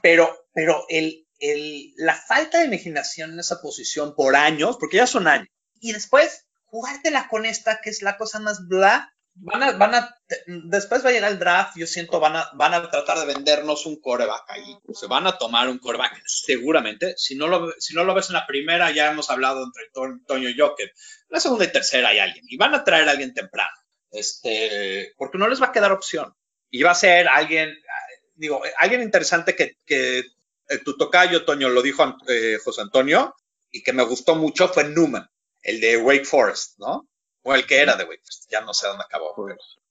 Pero, 0.00 0.46
pero 0.54 0.84
el, 0.88 1.26
el, 1.42 1.92
la 1.96 2.14
falta 2.14 2.58
de 2.58 2.66
imaginación 2.66 3.32
en 3.32 3.40
esa 3.40 3.60
posición 3.60 4.14
por 4.14 4.36
años, 4.36 4.76
porque 4.78 4.98
ya 4.98 5.06
son 5.06 5.26
años, 5.26 5.48
y 5.80 5.92
después 5.92 6.46
jugártela 6.64 7.28
con 7.28 7.44
esta, 7.44 7.80
que 7.82 7.90
es 7.90 8.00
la 8.00 8.16
cosa 8.16 8.38
más 8.38 8.66
bla, 8.68 9.12
van 9.34 9.62
a, 9.62 9.72
van 9.72 9.94
a, 9.94 10.16
después 10.46 11.04
va 11.04 11.10
a 11.10 11.12
llegar 11.12 11.32
el 11.32 11.38
draft, 11.38 11.76
yo 11.76 11.86
siento, 11.86 12.20
van 12.20 12.36
a, 12.36 12.50
van 12.54 12.74
a 12.74 12.88
tratar 12.88 13.18
de 13.18 13.26
vendernos 13.26 13.86
un 13.86 14.00
coreback 14.00 14.44
ahí. 14.48 14.78
Se 14.94 15.06
van 15.06 15.26
a 15.26 15.36
tomar 15.38 15.68
un 15.68 15.78
coreback, 15.78 16.22
seguramente. 16.26 17.14
Si 17.16 17.34
no 17.34 17.48
lo, 17.48 17.72
si 17.78 17.94
no 17.94 18.04
lo 18.04 18.14
ves 18.14 18.28
en 18.28 18.34
la 18.34 18.46
primera, 18.46 18.90
ya 18.90 19.10
hemos 19.10 19.30
hablado 19.30 19.64
entre 19.64 19.90
Toño 20.26 20.48
y 20.48 20.56
yo 20.56 20.74
que 20.76 20.84
en 20.84 20.90
la 21.28 21.40
segunda 21.40 21.64
y 21.64 21.72
tercera 21.72 22.10
hay 22.10 22.18
alguien. 22.18 22.44
Y 22.48 22.56
van 22.56 22.74
a 22.74 22.84
traer 22.84 23.08
a 23.08 23.12
alguien 23.12 23.34
temprano. 23.34 23.74
Este, 24.10 25.14
porque 25.16 25.38
no 25.38 25.48
les 25.48 25.60
va 25.60 25.66
a 25.66 25.72
quedar 25.72 25.92
opción. 25.92 26.34
Y 26.70 26.82
va 26.82 26.92
a 26.92 26.94
ser 26.94 27.28
alguien, 27.28 27.74
digo, 28.34 28.62
alguien 28.78 29.02
interesante 29.02 29.56
que, 29.56 29.76
que 29.84 30.22
tu 30.84 30.96
tocayo, 30.96 31.44
Toño, 31.44 31.68
lo 31.68 31.82
dijo 31.82 32.02
eh, 32.28 32.58
José 32.64 32.82
Antonio, 32.82 33.34
y 33.70 33.82
que 33.82 33.92
me 33.92 34.04
gustó 34.04 34.34
mucho 34.34 34.68
fue 34.68 34.88
Newman, 34.88 35.26
el 35.62 35.80
de 35.80 35.96
Wake 35.96 36.24
Forest, 36.24 36.78
¿no? 36.78 37.08
O 37.42 37.54
el 37.54 37.66
que 37.66 37.80
era 37.80 37.96
de 37.96 38.04
Wake 38.04 38.22
Forest, 38.22 38.50
ya 38.50 38.60
no 38.60 38.72
sé 38.74 38.86
dónde 38.86 39.04
acabó. 39.04 39.34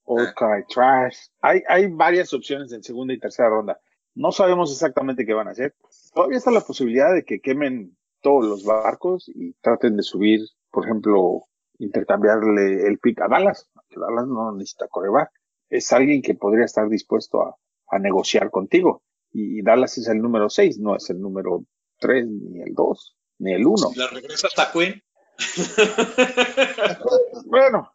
Ok, 0.04 0.42
trash. 0.70 1.18
Hay, 1.42 1.62
hay 1.68 1.88
varias 1.88 2.34
opciones 2.34 2.72
en 2.72 2.84
segunda 2.84 3.14
y 3.14 3.20
tercera 3.20 3.50
ronda. 3.50 3.80
No 4.14 4.32
sabemos 4.32 4.72
exactamente 4.72 5.26
qué 5.26 5.34
van 5.34 5.48
a 5.48 5.52
hacer. 5.52 5.76
Todavía 6.14 6.38
está 6.38 6.52
la 6.52 6.62
posibilidad 6.62 7.14
de 7.14 7.24
que 7.24 7.40
quemen 7.40 7.96
todos 8.22 8.46
los 8.46 8.64
barcos 8.64 9.30
y 9.34 9.54
traten 9.62 9.96
de 9.96 10.04
subir, 10.04 10.42
por 10.70 10.86
ejemplo, 10.86 11.46
intercambiarle 11.80 12.88
el 12.88 13.00
pick 13.00 13.22
a 13.22 13.28
Dallas, 13.28 13.70
que 13.90 14.00
Dallas 14.00 14.28
no 14.28 14.52
necesita 14.52 14.88
coreback. 14.88 15.32
Es 15.70 15.92
alguien 15.94 16.22
que 16.22 16.36
podría 16.36 16.66
estar 16.66 16.90
dispuesto 16.90 17.42
a, 17.42 17.56
a 17.88 18.00
negociar 18.00 18.52
contigo. 18.52 19.04
Y, 19.34 19.62
Dallas 19.62 19.98
es 19.98 20.08
el 20.08 20.22
número 20.22 20.50
6, 20.50 20.80
no 20.80 20.96
es 20.96 21.10
el 21.10 21.22
número 21.22 21.66
3, 22.00 22.28
ni 22.28 22.62
el 22.62 22.74
2, 22.74 23.18
ni 23.40 23.54
el 23.54 23.66
1. 23.66 23.78
Si 23.78 24.00
la 24.00 24.08
regresa 24.08 24.48
hasta 24.48 24.72
Quinn. 24.72 25.02
bueno, 27.46 27.92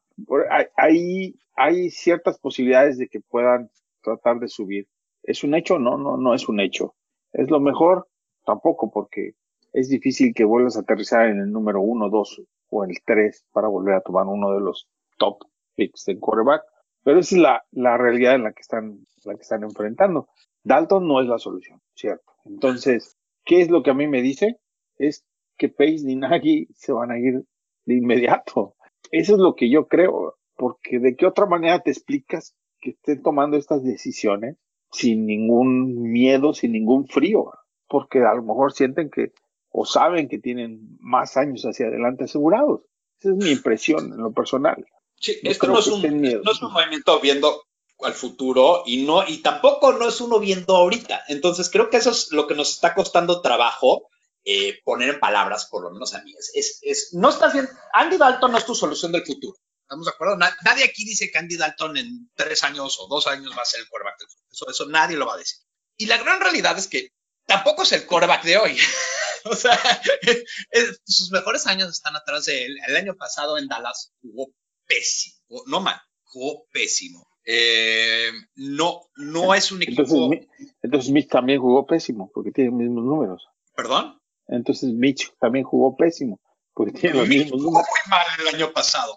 hay, 0.77 1.35
hay 1.55 1.91
ciertas 1.91 2.39
posibilidades 2.39 2.99
de 2.99 3.09
que 3.09 3.21
puedan 3.21 3.71
tratar 4.03 4.39
de 4.39 4.49
subir. 4.49 4.89
¿Es 5.23 5.45
un 5.45 5.55
hecho? 5.55 5.79
No, 5.79 5.99
no, 5.99 6.17
no 6.17 6.35
es 6.35 6.49
un 6.49 6.61
hecho. 6.61 6.95
¿Es 7.33 7.51
lo 7.51 7.61
mejor? 7.61 8.09
Tampoco, 8.45 8.91
porque 8.91 9.35
es 9.73 9.89
difícil 9.89 10.33
que 10.33 10.45
vuelvas 10.45 10.77
a 10.77 10.81
aterrizar 10.81 11.29
en 11.29 11.41
el 11.41 11.53
número 11.53 11.81
1, 11.81 12.09
2 12.09 12.43
o 12.71 12.85
el 12.85 12.97
3 13.05 13.47
para 13.53 13.69
volver 13.69 13.95
a 13.95 14.01
tomar 14.01 14.27
uno 14.27 14.53
de 14.53 14.61
los 14.61 14.89
top 15.19 15.45
picks 15.75 16.05
de 16.07 16.19
quarterback. 16.19 16.63
Pero 17.03 17.21
esa 17.21 17.35
es 17.35 17.43
la, 17.43 17.65
la 17.73 17.97
realidad 17.97 18.37
en 18.37 18.45
la 18.45 18.53
que 18.53 18.63
están, 18.63 19.07
la 19.25 19.35
que 19.35 19.43
están 19.43 19.65
enfrentando. 19.65 20.29
Dalton 20.67 21.07
no 21.07 21.21
es 21.21 21.29
la 21.29 21.39
solución, 21.39 21.81
¿cierto? 21.95 22.33
Entonces, 22.45 23.17
¿qué 23.45 23.61
es 23.61 23.71
lo 23.71 23.85
que 23.85 23.91
a 23.91 23.95
mí 23.95 24.09
me 24.09 24.21
dice? 24.21 24.59
Es 24.99 25.25
que 25.57 25.69
Pace 25.69 26.01
ni 26.03 26.17
Nagy 26.17 26.67
se 26.75 26.91
van 26.93 27.13
a 27.13 27.19
ir 27.19 27.45
de 27.85 27.95
inmediato. 27.95 28.75
Eso 29.13 29.35
es 29.35 29.39
lo 29.39 29.55
que 29.55 29.71
yo 29.71 29.87
creo, 29.87 30.37
porque 30.57 30.99
de 30.99 31.15
qué 31.15 31.25
otra 31.25 31.47
manera 31.47 31.79
te 31.79 31.93
explicas 31.93 32.57
que 32.81 32.91
estén 32.91 33.23
tomando 33.23 33.57
estas 33.57 33.85
decisiones 33.85 34.57
sin 34.91 35.25
ningún 35.25 36.03
miedo, 36.03 36.53
sin 36.53 36.73
ningún 36.73 37.07
frío, 37.07 37.53
porque 37.87 38.19
a 38.19 38.35
lo 38.35 38.43
mejor 38.43 38.73
sienten 38.73 39.09
que 39.09 39.33
o 39.71 39.85
saben 39.85 40.29
que 40.29 40.41
tienen 40.41 40.97
más 40.99 41.37
años 41.37 41.63
hacia 41.63 41.87
adelante 41.87 42.25
asegurados. 42.25 42.81
Esa 43.21 43.31
es 43.31 43.37
mi 43.37 43.53
impresión 43.53 44.13
en 44.13 44.19
lo 44.19 44.33
personal. 44.33 44.85
Sí, 45.15 45.37
esto 45.45 45.69
no 45.69 45.79
es, 45.79 45.87
un, 45.87 46.03
no 46.03 46.51
es 46.51 46.63
un 46.63 46.73
movimiento 46.73 47.21
viendo 47.21 47.66
al 48.01 48.15
futuro 48.15 48.83
y 48.87 49.05
no 49.05 49.27
y 49.27 49.39
tampoco 49.39 49.93
no 49.93 50.09
es 50.09 50.21
uno 50.21 50.39
viendo 50.39 50.77
ahorita. 50.77 51.25
Entonces 51.29 51.71
creo 51.71 51.91
que 51.91 51.99
eso 51.99 52.11
es 52.11 52.31
lo 52.31 52.47
que 52.47 52.55
nos 52.55 52.73
está 52.73 52.95
costando 52.95 53.41
trabajo 53.41 54.09
eh, 54.45 54.81
poner 54.85 55.09
en 55.09 55.21
palabras, 55.21 55.67
por 55.67 55.83
lo 55.83 55.91
menos 55.91 56.15
a 56.15 56.23
mí. 56.23 56.33
Es, 56.55 56.79
es, 56.83 57.09
no 57.15 57.31
estás 57.31 57.53
bien. 57.53 57.69
Andy 57.93 58.17
Dalton 58.17 58.53
no 58.53 58.59
es 58.59 58.67
tu 58.67 58.75
solución 58.75 59.13
del 59.13 59.25
futuro. 59.25 59.59
¿Estamos 59.83 60.07
de 60.07 60.13
acuerdo? 60.13 60.37
nadie 60.37 60.85
aquí 60.85 61.05
dice 61.05 61.31
que 61.31 61.39
Andy 61.39 61.57
Dalton 61.57 61.97
en 61.97 62.31
tres 62.35 62.65
años 62.65 62.99
o 63.01 63.07
dos 63.09 63.27
años 63.27 63.53
va 63.57 63.63
a 63.63 63.67
ser 63.67 63.81
el 63.81 63.89
quarterback 63.89 64.19
del 64.19 64.29
futuro. 64.29 64.49
Eso, 64.53 64.71
eso 64.71 64.87
nadie 64.87 65.17
lo 65.17 65.27
va 65.27 65.35
a 65.35 65.39
decir. 65.39 65.59
Y 65.97 66.07
la 66.07 66.19
gran 66.19 66.41
realidad 66.41 66.77
es 66.79 66.89
que 66.89 67.13
tampoco 67.47 67.83
es 67.83 67.93
el 67.93 68.07
quarterback 68.07 68.45
de 68.45 68.57
hoy. 68.57 68.79
o 69.45 69.55
sea, 69.55 69.79
sus 71.05 71.31
mejores 71.31 71.67
años 71.67 71.91
están 71.91 72.17
atrás 72.17 72.47
de 72.47 72.67
él. 72.67 72.77
El 72.87 72.97
año 72.97 73.15
pasado 73.17 73.59
en 73.59 73.69
Dallas 73.69 74.13
jugó 74.21 74.53
pésimo. 74.87 75.63
No 75.67 75.81
mal, 75.81 76.01
jugó 76.23 76.67
pésimo. 76.73 77.27
Eh, 77.49 78.33
no, 78.57 79.03
no 79.15 79.55
es 79.55 79.71
un 79.71 79.81
equipo. 79.81 80.03
Entonces, 80.03 80.49
entonces 80.83 81.11
Mitch 81.13 81.29
también 81.29 81.61
jugó 81.61 81.87
pésimo, 81.87 82.31
porque 82.35 82.51
tiene 82.51 82.71
los 82.71 82.79
mismos 82.81 83.05
números. 83.05 83.47
¿Perdón? 83.75 84.21
Entonces 84.49 84.91
Mitch 84.93 85.33
también 85.39 85.65
jugó 85.65 85.97
pésimo, 85.97 86.41
porque 86.75 86.93
tiene 86.93 87.19
los 87.19 87.29
mismos 87.29 87.63
jugó 87.63 87.79
muy 87.79 88.11
mal 88.11 88.27
el 88.41 88.55
año 88.55 88.73
pasado. 88.73 89.17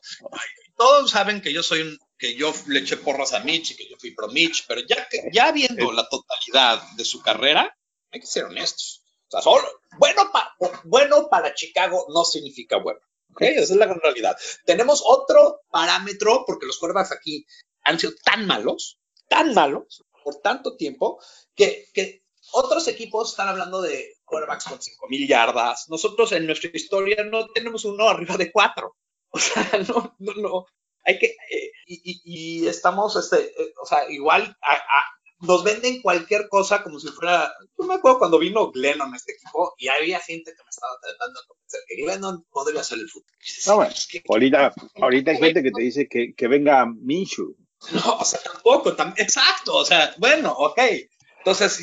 todos 0.76 1.10
saben 1.10 1.42
que 1.42 1.52
yo 1.52 1.64
soy 1.64 1.82
un, 1.82 1.98
que 2.20 2.36
yo 2.36 2.54
le 2.68 2.80
eché 2.80 2.98
porras 2.98 3.34
a 3.34 3.40
Mitch 3.40 3.72
y 3.72 3.76
que 3.76 3.90
yo 3.90 3.98
fui 3.98 4.12
pro 4.12 4.28
Mitch, 4.28 4.66
pero 4.68 4.82
ya, 4.88 5.08
ya 5.34 5.52
viendo 5.52 5.92
la 5.92 6.08
totalidad 6.08 6.82
de 6.98 7.06
su 7.06 7.22
carrera, 7.22 7.76
hay 8.12 8.20
que 8.20 8.28
ser 8.28 8.46
honestos. 8.46 9.04
O 9.28 9.32
sea, 9.32 9.42
solo, 9.42 9.68
bueno, 9.98 10.32
bueno 10.84 11.30
para 11.30 11.54
Chicago 11.56 12.06
no 12.14 12.24
significa 12.26 12.78
bueno. 12.78 13.00
¿okay? 13.32 13.50
Esa 13.56 13.74
es 13.74 13.80
la 13.80 13.86
gran 13.86 14.00
realidad. 14.02 14.38
Tenemos 14.66 15.02
otro 15.06 15.62
parámetro, 15.70 16.44
porque 16.46 16.66
los 16.66 16.78
quarterbacks 16.78 17.12
aquí 17.12 17.46
tan 18.24 18.46
malos, 18.46 19.00
tan 19.28 19.54
malos, 19.54 20.04
por 20.24 20.36
tanto 20.36 20.76
tiempo, 20.76 21.20
que, 21.56 21.86
que 21.94 22.24
otros 22.52 22.88
equipos 22.88 23.32
están 23.32 23.48
hablando 23.48 23.82
de 23.82 24.16
quarterbacks 24.26 24.66
con 24.66 24.80
5.000 24.80 25.28
yardas. 25.28 25.86
Nosotros 25.90 26.32
en 26.32 26.46
nuestra 26.46 26.70
historia 26.74 27.24
no 27.24 27.48
tenemos 27.48 27.86
uno 27.86 28.10
arriba 28.10 28.38
de 28.38 28.52
4. 28.52 28.96
O 29.32 29.38
sea, 29.38 29.64
no, 29.88 30.16
no, 30.18 30.34
no. 30.42 30.66
Hay 31.06 31.20
que, 31.20 31.28
eh, 31.28 31.72
y, 31.86 32.66
estamos, 32.66 33.16
este, 33.16 33.38
eh, 33.38 33.74
o 33.80 33.86
sea, 33.86 34.10
igual 34.10 34.58
nos 35.42 35.64
venden 35.64 36.02
cualquier 36.02 36.50
cosa 36.50 36.82
como 36.82 37.00
si 37.00 37.10
fuera. 37.10 37.54
Yo 37.78 37.86
me 37.86 37.94
acuerdo 37.94 38.18
cuando 38.18 38.40
vino 38.40 38.72
Glennon 38.72 39.14
a 39.14 39.18
este 39.18 39.34
equipo 39.34 39.76
y 39.78 39.88
había 39.88 40.20
gente 40.20 40.52
que 40.52 40.64
me 40.64 40.70
estaba 40.70 40.94
tratando 41.00 41.40
de 41.40 41.48
convencer 41.48 41.82
que 41.88 41.96
Glennon 42.02 42.44
podría 42.50 42.84
ser 42.84 42.98
el 42.98 43.08
futuro. 43.08 43.38
No, 43.68 43.76
bueno, 43.76 43.94
ahorita, 44.30 44.74
ahorita 44.96 45.32
hay 45.32 45.38
gente 45.38 45.62
que 45.62 45.72
te 45.72 45.82
dice 45.84 46.08
que, 46.08 46.34
que 46.34 46.48
venga 46.48 46.88
Minshew. 46.88 47.56
No, 47.92 48.18
o 48.18 48.26
sea, 48.26 48.40
tampoco, 48.42 48.96
tam 48.96 49.14
exacto, 49.18 49.76
o 49.76 49.86
sea, 49.86 50.14
bueno, 50.18 50.52
ok. 50.52 50.80
Entonces, 51.40 51.82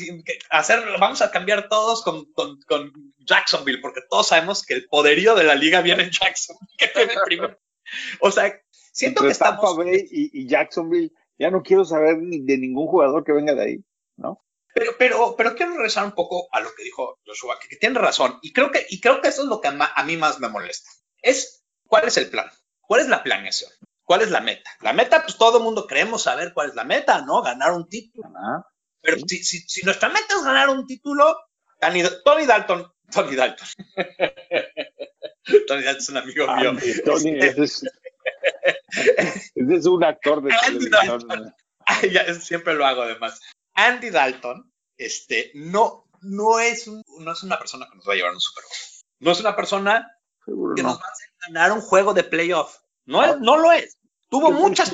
hacer, 0.51 0.83
vamos 0.99 1.21
a 1.21 1.31
cambiar 1.31 1.67
todos 1.67 2.03
con, 2.03 2.31
con, 2.33 2.61
con, 2.61 2.93
Jacksonville, 3.17 3.81
porque 3.81 4.01
todos 4.07 4.27
sabemos 4.27 4.63
que 4.63 4.75
el 4.75 4.87
poderío 4.87 5.35
de 5.35 5.43
la 5.43 5.55
liga 5.55 5.81
viene 5.81 6.03
en 6.03 6.11
Jacksonville. 6.11 7.57
o 8.21 8.31
sea, 8.31 8.61
siento 8.71 9.21
Entre 9.21 9.27
que 9.27 9.31
estamos... 9.31 9.61
Tampa 9.61 9.83
Bay 9.83 10.07
y, 10.11 10.41
y, 10.41 10.47
Jacksonville, 10.47 11.11
ya 11.39 11.49
no 11.49 11.63
quiero 11.63 11.83
saber 11.83 12.19
ni 12.19 12.39
de 12.39 12.57
ningún 12.57 12.87
jugador 12.87 13.23
que 13.23 13.33
venga 13.33 13.55
de 13.55 13.63
ahí, 13.63 13.83
¿no? 14.15 14.45
Pero, 14.75 14.91
pero, 14.99 15.35
pero 15.35 15.55
quiero 15.55 15.73
regresar 15.73 16.05
un 16.05 16.13
poco 16.13 16.47
a 16.51 16.59
lo 16.59 16.73
que 16.75 16.83
dijo 16.83 17.19
Joshua, 17.25 17.57
que, 17.59 17.67
que 17.67 17.77
tiene 17.77 17.99
razón, 17.99 18.37
y 18.43 18.53
creo 18.53 18.71
que, 18.71 18.85
y 18.89 19.01
creo 19.01 19.21
que 19.21 19.29
eso 19.29 19.41
es 19.41 19.47
lo 19.47 19.59
que 19.59 19.69
a, 19.69 19.93
a 19.95 20.03
mí 20.03 20.17
más 20.17 20.39
me 20.39 20.49
molesta. 20.49 20.89
Es, 21.21 21.65
¿cuál 21.87 22.07
es 22.07 22.15
el 22.17 22.29
plan? 22.29 22.47
¿Cuál 22.81 23.01
es 23.01 23.07
la 23.07 23.23
planeación? 23.23 23.71
¿Cuál 24.07 24.21
es 24.21 24.31
la 24.31 24.39
meta? 24.39 24.71
La 24.79 24.93
meta, 24.93 25.21
pues 25.21 25.37
todo 25.37 25.57
el 25.57 25.65
mundo 25.65 25.85
creemos 25.85 26.23
saber 26.23 26.53
cuál 26.53 26.69
es 26.69 26.75
la 26.75 26.85
meta, 26.85 27.23
¿no? 27.23 27.41
Ganar 27.41 27.73
un 27.73 27.89
título. 27.89 28.29
Pero 29.01 29.17
si, 29.27 29.43
si, 29.43 29.59
si, 29.67 29.83
nuestra 29.83 30.07
meta 30.07 30.33
es 30.33 30.45
ganar 30.45 30.69
un 30.69 30.87
título, 30.87 31.37
Tony, 31.81 32.03
Tony 32.23 32.45
Dalton, 32.45 32.89
Tony 33.11 33.35
Dalton. 33.35 33.67
Tony 35.67 35.83
Dalton 35.83 35.97
es 35.97 36.09
un 36.09 36.17
amigo 36.17 36.55
mío. 36.55 36.71
Tony 37.03 37.37
es, 37.37 37.83
es, 39.55 39.85
un 39.85 40.01
actor 40.05 40.41
de 40.41 40.55
Andy 40.55 40.87
Dalton. 40.89 41.53
ya, 42.09 42.33
siempre 42.35 42.75
lo 42.75 42.85
hago 42.85 43.01
además. 43.01 43.41
Andy 43.73 44.09
Dalton, 44.09 44.71
este, 44.95 45.51
no, 45.53 46.09
no 46.21 46.61
es, 46.61 46.87
un, 46.87 47.03
no 47.19 47.33
es 47.33 47.43
una 47.43 47.59
persona 47.59 47.85
que 47.91 47.97
nos 47.97 48.07
va 48.07 48.13
a 48.13 48.15
llevar 48.15 48.31
a 48.31 48.35
un 48.35 48.39
Super 48.39 48.63
Bowl. 48.63 48.77
No 49.19 49.31
es 49.33 49.39
una 49.41 49.53
persona 49.53 50.07
Seguro 50.45 50.75
que 50.75 50.81
no. 50.81 50.91
nos 50.91 51.01
va 51.01 51.07
a 51.07 51.11
hacer 51.11 51.27
ganar 51.45 51.73
un 51.73 51.81
juego 51.81 52.13
de 52.13 52.23
playoff. 52.23 52.77
No, 53.07 53.23
es, 53.23 53.39
no 53.39 53.57
lo 53.57 53.71
es. 53.71 53.96
Tuvo 54.29 54.51
muchas. 54.51 54.91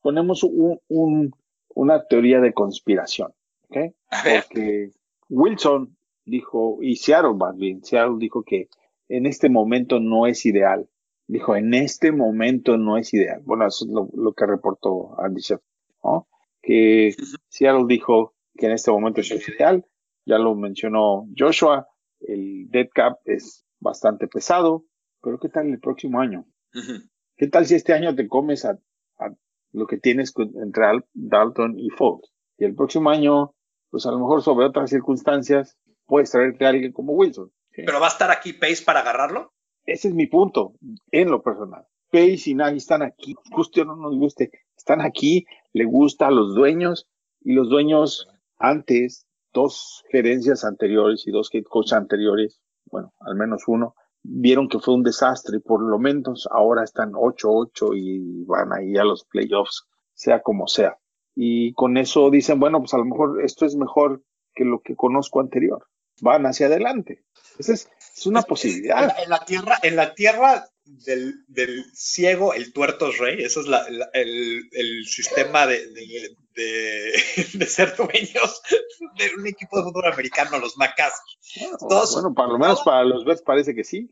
Ponemos 0.00 0.42
un, 0.42 0.78
un, 0.88 1.32
una 1.74 2.04
teoría 2.04 2.40
de 2.40 2.52
conspiración, 2.52 3.32
¿ok? 3.68 3.94
Porque 4.24 4.90
Wilson 5.28 5.96
dijo, 6.24 6.78
y 6.80 6.96
Seattle 6.96 7.34
más 7.34 7.56
bien, 7.56 7.84
Seattle 7.84 8.16
dijo 8.18 8.42
que 8.42 8.68
en 9.08 9.26
este 9.26 9.48
momento 9.48 10.00
no 10.00 10.26
es 10.26 10.44
ideal. 10.46 10.88
Dijo, 11.28 11.56
en 11.56 11.72
este 11.74 12.12
momento 12.12 12.76
no 12.76 12.98
es 12.98 13.14
ideal. 13.14 13.40
Bueno, 13.44 13.66
eso 13.66 13.84
es 13.84 13.90
lo, 13.90 14.08
lo 14.14 14.32
que 14.32 14.46
reportó 14.46 15.18
Andy 15.20 15.40
Sheffield, 15.40 15.62
¿no? 16.04 16.28
Que 16.60 17.14
Seattle 17.48 17.86
dijo 17.86 18.34
que 18.56 18.66
en 18.66 18.72
este 18.72 18.90
momento 18.90 19.20
es 19.20 19.48
ideal. 19.48 19.84
Ya 20.24 20.38
lo 20.38 20.54
mencionó 20.54 21.26
Joshua, 21.36 21.88
el 22.20 22.68
dead 22.70 22.88
cap 22.94 23.18
es 23.24 23.64
bastante 23.80 24.28
pesado, 24.28 24.84
pero 25.20 25.38
¿qué 25.38 25.48
tal 25.48 25.68
el 25.68 25.80
próximo 25.80 26.20
año? 26.20 26.44
Uh 26.74 26.78
-huh. 26.78 27.10
¿Qué 27.42 27.48
tal 27.48 27.66
si 27.66 27.74
este 27.74 27.92
año 27.92 28.14
te 28.14 28.28
comes 28.28 28.64
a, 28.64 28.78
a 29.18 29.34
lo 29.72 29.88
que 29.88 29.98
tienes 29.98 30.32
entre 30.36 30.86
Al 30.86 31.04
Dalton 31.12 31.76
y 31.76 31.90
Fox? 31.90 32.30
Y 32.56 32.64
el 32.64 32.76
próximo 32.76 33.10
año, 33.10 33.56
pues 33.90 34.06
a 34.06 34.12
lo 34.12 34.20
mejor 34.20 34.42
sobre 34.42 34.66
otras 34.66 34.90
circunstancias, 34.90 35.76
puedes 36.06 36.30
traerte 36.30 36.64
a 36.64 36.68
alguien 36.68 36.92
como 36.92 37.14
Wilson. 37.14 37.50
¿sí? 37.72 37.82
¿Pero 37.84 37.98
va 37.98 38.06
a 38.06 38.10
estar 38.10 38.30
aquí 38.30 38.52
Pace 38.52 38.84
para 38.84 39.00
agarrarlo? 39.00 39.52
Ese 39.84 40.06
es 40.06 40.14
mi 40.14 40.28
punto, 40.28 40.74
en 41.10 41.32
lo 41.32 41.42
personal. 41.42 41.84
Pace 42.12 42.42
y 42.46 42.54
Nagy 42.54 42.76
están 42.76 43.02
aquí, 43.02 43.34
guste 43.50 43.80
o 43.80 43.86
no 43.86 43.96
nos 43.96 44.16
guste, 44.16 44.52
están 44.76 45.00
aquí, 45.00 45.44
le 45.72 45.84
gusta 45.84 46.28
a 46.28 46.30
los 46.30 46.54
dueños 46.54 47.08
y 47.40 47.54
los 47.54 47.68
dueños 47.68 48.28
antes, 48.56 49.26
dos 49.52 50.04
gerencias 50.12 50.64
anteriores 50.64 51.26
y 51.26 51.32
dos 51.32 51.52
head 51.52 51.64
coach 51.64 51.92
anteriores, 51.92 52.60
bueno, 52.84 53.12
al 53.18 53.34
menos 53.34 53.64
uno, 53.66 53.96
vieron 54.22 54.68
que 54.68 54.78
fue 54.78 54.94
un 54.94 55.02
desastre 55.02 55.58
y 55.58 55.60
por 55.60 55.82
lo 55.82 55.98
menos 55.98 56.48
ahora 56.50 56.84
están 56.84 57.12
8-8 57.12 57.96
y 57.96 58.44
van 58.44 58.72
ahí 58.72 58.96
a 58.96 59.04
los 59.04 59.24
playoffs, 59.24 59.86
sea 60.14 60.42
como 60.42 60.66
sea. 60.68 60.96
Y 61.34 61.72
con 61.74 61.96
eso 61.96 62.30
dicen, 62.30 62.60
bueno, 62.60 62.78
pues 62.80 62.94
a 62.94 62.98
lo 62.98 63.04
mejor 63.04 63.42
esto 63.42 63.64
es 63.64 63.74
mejor 63.74 64.22
que 64.54 64.64
lo 64.64 64.80
que 64.80 64.96
conozco 64.96 65.40
anterior. 65.40 65.86
Van 66.20 66.44
hacia 66.44 66.66
adelante. 66.66 67.24
Esa 67.58 67.72
es, 67.72 67.88
una 68.26 68.42
posibilidad. 68.42 69.10
En 69.22 69.30
la, 69.30 69.44
tierra, 69.44 69.78
en 69.82 69.96
la 69.96 70.14
tierra 70.14 70.66
del, 70.98 71.84
ciego, 71.94 72.54
el 72.54 72.72
tuerto 72.72 73.10
es 73.10 73.18
rey. 73.18 73.42
Eso 73.42 73.60
es 73.60 73.66
el, 74.12 75.04
sistema 75.06 75.66
de, 75.66 75.86
de, 76.54 77.66
ser 77.66 77.96
dueños 77.96 78.62
de 79.16 79.30
un 79.36 79.46
equipo 79.46 79.78
de 79.78 79.84
fútbol 79.84 80.12
americano, 80.12 80.58
los 80.58 80.76
Macas. 80.76 81.14
bueno, 81.80 82.34
para 82.34 82.48
lo 82.48 82.58
menos 82.58 82.82
para 82.82 83.04
los 83.04 83.24
Bears 83.24 83.42
parece 83.42 83.74
que 83.74 83.84
sí. 83.84 84.10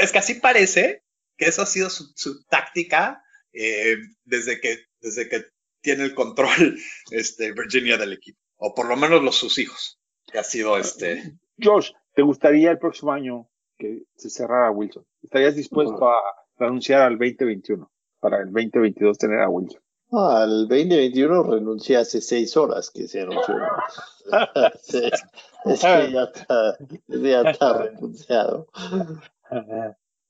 Es 0.00 0.12
que 0.12 0.18
así 0.18 0.34
parece 0.34 1.04
que 1.36 1.46
eso 1.46 1.62
ha 1.62 1.66
sido 1.66 1.90
su, 1.90 2.44
táctica 2.46 3.22
eh, 3.52 3.96
desde, 4.24 4.60
que, 4.60 4.84
desde 5.00 5.28
que 5.28 5.46
tiene 5.80 6.04
el 6.04 6.14
control 6.14 6.78
este, 7.10 7.52
Virginia 7.52 7.96
del 7.96 8.12
equipo. 8.12 8.38
O 8.56 8.74
por 8.74 8.88
lo 8.88 8.96
menos 8.96 9.22
los 9.22 9.36
sus 9.36 9.58
hijos. 9.58 10.00
Que 10.30 10.38
ha 10.38 10.44
sido 10.44 10.78
este. 10.78 11.38
Josh, 11.62 11.90
¿te 12.14 12.22
gustaría 12.22 12.70
el 12.70 12.78
próximo 12.78 13.12
año 13.12 13.48
que 13.78 14.04
se 14.16 14.30
cerrara 14.30 14.70
Wilson? 14.70 15.06
¿Estarías 15.24 15.56
dispuesto 15.56 16.06
a 16.06 16.20
renunciar 16.58 17.00
al 17.00 17.18
2021 17.18 17.90
para 18.20 18.42
el 18.42 18.52
2022 18.52 19.18
tener 19.18 19.40
a 19.40 19.48
Wilson? 19.48 19.80
al 20.12 20.68
2021 20.68 21.42
renuncié 21.42 21.96
hace 21.96 22.20
seis 22.20 22.56
horas 22.56 22.90
que 22.90 23.08
se 23.08 23.22
anunció. 23.22 23.56
sí, 24.82 25.10
es 25.64 25.80
que 25.80 26.12
ya 26.12 26.30
está, 26.32 26.78
ya 27.08 27.40
está 27.50 27.82
renunciado. 27.84 28.68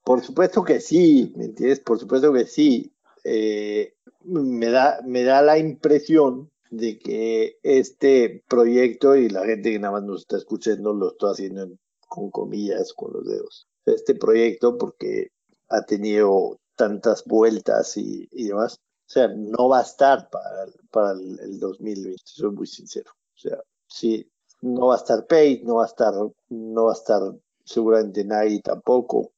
Por 0.05 0.23
supuesto 0.23 0.63
que 0.63 0.81
sí, 0.81 1.35
¿me 1.37 1.47
entiendes? 1.47 1.81
Por 1.81 1.99
supuesto 1.99 2.33
que 2.33 2.47
sí. 2.47 2.95
Eh, 3.25 3.95
me, 4.23 4.71
da, 4.71 5.01
me 5.05 5.25
da 5.25 5.43
la 5.43 5.59
impresión 5.59 6.51
de 6.71 6.99
que 6.99 7.59
este 7.63 8.45
proyecto, 8.49 9.17
y 9.17 9.29
la 9.29 9.45
gente 9.45 9.73
que 9.73 9.79
nada 9.79 9.95
más 9.95 10.05
nos 10.05 10.23
está 10.23 10.37
escuchando 10.37 10.95
lo 10.95 11.13
estoy 11.13 11.33
haciendo 11.33 11.69
con 12.09 12.31
comillas, 12.31 12.93
con 12.93 13.13
los 13.13 13.27
dedos, 13.27 13.69
este 13.87 14.14
proyecto 14.14 14.79
porque 14.79 15.29
ha 15.68 15.83
tenido 15.83 16.59
tantas 16.77 17.25
vueltas 17.25 17.97
y, 17.97 18.29
demás, 18.33 18.77
o 18.77 19.11
sea, 19.11 19.29
no 19.29 19.68
va 19.68 19.81
a 19.81 19.83
estar 19.83 20.29
para, 20.31 20.66
para 20.90 21.12
el, 21.12 21.59
2020, 21.59 22.20
soy 22.25 22.51
muy 22.51 22.66
sincero. 22.66 23.12
O 23.35 23.38
sea, 23.38 23.59
sí, 23.87 24.29
no 24.62 24.88
va 24.88 24.94
a 24.94 24.99
estar 24.99 25.27
Pay, 25.27 25.62
no 25.64 25.77
va 25.77 25.85
a 25.85 25.87
estar, 25.87 26.14
no 26.49 26.85
va 26.85 26.90
a 26.92 26.94
estar 26.94 27.23
seguramente 27.64 28.25
Nagy 28.25 28.61
tampoco. 28.61 29.33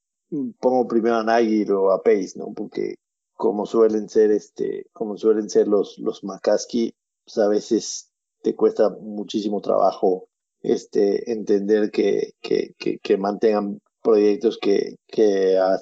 Pongo 0.61 0.89
primero 0.89 1.17
a 1.17 1.25
Nagy 1.25 1.63
y 1.63 1.65
luego 1.65 1.93
a 1.93 2.03
Pace, 2.03 2.33
¿no? 2.37 2.53
Porque 2.55 2.97
como 3.35 3.67
suelen 3.67 4.09
ser 4.09 4.31
este, 4.31 4.87
como 4.93 5.17
suelen 5.17 5.51
ser 5.51 5.69
los, 5.69 5.99
los 5.99 6.25
McCaskey, 6.25 6.95
pues 7.25 7.39
a 7.39 7.49
veces 7.49 8.11
te 8.43 8.55
cuesta 8.55 8.89
muchísimo 8.89 9.61
trabajo 9.61 10.29
este, 10.63 11.31
entender 11.31 11.91
que, 11.91 12.33
que, 12.41 12.75
que, 12.77 13.17
mantengan 13.17 13.81
proyectos 14.07 14.57
que, 14.59 14.95
que 15.09 15.59
a, 15.59 15.79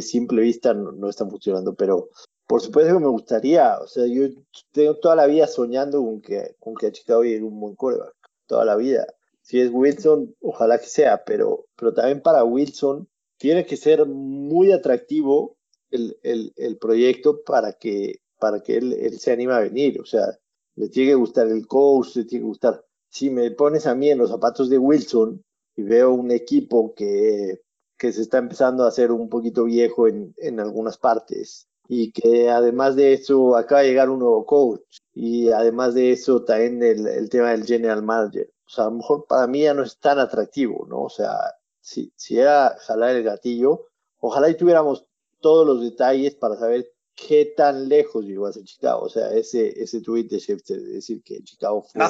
simple 0.00 0.40
vista 0.40 0.72
no, 0.72 1.10
están 1.10 1.30
funcionando, 1.30 1.74
pero 1.74 2.08
por 2.46 2.62
supuesto 2.62 2.94
que 2.94 3.00
me 3.00 3.08
gustaría, 3.08 3.78
o 3.78 3.86
sea, 3.86 4.06
yo 4.06 4.28
tengo 4.72 4.96
toda 4.96 5.14
la 5.14 5.26
vida 5.26 5.46
soñando 5.46 6.02
con 6.02 6.22
que, 6.22 6.56
con 6.58 6.74
que 6.74 6.86
a 6.86 6.92
Chicago 6.92 7.22
llegue 7.22 7.42
un 7.42 7.60
buen 7.60 7.76
coreback, 7.76 8.14
toda 8.46 8.64
la 8.64 8.76
vida. 8.76 9.06
Si 9.42 9.60
es 9.60 9.70
Wilson, 9.70 10.34
ojalá 10.40 10.78
que 10.78 10.86
sea, 10.86 11.22
pero, 11.24 11.66
pero 11.76 11.92
también 11.92 12.22
para 12.22 12.44
Wilson 12.44 13.06
tiene 13.36 13.66
que 13.66 13.76
ser 13.76 14.06
muy 14.06 14.72
atractivo 14.72 15.58
el, 15.90 16.18
el, 16.22 16.54
el 16.56 16.78
proyecto 16.78 17.42
para 17.44 17.74
que, 17.74 18.20
para 18.38 18.62
que 18.62 18.78
él, 18.78 18.94
él, 18.94 19.18
se 19.18 19.32
anime 19.32 19.52
a 19.52 19.60
venir. 19.60 20.00
O 20.00 20.06
sea, 20.06 20.38
le 20.76 20.88
tiene 20.88 21.10
que 21.10 21.16
gustar 21.16 21.46
el 21.48 21.66
coach, 21.66 22.16
le 22.16 22.24
tiene 22.24 22.42
que 22.42 22.48
gustar. 22.48 22.84
Si 23.10 23.28
me 23.28 23.50
pones 23.50 23.86
a 23.86 23.94
mí 23.94 24.08
en 24.08 24.18
los 24.18 24.30
zapatos 24.30 24.70
de 24.70 24.78
Wilson 24.78 25.42
y 25.76 25.82
veo 25.82 26.12
un 26.12 26.30
equipo 26.30 26.94
que, 26.94 27.62
que 27.96 28.12
se 28.12 28.22
está 28.22 28.38
empezando 28.38 28.84
a 28.84 28.88
hacer 28.88 29.12
un 29.12 29.28
poquito 29.28 29.64
viejo 29.64 30.08
en, 30.08 30.34
en 30.38 30.60
algunas 30.60 30.98
partes 30.98 31.68
y 31.88 32.12
que 32.12 32.48
además 32.48 32.94
de 32.94 33.14
eso 33.14 33.56
acaba 33.56 33.80
de 33.80 33.88
llegar 33.88 34.10
un 34.10 34.20
nuevo 34.20 34.46
coach 34.46 34.98
y 35.12 35.50
además 35.50 35.94
de 35.94 36.12
eso 36.12 36.44
también 36.44 36.82
el, 36.82 37.06
el 37.06 37.28
tema 37.28 37.50
del 37.50 37.64
general 37.64 38.02
manager. 38.02 38.48
O 38.64 38.70
sea, 38.70 38.84
a 38.84 38.90
lo 38.90 38.98
mejor 38.98 39.26
para 39.26 39.48
mí 39.48 39.62
ya 39.62 39.74
no 39.74 39.82
es 39.82 39.98
tan 39.98 40.20
atractivo, 40.20 40.86
¿no? 40.88 41.02
O 41.02 41.10
sea, 41.10 41.34
si, 41.80 42.12
si 42.14 42.38
era 42.38 42.76
jalar 42.86 43.16
el 43.16 43.24
gatillo, 43.24 43.88
ojalá 44.20 44.48
y 44.48 44.56
tuviéramos 44.56 45.04
todos 45.40 45.66
los 45.66 45.82
detalles 45.82 46.36
para 46.36 46.56
saber 46.56 46.92
qué 47.16 47.52
tan 47.56 47.88
lejos 47.88 48.24
llegó 48.24 48.46
a 48.46 48.52
ser 48.52 48.62
Chicago. 48.62 49.02
O 49.02 49.08
sea, 49.08 49.32
ese, 49.32 49.82
ese 49.82 50.00
tweet 50.00 50.28
de 50.28 50.38
Schefter 50.38 50.80
de 50.80 50.92
decir 50.92 51.22
que 51.24 51.42
Chicago 51.42 51.82
fue 51.82 52.02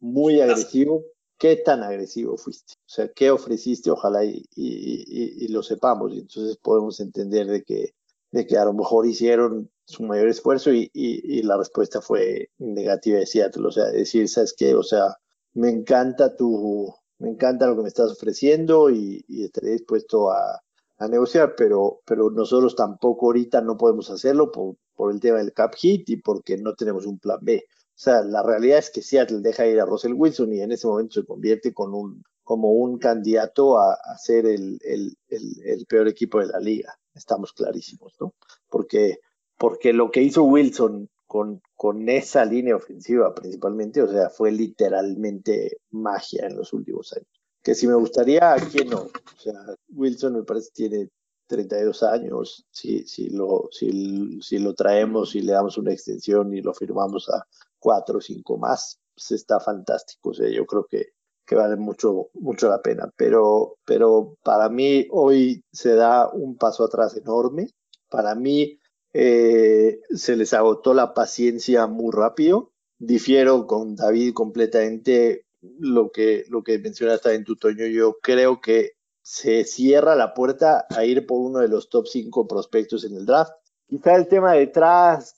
muy 0.00 0.40
agresivo. 0.42 1.04
¿Qué 1.42 1.56
tan 1.56 1.82
agresivo 1.82 2.36
fuiste? 2.36 2.74
O 2.74 2.88
sea, 2.88 3.08
¿qué 3.08 3.32
ofreciste? 3.32 3.90
Ojalá 3.90 4.24
y, 4.24 5.48
lo 5.48 5.64
sepamos. 5.64 6.12
Y 6.12 6.20
entonces 6.20 6.56
podemos 6.56 7.00
entender 7.00 7.48
de 7.48 7.64
que, 7.64 7.96
de 8.30 8.46
que 8.46 8.56
a 8.58 8.64
lo 8.64 8.72
mejor 8.72 9.08
hicieron 9.08 9.68
su 9.84 10.04
mayor 10.04 10.28
esfuerzo 10.28 10.70
y, 10.72 11.42
la 11.42 11.56
respuesta 11.56 12.00
fue 12.00 12.50
negativa 12.58 13.18
de 13.18 13.26
Seattle. 13.26 13.66
O 13.66 13.72
sea, 13.72 13.86
decir, 13.86 14.28
¿sabes 14.28 14.54
qué? 14.56 14.76
O 14.76 14.84
sea, 14.84 15.16
me 15.54 15.68
encanta 15.68 16.36
tu, 16.36 16.94
me 17.18 17.30
encanta 17.30 17.66
lo 17.66 17.74
que 17.74 17.82
me 17.82 17.88
estás 17.88 18.12
ofreciendo 18.12 18.88
y, 18.88 19.24
estaré 19.28 19.72
dispuesto 19.72 20.30
a, 20.30 20.62
a 20.98 21.08
negociar, 21.08 21.54
pero, 21.56 22.02
pero 22.04 22.30
nosotros 22.30 22.76
tampoco 22.76 23.26
ahorita 23.26 23.60
no 23.62 23.76
podemos 23.76 24.10
hacerlo 24.10 24.52
por, 24.52 24.76
por 24.94 25.12
el 25.12 25.18
tema 25.18 25.38
del 25.38 25.52
cap 25.52 25.74
hit 25.74 26.08
y 26.08 26.18
porque 26.18 26.56
no 26.56 26.74
tenemos 26.76 27.04
un 27.04 27.18
plan 27.18 27.40
B. 27.42 27.64
Sea, 28.02 28.22
la 28.22 28.42
realidad 28.42 28.78
es 28.78 28.90
que 28.90 29.00
Seattle 29.00 29.42
deja 29.42 29.64
ir 29.64 29.80
a 29.80 29.86
Russell 29.86 30.14
Wilson 30.14 30.52
y 30.52 30.60
en 30.60 30.72
ese 30.72 30.88
momento 30.88 31.20
se 31.20 31.24
convierte 31.24 31.72
con 31.72 31.94
un, 31.94 32.24
como 32.42 32.72
un 32.72 32.98
candidato 32.98 33.78
a, 33.78 33.94
a 33.94 34.18
ser 34.18 34.44
el, 34.46 34.80
el, 34.82 35.16
el, 35.28 35.86
peor 35.86 36.08
equipo 36.08 36.40
de 36.40 36.46
la 36.46 36.58
liga. 36.58 36.98
Estamos 37.14 37.52
clarísimos, 37.52 38.14
¿no? 38.18 38.34
Porque, 38.68 39.20
porque 39.56 39.92
lo 39.92 40.10
que 40.10 40.20
hizo 40.22 40.42
Wilson 40.42 41.08
con, 41.28 41.62
con 41.76 42.08
esa 42.08 42.44
línea 42.44 42.74
ofensiva 42.74 43.32
principalmente, 43.34 44.02
o 44.02 44.10
sea, 44.10 44.30
fue 44.30 44.50
literalmente 44.50 45.78
magia 45.90 46.48
en 46.48 46.56
los 46.56 46.72
últimos 46.72 47.12
años 47.12 47.28
que 47.62 47.76
si 47.76 47.86
me 47.86 47.94
gustaría, 47.94 48.56
¿quién 48.72 48.90
no? 48.90 49.02
O 49.02 49.40
sea, 49.40 49.54
Wilson 49.90 50.34
me 50.34 50.42
parece 50.42 50.70
tiene 50.74 51.08
32 51.46 52.02
años, 52.02 52.66
si, 52.72 53.06
si, 53.06 53.30
lo, 53.30 53.68
si, 53.70 54.40
si 54.42 54.58
lo 54.58 54.74
traemos 54.74 55.36
y 55.36 55.42
le 55.42 55.52
damos 55.52 55.78
una 55.78 55.92
extensión 55.92 56.52
y 56.52 56.60
lo 56.60 56.74
firmamos 56.74 57.28
a 57.30 57.46
4 57.82 58.18
o 58.18 58.20
5 58.20 58.56
más, 58.58 59.00
pues 59.14 59.32
está 59.32 59.60
fantástico. 59.60 60.32
Yo 60.32 60.64
creo 60.66 60.86
que, 60.88 61.08
vale 61.50 61.76
mucho, 61.76 62.30
mucho 62.34 62.68
la 62.68 62.80
pena. 62.80 63.10
Pero, 63.16 63.76
pero 63.84 64.38
para 64.42 64.68
mí 64.68 65.06
hoy 65.10 65.64
se 65.72 65.94
da 65.94 66.30
un 66.30 66.56
paso 66.56 66.84
atrás 66.84 67.16
enorme. 67.16 67.68
Para 68.08 68.34
mí 68.34 68.78
eh, 69.12 70.00
se 70.10 70.36
les 70.36 70.54
agotó 70.54 70.94
la 70.94 71.12
paciencia 71.12 71.86
muy 71.86 72.12
rápido. 72.12 72.72
Difiero 72.98 73.66
con 73.66 73.96
David 73.96 74.32
completamente 74.32 75.46
lo 75.60 76.10
que, 76.10 76.44
lo 76.48 76.62
que 76.62 76.78
mencionaste 76.78 77.34
en 77.34 77.44
tu 77.44 77.56
Toño, 77.56 77.86
yo 77.86 78.18
creo 78.22 78.60
que 78.60 78.92
se 79.22 79.64
cierra 79.64 80.16
la 80.16 80.34
puerta 80.34 80.86
a 80.90 81.04
ir 81.04 81.26
por 81.26 81.40
uno 81.40 81.60
de 81.60 81.68
los 81.68 81.88
top 81.88 82.06
5 82.06 82.46
prospectos 82.46 83.04
en 83.04 83.16
el 83.16 83.26
draft. 83.26 83.52
Quizá 83.86 84.16
el 84.16 84.26
tema 84.26 84.54
de 84.54 84.66
Trask 84.68 85.36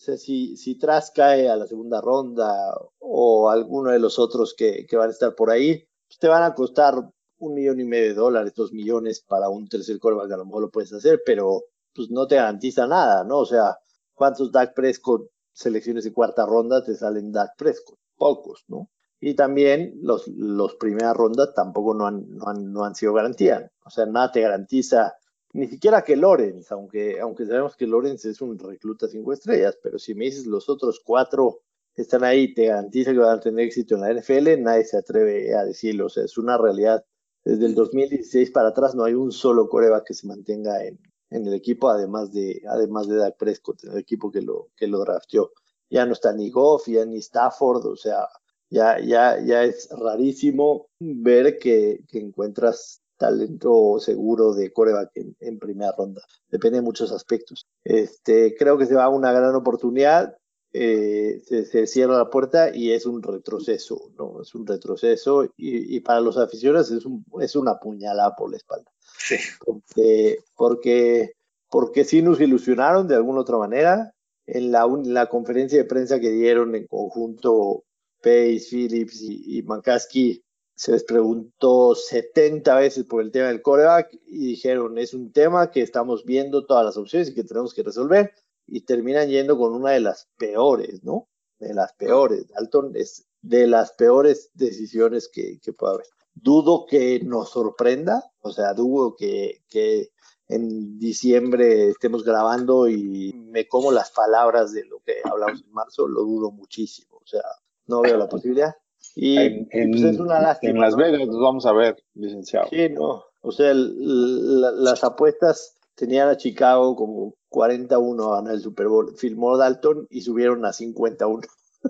o 0.00 0.02
sea, 0.02 0.16
si, 0.16 0.56
si 0.56 0.76
Trask 0.76 1.14
cae 1.14 1.50
a 1.50 1.56
la 1.56 1.66
segunda 1.66 2.00
ronda 2.00 2.74
o 3.00 3.50
alguno 3.50 3.90
de 3.90 3.98
los 3.98 4.18
otros 4.18 4.54
que, 4.54 4.86
que 4.86 4.96
van 4.96 5.08
a 5.08 5.12
estar 5.12 5.34
por 5.34 5.50
ahí, 5.50 5.86
pues 6.08 6.18
te 6.18 6.26
van 6.26 6.42
a 6.42 6.54
costar 6.54 6.94
un 7.36 7.54
millón 7.54 7.80
y 7.80 7.84
medio 7.84 8.08
de 8.08 8.14
dólares, 8.14 8.54
dos 8.54 8.72
millones 8.72 9.20
para 9.20 9.50
un 9.50 9.68
tercer 9.68 9.98
coreback, 9.98 10.32
a 10.32 10.38
lo 10.38 10.46
mejor 10.46 10.62
lo 10.62 10.70
puedes 10.70 10.90
hacer, 10.94 11.20
pero 11.26 11.64
pues 11.94 12.10
no 12.10 12.26
te 12.26 12.36
garantiza 12.36 12.86
nada, 12.86 13.24
¿no? 13.24 13.40
O 13.40 13.44
sea, 13.44 13.76
¿cuántos 14.14 14.50
Dak 14.50 14.72
Prescott 14.72 15.28
selecciones 15.52 16.04
de 16.04 16.14
cuarta 16.14 16.46
ronda 16.46 16.82
te 16.82 16.94
salen 16.94 17.30
Dak 17.30 17.58
Prescott? 17.58 17.98
Pocos, 18.16 18.64
¿no? 18.68 18.88
Y 19.20 19.34
también 19.34 19.98
los, 20.00 20.26
los 20.28 20.76
primeras 20.76 21.14
rondas 21.14 21.52
tampoco 21.54 21.92
no 21.92 22.06
han, 22.06 22.26
no 22.38 22.48
han, 22.48 22.72
no 22.72 22.84
han 22.84 22.94
sido 22.94 23.12
garantía. 23.12 23.70
O 23.84 23.90
sea, 23.90 24.06
nada 24.06 24.32
te 24.32 24.40
garantiza, 24.40 25.12
ni 25.52 25.66
siquiera 25.66 26.02
que 26.02 26.16
Lorenz, 26.16 26.70
aunque, 26.72 27.20
aunque 27.20 27.46
sabemos 27.46 27.76
que 27.76 27.86
Lorenz 27.86 28.24
es 28.24 28.40
un 28.40 28.58
recluta 28.58 29.08
cinco 29.08 29.32
estrellas, 29.32 29.78
pero 29.82 29.98
si 29.98 30.14
me 30.14 30.26
dices 30.26 30.46
los 30.46 30.68
otros 30.68 31.00
cuatro 31.04 31.62
que 31.94 32.02
están 32.02 32.24
ahí 32.24 32.54
te 32.54 32.66
garantiza 32.66 33.12
que 33.12 33.18
van 33.18 33.38
a 33.38 33.40
tener 33.40 33.66
éxito 33.66 33.96
en 33.96 34.02
la 34.02 34.12
NFL, 34.12 34.62
nadie 34.62 34.84
se 34.84 34.96
atreve 34.96 35.54
a 35.54 35.64
decirlo. 35.64 36.06
O 36.06 36.08
sea, 36.08 36.24
es 36.24 36.38
una 36.38 36.56
realidad 36.56 37.04
desde 37.44 37.66
el 37.66 37.74
2016 37.74 38.50
para 38.50 38.68
atrás 38.68 38.94
no 38.94 39.04
hay 39.04 39.14
un 39.14 39.32
solo 39.32 39.68
coreback 39.68 40.06
que 40.08 40.14
se 40.14 40.26
mantenga 40.26 40.84
en, 40.84 40.98
en 41.30 41.46
el 41.46 41.54
equipo, 41.54 41.88
además 41.88 42.32
de, 42.32 42.62
además 42.68 43.08
de 43.08 43.16
Dak 43.16 43.36
Prescott, 43.38 43.82
el 43.84 43.98
equipo 43.98 44.30
que 44.30 44.42
lo, 44.42 44.68
que 44.76 44.86
lo 44.86 45.00
drafteó. 45.00 45.52
Ya 45.88 46.06
no 46.06 46.12
está 46.12 46.32
ni 46.32 46.50
Goff, 46.50 46.86
ya 46.86 47.04
ni 47.04 47.18
Stafford, 47.18 47.86
o 47.86 47.96
sea, 47.96 48.28
ya, 48.68 49.00
ya, 49.00 49.42
ya 49.44 49.64
es 49.64 49.88
rarísimo 49.90 50.88
ver 51.00 51.58
que, 51.58 52.04
que 52.08 52.18
encuentras 52.18 52.99
talento 53.20 53.98
seguro 54.00 54.54
de 54.54 54.72
coreback 54.72 55.10
en, 55.40 55.58
primera 55.58 55.92
ronda. 55.96 56.22
Depende 56.48 56.78
de 56.78 56.82
muchos 56.82 57.12
aspectos. 57.12 57.66
Este, 57.84 58.56
creo 58.56 58.78
que 58.78 58.86
se 58.86 58.94
va 58.94 59.04
a 59.04 59.08
una 59.10 59.30
gran 59.30 59.54
oportunidad. 59.54 60.36
Eh, 60.72 61.42
se, 61.44 61.86
cierra 61.86 62.16
la 62.16 62.30
puerta 62.30 62.74
y 62.74 62.92
es 62.92 63.04
un 63.04 63.22
retroceso, 63.22 64.10
¿no? 64.16 64.40
Es 64.40 64.54
un 64.54 64.66
retroceso 64.66 65.44
y, 65.56 65.96
y 65.96 66.00
para 66.00 66.20
los 66.20 66.38
aficionados 66.38 66.90
es, 66.92 67.04
un, 67.04 67.24
es 67.40 67.56
una 67.56 67.78
puñalada 67.78 68.34
por 68.36 68.50
la 68.50 68.56
espalda. 68.56 68.90
Sí. 69.18 69.36
Porque, 69.62 70.38
porque, 70.56 71.32
porque 71.68 72.04
sí 72.04 72.22
nos 72.22 72.40
ilusionaron 72.40 73.06
de 73.06 73.16
alguna 73.16 73.40
otra 73.40 73.58
manera. 73.58 74.14
En 74.46 74.72
la, 74.72 74.88
la 75.04 75.26
conferencia 75.26 75.78
de 75.78 75.84
prensa 75.84 76.18
que 76.18 76.30
dieron 76.30 76.74
en 76.74 76.86
conjunto 76.86 77.84
Pace, 78.22 78.66
Phillips 78.70 79.20
y, 79.20 79.58
y 79.58 79.62
McCaskey, 79.62 80.42
se 80.80 80.92
les 80.92 81.04
preguntó 81.04 81.94
70 81.94 82.74
veces 82.76 83.04
por 83.04 83.20
el 83.20 83.30
tema 83.30 83.48
del 83.48 83.60
coreback 83.60 84.18
y 84.26 84.46
dijeron, 84.46 84.96
es 84.96 85.12
un 85.12 85.30
tema 85.30 85.70
que 85.70 85.82
estamos 85.82 86.24
viendo 86.24 86.64
todas 86.64 86.86
las 86.86 86.96
opciones 86.96 87.28
y 87.28 87.34
que 87.34 87.44
tenemos 87.44 87.74
que 87.74 87.82
resolver. 87.82 88.32
Y 88.66 88.80
terminan 88.86 89.28
yendo 89.28 89.58
con 89.58 89.74
una 89.74 89.90
de 89.90 90.00
las 90.00 90.30
peores, 90.38 91.04
¿no? 91.04 91.28
De 91.58 91.74
las 91.74 91.92
peores. 91.92 92.48
Dalton 92.48 92.92
es 92.96 93.26
de 93.42 93.66
las 93.66 93.92
peores 93.92 94.52
decisiones 94.54 95.28
que, 95.30 95.60
que 95.60 95.74
puede 95.74 95.96
haber 95.96 96.06
dudo 96.32 96.86
que 96.86 97.20
nos 97.24 97.50
sorprenda, 97.50 98.32
o 98.40 98.50
sea, 98.50 98.72
dudo 98.72 99.16
que, 99.16 99.62
que 99.68 100.08
en 100.48 100.98
diciembre 100.98 101.88
estemos 101.88 102.24
grabando 102.24 102.88
y 102.88 103.34
me 103.34 103.68
como 103.68 103.92
las 103.92 104.12
palabras 104.12 104.72
de 104.72 104.86
lo 104.86 105.00
que 105.00 105.16
hablamos 105.24 105.62
en 105.62 105.72
marzo, 105.72 106.08
lo 106.08 106.22
dudo 106.22 106.50
muchísimo, 106.50 107.18
o 107.22 107.26
sea, 107.26 107.44
no 107.84 108.00
veo 108.00 108.16
la 108.16 108.30
posibilidad. 108.30 108.74
Y 109.14 109.38
en, 109.38 109.90
pues, 109.90 110.02
es 110.02 110.18
una 110.18 110.40
lástima. 110.40 110.72
En 110.72 110.80
Las 110.80 110.96
Vegas 110.96 111.26
nos 111.26 111.40
vamos 111.40 111.66
a 111.66 111.72
ver, 111.72 111.96
licenciado. 112.14 112.68
Sí, 112.70 112.88
no, 112.90 113.24
o 113.40 113.52
sea, 113.52 113.72
las 113.74 115.04
apuestas 115.04 115.76
tenían 115.94 116.28
a 116.28 116.36
Chicago 116.36 116.96
como 116.96 117.34
41 117.48 118.32
a 118.32 118.36
ganar 118.36 118.54
el 118.54 118.60
Super 118.60 118.88
Bowl, 118.88 119.16
filmó 119.16 119.56
Dalton 119.56 120.06
y 120.10 120.22
subieron 120.22 120.64
a 120.64 120.72
51. 120.72 121.42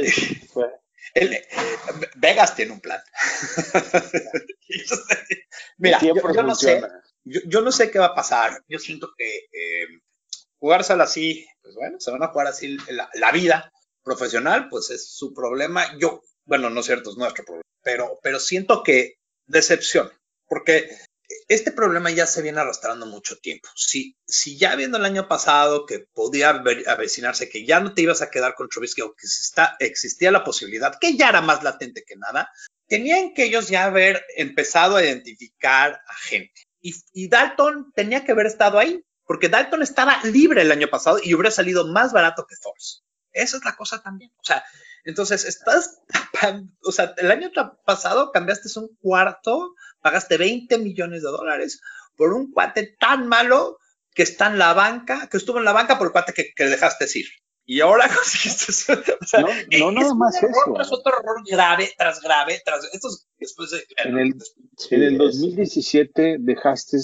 Vegas 2.17 2.55
tiene 2.55 2.73
un 2.73 2.81
plan. 2.81 3.01
Mira, 5.79 6.01
yo, 6.01 6.15
no 6.43 6.55
sé, 6.55 6.83
yo, 7.25 7.61
no 7.61 7.73
sé 7.73 7.91
qué 7.91 7.99
va 7.99 8.07
a 8.07 8.15
pasar. 8.15 8.63
Yo 8.69 8.79
siento 8.79 9.11
que 9.17 9.37
eh, 9.37 9.87
jugársela 10.65 11.05
así, 11.05 11.47
pues 11.61 11.75
bueno, 11.75 12.01
se 12.01 12.11
van 12.11 12.23
a 12.23 12.29
jugar 12.29 12.47
así 12.47 12.79
la, 12.89 13.33
vida 13.33 13.71
profesional, 14.03 14.71
pues 14.71 14.89
es 14.89 15.11
su 15.11 15.35
problema. 15.35 15.85
Yo, 15.99 16.23
bueno, 16.47 16.71
no 16.71 16.81
es 16.81 16.87
cierto, 16.87 17.11
es 17.11 17.19
nuestro 17.19 17.45
problema, 17.45 17.69
pero, 17.83 18.19
pero 18.23 18.41
siento 18.41 18.83
que 18.83 19.19
decepción, 19.47 20.11
porque 20.49 20.89
este 21.49 21.71
problema 21.71 22.11
ya 22.13 22.27
se 22.27 22.41
viene 22.41 22.61
arrastrando 22.61 23.05
mucho 23.05 23.37
tiempo. 23.37 23.69
Si, 23.77 24.17
si 24.27 24.57
ya 24.57 24.75
viendo 24.75 24.97
el 24.97 25.05
año 25.05 25.29
pasado 25.29 25.85
que 25.85 26.07
podía 26.15 26.49
avecinarse 26.87 27.51
que 27.51 27.67
ya 27.67 27.81
no 27.81 27.93
te 27.93 28.01
ibas 28.01 28.23
a 28.23 28.31
quedar 28.31 28.55
con 28.55 28.71
Trubisky 28.71 29.03
o 29.03 29.15
que 29.15 29.27
existía 29.81 30.31
la 30.31 30.45
posibilidad, 30.45 30.99
que 30.99 31.15
ya 31.15 31.29
era 31.29 31.43
más 31.43 31.63
latente 31.63 32.05
que 32.07 32.17
nada, 32.17 32.51
tenían 32.89 33.35
que 33.35 33.45
ellos 33.45 33.69
ya 33.69 33.85
haber 33.85 34.25
empezado 34.35 34.97
a 34.97 35.05
identificar 35.05 36.01
a 36.07 36.15
gente. 36.15 36.63
Y, 36.81 36.95
y 37.13 37.29
Dalton 37.29 37.93
tenía 37.95 38.25
que 38.25 38.33
haber 38.33 38.47
estado 38.47 38.79
ahí, 38.79 39.05
porque 39.27 39.49
Dalton 39.49 39.83
estaba 39.83 40.23
libre 40.25 40.63
el 40.63 40.73
año 40.73 40.89
pasado 40.89 41.19
y 41.23 41.35
hubiera 41.35 41.51
salido 41.51 41.87
más 41.87 42.13
barato 42.13 42.47
que 42.47 42.57
Force. 42.57 43.01
Esa 43.33 43.57
es 43.57 43.65
la 43.65 43.75
cosa 43.75 44.03
también. 44.03 44.31
O 44.39 44.45
sea, 44.45 44.65
entonces 45.05 45.45
estás, 45.45 46.01
o 46.85 46.93
sea, 46.93 47.15
el 47.17 47.31
año 47.31 47.51
pasado 47.85 48.31
cambiaste 48.33 48.69
un 48.79 48.97
cuarto 49.01 49.75
pagaste 50.05 50.37
20 50.37 50.79
millones 50.79 51.23
de 51.23 51.31
dólares 51.31 51.81
por 52.15 52.35
un 52.35 52.53
cuate 52.53 52.95
tan 53.01 53.27
malo 53.27 53.79
que 54.15 54.23
está 54.23 54.49
en 54.49 54.59
la 54.59 54.75
banca, 54.75 55.29
que 55.31 55.39
estuvo 55.39 55.59
en 55.59 55.65
la 55.65 55.73
banca 55.73 55.97
por 55.97 56.09
el 56.09 56.13
cuate 56.13 56.35
que, 56.35 56.65
dejaste 56.65 57.07
ir. 57.19 57.27
Y 57.65 57.81
ahora 57.81 58.07
conseguiste. 58.15 58.71
O 59.21 59.25
sea, 59.25 59.41
no, 59.41 59.49
no 59.79 59.93
nada 59.93 60.15
más 60.15 60.37
eso. 60.37 60.79
Es 60.79 60.93
otro 60.93 61.19
error 61.19 61.43
grave 61.51 61.91
tras 61.97 62.21
grave. 62.21 62.61
Tras, 62.65 62.85
estos, 62.93 63.27
después 63.39 63.71
de, 63.71 63.83
en, 64.05 64.19
el, 64.19 64.35
en 64.91 65.03
el 65.03 65.19
2017 65.19 66.37
dejaste, 66.41 66.99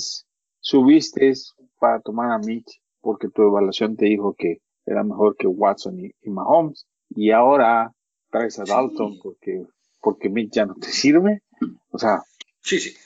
subiste 0.60 1.32
para 1.80 2.00
tomar 2.00 2.30
a 2.30 2.38
Mitch 2.38 2.80
porque 3.00 3.28
tu 3.28 3.42
evaluación 3.42 3.96
te 3.96 4.04
dijo 4.04 4.34
que 4.38 4.60
era 4.86 5.02
mejor 5.02 5.36
que 5.36 5.48
Watson 5.48 5.98
y, 5.98 6.30
Mahomes. 6.30 6.86
Y 7.08 7.32
ahora 7.32 7.92
traes 8.30 8.58
a 8.60 8.64
Dalton 8.64 9.18
porque, 9.20 9.64
porque 10.00 10.28
Mitch 10.28 10.52
ya 10.52 10.66
no 10.66 10.74
te 10.74 10.88
sirve. 10.88 11.42
O 11.90 11.98
sea, 11.98 12.22
Sí, 12.62 12.78
sí. 12.78 12.96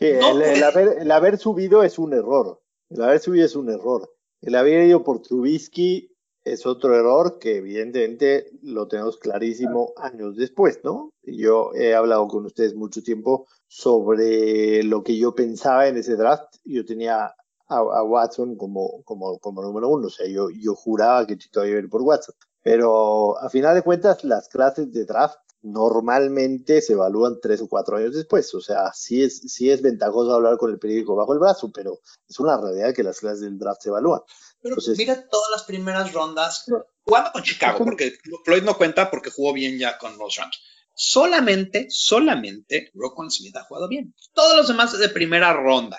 Eh, 0.00 0.20
el, 0.20 1.12
haber, 1.12 1.38
subido 1.38 1.82
es 1.82 1.98
un 1.98 2.12
error. 2.12 2.60
El 2.90 3.02
haber 3.02 3.20
subido 3.20 3.46
es 3.46 3.56
un 3.56 3.70
error. 3.70 4.10
El 4.40 4.54
haber 4.54 4.86
ido 4.86 5.04
por 5.04 5.22
Trubisky 5.22 6.10
es 6.44 6.66
otro 6.66 6.94
error 6.94 7.38
que 7.38 7.56
evidentemente 7.56 8.50
lo 8.62 8.86
tenemos 8.86 9.16
clarísimo 9.16 9.92
años 9.96 10.36
después, 10.36 10.80
¿no? 10.84 11.12
Yo 11.22 11.72
he 11.74 11.94
hablado 11.94 12.28
con 12.28 12.44
ustedes 12.44 12.74
mucho 12.74 13.02
tiempo 13.02 13.46
sobre 13.66 14.82
lo 14.82 15.02
que 15.02 15.16
yo 15.16 15.34
pensaba 15.34 15.88
en 15.88 15.96
ese 15.96 16.16
draft. 16.16 16.56
Yo 16.64 16.84
tenía 16.84 17.34
a, 17.68 18.02
Watson 18.02 18.56
como, 18.56 19.02
como, 19.04 19.38
como 19.38 19.62
número 19.62 19.88
uno, 19.88 20.08
o 20.08 20.10
sea, 20.10 20.26
yo, 20.28 20.50
yo 20.50 20.74
juraba 20.74 21.26
que 21.26 21.38
iba 21.52 21.62
a 21.62 21.66
ir 21.66 21.88
por 21.88 22.02
Watson. 22.02 22.34
Pero 22.62 23.38
a 23.38 23.48
final 23.48 23.74
de 23.74 23.82
cuentas, 23.82 24.22
las 24.24 24.48
clases 24.48 24.92
de 24.92 25.04
draft 25.04 25.38
normalmente 25.64 26.82
se 26.82 26.92
evalúan 26.92 27.38
tres 27.40 27.62
o 27.62 27.68
cuatro 27.68 27.96
años 27.96 28.14
después. 28.14 28.54
O 28.54 28.60
sea, 28.60 28.92
sí 28.92 29.22
es, 29.22 29.40
sí 29.40 29.70
es 29.70 29.82
ventajoso 29.82 30.32
hablar 30.32 30.58
con 30.58 30.70
el 30.70 30.78
periódico 30.78 31.16
bajo 31.16 31.32
el 31.32 31.38
brazo, 31.38 31.72
pero 31.72 32.00
es 32.28 32.38
una 32.38 32.60
realidad 32.60 32.94
que 32.94 33.02
las 33.02 33.18
clases 33.18 33.40
del 33.40 33.58
draft 33.58 33.82
se 33.82 33.88
evalúan. 33.88 34.20
Pero 34.60 34.76
mira 34.96 35.26
todas 35.28 35.50
las 35.50 35.64
primeras 35.64 36.12
rondas 36.12 36.64
jugando 37.02 37.32
con 37.32 37.42
Chicago, 37.42 37.84
porque 37.84 38.14
Floyd 38.44 38.62
no 38.62 38.76
cuenta 38.76 39.10
porque 39.10 39.30
jugó 39.30 39.52
bien 39.52 39.78
ya 39.78 39.98
con 39.98 40.16
los 40.18 40.36
Rams. 40.36 40.60
Solamente, 40.96 41.86
solamente 41.90 42.90
Roquan 42.94 43.30
Smith 43.30 43.56
ha 43.56 43.64
jugado 43.64 43.88
bien. 43.88 44.14
Todos 44.32 44.56
los 44.56 44.68
demás 44.68 44.96
de 44.96 45.08
primera 45.08 45.52
ronda. 45.52 45.98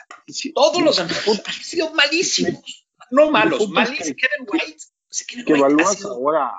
Todos 0.53 0.81
los 0.81 0.95
demás 0.95 1.27
han 1.27 1.63
sido 1.63 1.93
malísimos. 1.93 2.87
No 3.11 3.29
malos, 3.29 3.67
malísimos. 3.69 4.15
Kevin 4.15 4.47
White. 4.51 5.43
que 5.45 5.53
evalúas 5.53 6.05
ahora 6.05 6.51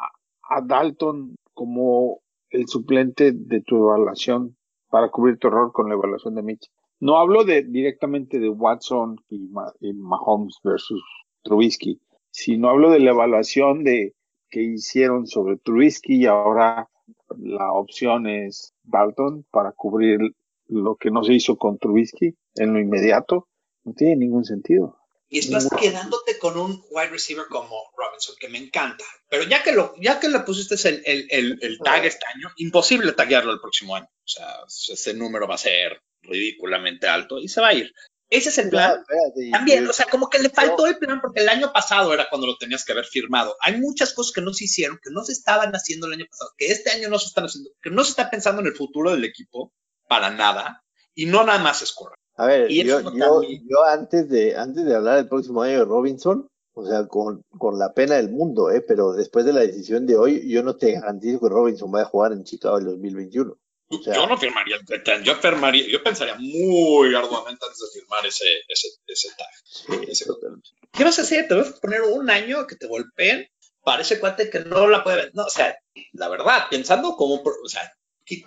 a 0.42 0.60
Dalton 0.60 1.34
como 1.54 2.20
el 2.50 2.66
suplente 2.68 3.32
de 3.32 3.60
tu 3.60 3.76
evaluación 3.76 4.56
para 4.88 5.10
cubrir 5.10 5.38
tu 5.38 5.48
error 5.48 5.72
con 5.72 5.88
la 5.88 5.94
evaluación 5.94 6.34
de 6.34 6.42
Mitch. 6.42 6.70
No 7.00 7.18
hablo 7.18 7.44
de, 7.44 7.62
directamente 7.62 8.38
de 8.38 8.48
Watson 8.48 9.16
y, 9.28 9.50
Mahomes 9.92 10.56
versus 10.64 11.02
Trubisky, 11.42 12.00
sino 12.30 12.68
hablo 12.68 12.90
de 12.90 13.00
la 13.00 13.10
evaluación 13.10 13.84
de 13.84 14.14
que 14.48 14.62
hicieron 14.62 15.26
sobre 15.26 15.58
Trubisky 15.58 16.22
y 16.22 16.26
ahora 16.26 16.88
la 17.36 17.72
opción 17.72 18.26
es 18.26 18.74
Dalton 18.84 19.44
para 19.50 19.72
cubrir 19.72 20.20
lo 20.68 20.96
que 20.96 21.10
no 21.10 21.22
se 21.22 21.34
hizo 21.34 21.56
con 21.56 21.78
Trubisky 21.78 22.34
en 22.54 22.72
lo 22.72 22.80
inmediato. 22.80 23.48
No 23.84 23.92
tiene 23.92 24.16
ningún 24.16 24.44
sentido 24.44 24.96
y 25.28 25.40
estás 25.40 25.68
quedándote 25.80 26.38
con 26.38 26.56
un 26.56 26.84
wide 26.90 27.08
receiver 27.08 27.46
como 27.48 27.76
Robinson, 27.96 28.36
que 28.38 28.48
me 28.48 28.58
encanta. 28.58 29.04
Pero 29.28 29.44
ya 29.44 29.62
que, 29.62 29.72
lo, 29.72 29.94
ya 30.00 30.20
que 30.20 30.28
le 30.28 30.40
pusiste 30.40 30.76
el, 30.88 31.26
el, 31.30 31.58
el, 31.60 31.78
tag 31.78 32.04
este 32.04 32.26
año, 32.26 32.52
imposible 32.56 33.12
taguearlo 33.12 33.52
el 33.52 33.60
próximo 33.60 33.96
año. 33.96 34.06
O 34.06 34.28
sea, 34.28 34.60
ese 34.66 35.14
número 35.14 35.48
va 35.48 35.56
a 35.56 35.58
ser 35.58 36.00
ridículamente 36.22 37.08
alto 37.08 37.38
y 37.38 37.48
se 37.48 37.60
va 37.60 37.68
a 37.68 37.74
ir. 37.74 37.92
Ese 38.28 38.48
es 38.48 38.58
el 38.58 38.70
plan. 38.70 39.04
También, 39.52 39.86
o 39.88 39.92
sea, 39.92 40.06
como 40.06 40.28
que 40.28 40.40
le 40.40 40.50
faltó 40.50 40.86
el 40.86 40.98
plan 40.98 41.20
porque 41.20 41.40
el 41.40 41.48
año 41.48 41.72
pasado 41.72 42.12
era 42.12 42.28
cuando 42.28 42.46
lo 42.46 42.56
tenías 42.56 42.84
que 42.84 42.92
haber 42.92 43.04
firmado. 43.04 43.56
Hay 43.60 43.80
muchas 43.80 44.12
cosas 44.14 44.32
que 44.32 44.40
no 44.40 44.52
se 44.52 44.64
hicieron, 44.64 44.98
que 45.02 45.10
no 45.10 45.24
se 45.24 45.32
estaban 45.32 45.72
haciendo 45.72 46.06
el 46.06 46.14
año 46.14 46.26
pasado, 46.28 46.50
que 46.56 46.66
este 46.66 46.90
año 46.90 47.08
no 47.08 47.18
se 47.18 47.26
están 47.26 47.44
haciendo, 47.44 47.70
que 47.80 47.90
no 47.90 48.02
se 48.02 48.10
está 48.10 48.28
pensando 48.30 48.62
en 48.62 48.68
el 48.68 48.74
futuro 48.74 49.12
del 49.12 49.24
equipo 49.24 49.72
para 50.08 50.30
nada 50.30 50.84
y 51.14 51.26
no 51.26 51.44
nada 51.44 51.60
más 51.60 51.82
es 51.82 51.92
correr. 51.92 52.18
A 52.36 52.46
ver, 52.46 52.68
yo, 52.68 53.00
yo, 53.12 53.84
antes, 53.84 54.28
de, 54.28 54.56
antes 54.56 54.84
de 54.84 54.94
hablar 54.94 55.16
del 55.16 55.28
próximo 55.28 55.62
año 55.62 55.78
de 55.78 55.84
Robinson, 55.84 56.48
o 56.74 56.86
sea, 56.86 57.06
con, 57.06 57.42
con, 57.58 57.78
la 57.78 57.94
pena 57.94 58.16
del 58.16 58.30
mundo, 58.30 58.70
¿eh? 58.70 58.82
pero 58.86 59.12
después 59.12 59.46
de 59.46 59.54
la 59.54 59.60
decisión 59.60 60.06
de 60.06 60.16
hoy, 60.16 60.46
yo 60.48 60.62
no 60.62 60.76
te 60.76 60.92
garantizo 60.92 61.40
que 61.40 61.48
Robinson 61.48 61.90
vaya 61.90 62.04
a 62.04 62.10
jugar 62.10 62.32
en 62.32 62.44
Chicago 62.44 62.78
en 62.78 62.84
2021. 62.84 63.56
yo 63.88 64.26
no 64.26 64.36
firmaría 64.36 64.76
el 64.76 65.24
yo 65.24 65.34
firmaría, 65.36 65.86
yo 65.88 66.02
pensaría 66.02 66.34
muy 66.34 67.14
arduamente 67.14 67.64
antes 67.64 67.80
de 67.80 68.00
firmar 68.00 68.26
ese, 68.26 68.44
ese, 68.68 68.88
ese 69.06 69.28
tag. 69.36 70.52
¿Qué 70.92 71.04
vas 71.04 71.18
a 71.18 71.22
hacer? 71.22 71.48
¿Te 71.48 71.54
vas 71.54 71.70
a 71.70 71.80
poner 71.80 72.02
un 72.02 72.28
año 72.28 72.66
que 72.66 72.76
te 72.76 72.86
golpeen? 72.86 73.48
parece 73.86 74.18
cuate 74.18 74.50
que 74.50 74.58
no 74.60 74.88
la 74.88 75.04
puede 75.04 75.16
ver. 75.16 75.30
No, 75.32 75.44
o 75.44 75.48
sea, 75.48 75.78
la 76.12 76.28
verdad, 76.28 76.64
pensando 76.68 77.14
como, 77.14 77.36
o 77.36 77.68
sea, 77.68 77.82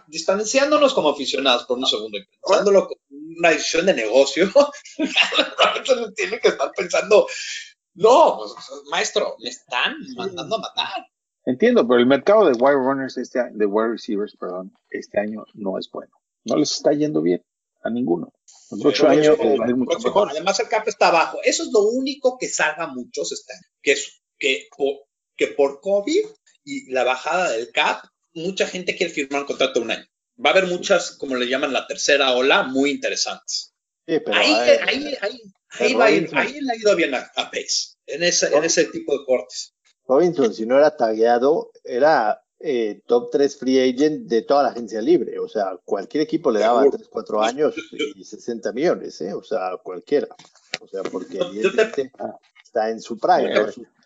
distanciándonos 0.07 0.93
como 0.93 1.09
aficionados 1.09 1.65
por 1.65 1.77
un 1.77 1.85
segundo 1.85 2.17
y 2.17 2.25
pensándolo 2.25 2.87
como 2.87 3.01
una 3.09 3.49
decisión 3.49 3.85
de 3.85 3.93
negocio, 3.93 4.49
tiene 6.15 6.39
que 6.39 6.49
estar 6.49 6.71
pensando, 6.75 7.27
no, 7.93 8.37
pues, 8.37 8.53
maestro, 8.89 9.35
me 9.41 9.49
están 9.49 9.95
mandando 10.15 10.57
a 10.57 10.59
matar. 10.59 11.07
Entiendo, 11.45 11.87
pero 11.87 11.99
el 11.99 12.05
mercado 12.05 12.45
de 12.45 12.51
wide 12.51 12.75
runners 12.75 13.17
este 13.17 13.39
de 13.51 13.65
wide 13.65 13.93
receivers, 13.93 14.35
perdón, 14.37 14.73
este 14.89 15.19
año 15.19 15.45
no 15.53 15.79
es 15.79 15.89
bueno. 15.91 16.11
No 16.45 16.57
les 16.57 16.71
está 16.71 16.91
yendo 16.93 17.21
bien 17.21 17.43
a 17.81 17.89
ninguno. 17.89 18.33
Los 18.71 18.85
ocho 18.85 19.07
años 19.07 19.37
Además, 19.39 20.59
el 20.59 20.67
cap 20.67 20.87
está 20.87 21.07
abajo. 21.07 21.39
Eso 21.43 21.63
es 21.63 21.69
lo 21.71 21.81
único 21.83 22.37
que 22.37 22.47
salva 22.47 22.83
a 22.83 22.93
muchos 22.93 23.31
este 23.31 23.53
que 23.81 23.93
es 23.93 24.21
que 24.37 24.67
por, 24.75 25.05
que 25.35 25.47
por 25.47 25.81
COVID 25.81 26.25
y 26.63 26.91
la 26.91 27.03
bajada 27.03 27.51
del 27.51 27.71
cap, 27.71 28.03
mucha 28.39 28.67
gente 28.67 28.95
quiere 28.95 29.13
firmar 29.13 29.41
un 29.41 29.47
contrato 29.47 29.79
de 29.79 29.85
un 29.85 29.91
año. 29.91 30.05
Va 30.43 30.51
a 30.51 30.53
haber 30.53 30.67
muchas, 30.67 31.11
como 31.11 31.35
le 31.35 31.47
llaman 31.47 31.73
la 31.73 31.85
tercera 31.87 32.33
ola, 32.33 32.63
muy 32.63 32.91
interesantes. 32.91 33.73
ahí, 34.07 34.53
ahí, 34.53 35.17
ahí, 35.21 35.41
ahí, 35.71 35.93
va 35.93 36.05
a 36.05 36.11
ir, 36.11 36.29
ahí 36.33 36.59
le 36.61 36.73
ha 36.73 36.75
ido 36.75 36.95
bien 36.95 37.13
a, 37.13 37.29
Pace, 37.35 37.95
en 38.07 38.23
ese, 38.23 38.55
en 38.55 38.63
ese 38.63 38.85
tipo 38.85 39.17
de 39.17 39.25
cortes. 39.25 39.73
Robinson, 40.07 40.53
si 40.53 40.65
no 40.65 40.77
era 40.77 40.95
tagueado, 40.95 41.71
era 41.83 42.41
eh, 42.59 43.01
top 43.05 43.29
3 43.31 43.57
free 43.57 43.79
agent 43.79 44.27
de 44.27 44.41
toda 44.41 44.63
la 44.63 44.69
agencia 44.69 45.01
libre. 45.01 45.39
O 45.39 45.47
sea, 45.47 45.77
cualquier 45.85 46.23
equipo 46.23 46.51
le 46.51 46.59
daba 46.59 46.89
3, 46.89 47.07
4 47.09 47.41
años 47.43 47.75
y 48.15 48.23
60 48.23 48.71
millones, 48.73 49.21
¿eh? 49.21 49.33
O 49.33 49.43
sea, 49.43 49.77
cualquiera. 49.81 50.27
O 50.81 50.87
sea, 50.87 51.03
porque 51.03 51.39
está 52.63 52.89
en 52.89 53.01
su 53.01 53.17
prime, 53.17 53.53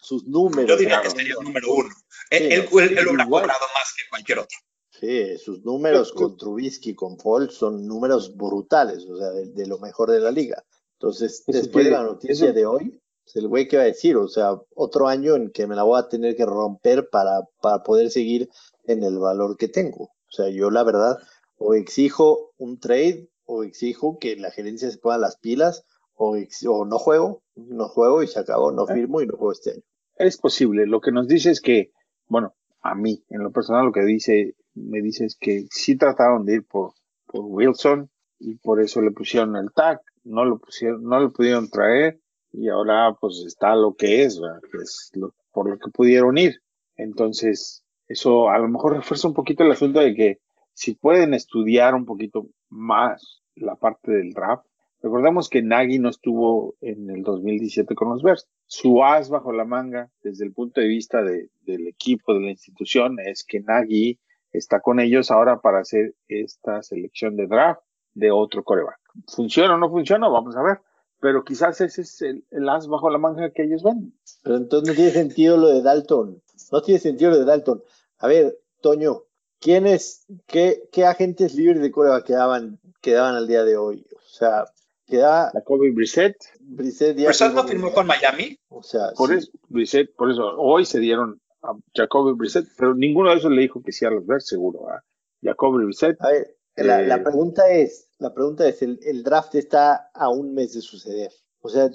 sus, 0.01 0.25
números. 0.25 0.69
Yo 0.69 0.77
diría 0.77 1.01
que 1.01 1.09
sería 1.09 1.35
el 1.39 1.45
número 1.45 1.73
uno. 1.73 1.89
Él, 2.37 2.51
él, 2.51 2.67
hubiera 2.71 3.03
cobrado 3.25 3.65
más 3.73 3.93
que 3.95 4.09
cualquier 4.09 4.39
otro. 4.39 4.57
Sí, 4.89 5.37
sus 5.37 5.63
números 5.63 6.11
con 6.13 6.37
Trubisky, 6.37 6.95
con 6.95 7.17
Paul, 7.17 7.49
son 7.49 7.87
números 7.87 8.35
brutales, 8.35 9.05
o 9.05 9.17
sea, 9.17 9.29
de, 9.31 9.67
lo 9.67 9.79
mejor 9.79 10.11
de 10.11 10.19
la 10.19 10.31
liga. 10.31 10.63
Entonces, 10.99 11.43
después 11.47 11.85
de 11.85 11.91
la 11.91 12.03
noticia 12.03 12.53
de 12.53 12.65
hoy, 12.65 12.99
el 13.33 13.47
güey 13.47 13.67
que 13.67 13.77
va 13.77 13.83
a 13.83 13.87
decir, 13.87 14.15
o 14.17 14.27
sea, 14.27 14.59
otro 14.75 15.07
año 15.07 15.35
en 15.35 15.51
que 15.51 15.67
me 15.67 15.75
la 15.75 15.83
voy 15.83 15.99
a 15.99 16.07
tener 16.07 16.35
que 16.35 16.45
romper 16.45 17.09
para, 17.09 17.41
para 17.61 17.83
poder 17.83 18.11
seguir 18.11 18.49
en 18.85 19.03
el 19.03 19.17
valor 19.17 19.57
que 19.57 19.67
tengo. 19.67 20.05
O 20.05 20.31
sea, 20.31 20.49
yo 20.49 20.69
la 20.69 20.83
verdad, 20.83 21.17
o 21.57 21.73
exijo 21.73 22.53
un 22.57 22.79
trade, 22.79 23.29
o 23.45 23.63
exijo 23.63 24.17
que 24.19 24.35
la 24.35 24.51
gerencia 24.51 24.89
se 24.89 24.97
ponga 24.97 25.17
las 25.17 25.37
pilas, 25.37 25.85
o, 26.15 26.37
o 26.67 26.85
no 26.85 26.99
juego, 26.99 27.43
no 27.55 27.87
juego 27.89 28.23
y 28.23 28.27
se 28.27 28.39
acabó, 28.39 28.71
no 28.71 28.85
ah. 28.87 28.93
firmo 28.93 29.21
y 29.21 29.27
no 29.27 29.35
juego 29.35 29.51
este 29.51 29.71
año. 29.71 29.83
Es 30.15 30.37
posible. 30.37 30.85
Lo 30.85 31.01
que 31.01 31.11
nos 31.11 31.27
dice 31.27 31.51
es 31.51 31.59
que, 31.59 31.91
bueno, 32.27 32.53
a 32.81 32.95
mí, 32.95 33.23
en 33.29 33.43
lo 33.43 33.51
personal, 33.51 33.85
lo 33.85 33.91
que 33.91 34.03
dice, 34.03 34.55
me 34.75 35.01
dice 35.01 35.25
es 35.25 35.37
que 35.39 35.65
sí 35.69 35.97
trataron 35.97 36.45
de 36.45 36.55
ir 36.55 36.65
por, 36.65 36.93
por 37.25 37.41
Wilson 37.45 38.09
y 38.39 38.55
por 38.55 38.81
eso 38.81 39.01
le 39.01 39.11
pusieron 39.11 39.55
el 39.55 39.71
tag, 39.73 40.01
no 40.23 40.45
lo 40.45 40.59
pusieron, 40.59 41.03
no 41.03 41.19
lo 41.19 41.31
pudieron 41.31 41.69
traer 41.69 42.19
y 42.51 42.69
ahora 42.69 43.15
pues 43.19 43.43
está 43.47 43.75
lo 43.75 43.95
que 43.95 44.23
es, 44.23 44.39
es 44.81 45.11
por 45.51 45.69
lo 45.69 45.77
que 45.77 45.91
pudieron 45.91 46.37
ir. 46.37 46.61
Entonces, 46.95 47.83
eso 48.07 48.49
a 48.49 48.59
lo 48.59 48.67
mejor 48.67 48.95
refuerza 48.95 49.27
un 49.27 49.33
poquito 49.33 49.63
el 49.63 49.71
asunto 49.71 49.99
de 49.99 50.13
que 50.13 50.39
si 50.73 50.95
pueden 50.95 51.33
estudiar 51.33 51.95
un 51.95 52.05
poquito 52.05 52.47
más 52.69 53.41
la 53.55 53.75
parte 53.75 54.11
del 54.11 54.31
draft, 54.31 54.65
recordemos 55.03 55.49
que 55.49 55.61
Nagy 55.61 55.99
no 55.99 56.09
estuvo 56.09 56.75
en 56.81 57.09
el 57.11 57.21
2017 57.21 57.93
con 57.93 58.09
los 58.09 58.23
Bears. 58.23 58.47
Su 58.65 59.03
as 59.03 59.29
bajo 59.29 59.51
la 59.51 59.65
manga, 59.65 60.09
desde 60.23 60.45
el 60.45 60.53
punto 60.53 60.81
de 60.81 60.87
vista 60.87 61.21
de, 61.21 61.49
del 61.61 61.87
equipo, 61.87 62.33
de 62.33 62.39
la 62.39 62.51
institución, 62.51 63.19
es 63.19 63.43
que 63.43 63.59
Nagy 63.59 64.19
está 64.51 64.79
con 64.79 64.99
ellos 64.99 65.29
ahora 65.29 65.61
para 65.61 65.79
hacer 65.79 66.15
esta 66.27 66.81
selección 66.81 67.35
de 67.35 67.47
draft 67.47 67.81
de 68.13 68.31
otro 68.31 68.63
coreback. 68.63 68.99
¿Funciona 69.27 69.75
o 69.75 69.77
no 69.77 69.89
funciona? 69.91 70.27
Vamos 70.27 70.55
a 70.55 70.63
ver 70.63 70.79
pero 71.23 71.45
quizás 71.45 71.79
ese 71.79 72.01
es 72.01 72.21
el, 72.21 72.43
as 72.67 72.85
bajo 72.87 73.09
la 73.09 73.17
manga 73.17 73.49
que 73.51 73.63
ellos 73.63 73.81
ven. 73.81 74.13
Pero 74.43 74.57
entonces 74.57 74.89
no 74.89 74.93
tiene 74.93 75.11
sentido 75.11 75.55
lo 75.55 75.69
de 75.69 75.81
Dalton. 75.81 76.43
No 76.69 76.81
tiene 76.81 76.99
sentido 76.99 77.31
lo 77.31 77.39
de 77.39 77.45
Dalton. 77.45 77.81
A 78.17 78.27
ver, 78.27 78.59
Toño, 78.81 79.21
¿quiénes, 79.61 80.25
qué, 80.47 80.83
qué 80.91 81.05
agentes 81.05 81.55
libres 81.55 81.81
de 81.81 81.91
Corea 81.91 82.23
quedaban, 82.25 82.77
quedaban 82.99 83.35
al 83.35 83.47
día 83.47 83.63
de 83.63 83.77
hoy? 83.77 84.05
O 84.13 84.29
sea, 84.29 84.65
queda. 85.05 85.51
Jacoby 85.53 85.91
Brissett. 85.91 86.35
Brissett, 86.59 87.15
Brissett 87.15 87.53
no 87.53 87.63
firmó 87.63 87.93
con 87.93 88.07
Miami. 88.07 88.57
O 88.69 88.83
sea, 88.83 89.11
por 89.15 89.33
eso, 89.33 89.51
Brissett, 89.69 90.13
por 90.15 90.31
eso, 90.31 90.43
hoy 90.57 90.85
se 90.85 90.99
dieron 90.99 91.41
a 91.61 91.73
Jacoby 91.95 92.33
Brissett, 92.33 92.67
pero 92.77 92.93
ninguno 92.93 93.29
de 93.31 93.37
esos 93.37 93.51
le 93.51 93.61
dijo 93.61 93.81
que 93.81 93.91
sí 93.91 94.05
a 94.05 94.09
los 94.09 94.25
ver 94.25 94.41
seguro. 94.41 94.87
¿eh? 94.89 94.99
Jacoby 95.41 95.85
Brissett. 95.85 96.21
A 96.21 96.29
ver, 96.29 96.57
la, 96.75 97.01
la, 97.01 97.15
eh, 97.15 97.19
pregunta 97.19 97.69
es, 97.69 98.09
la 98.17 98.33
pregunta 98.33 98.67
es, 98.67 98.81
el, 98.81 99.23
draft 99.23 99.55
está 99.55 100.09
a 100.13 100.29
un 100.29 100.53
mes 100.53 100.73
de 100.73 100.81
suceder. 100.81 101.31
O 101.61 101.69
sea, 101.69 101.89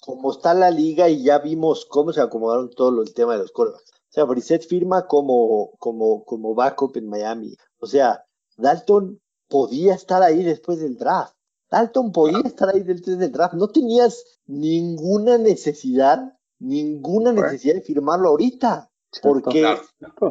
como 0.00 0.30
está 0.30 0.54
la 0.54 0.70
liga 0.70 1.08
y 1.08 1.24
ya 1.24 1.38
vimos 1.38 1.86
cómo 1.86 2.12
se 2.12 2.20
acomodaron 2.20 2.70
todo 2.70 3.02
el 3.02 3.14
tema 3.14 3.32
de 3.32 3.40
los 3.40 3.52
corebacks. 3.52 3.90
O 3.90 4.10
sea, 4.10 4.24
Brissett 4.24 4.66
firma 4.66 5.06
como, 5.06 5.72
como, 5.78 6.24
como 6.24 6.54
backup 6.54 6.96
en 6.96 7.08
Miami. 7.08 7.56
O 7.78 7.86
sea, 7.86 8.24
Dalton 8.56 9.20
podía 9.48 9.94
estar 9.94 10.22
ahí 10.22 10.42
después 10.42 10.80
del 10.80 10.96
draft. 10.96 11.34
Dalton 11.70 12.12
podía 12.12 12.40
estar 12.44 12.68
ahí 12.68 12.82
del 12.82 13.32
draft. 13.32 13.54
No 13.54 13.68
tenías 13.68 14.24
ninguna 14.46 15.38
necesidad, 15.38 16.34
ninguna 16.58 17.32
necesidad 17.32 17.74
de 17.74 17.82
firmarlo 17.82 18.30
ahorita. 18.30 18.90
Porque, 19.22 19.76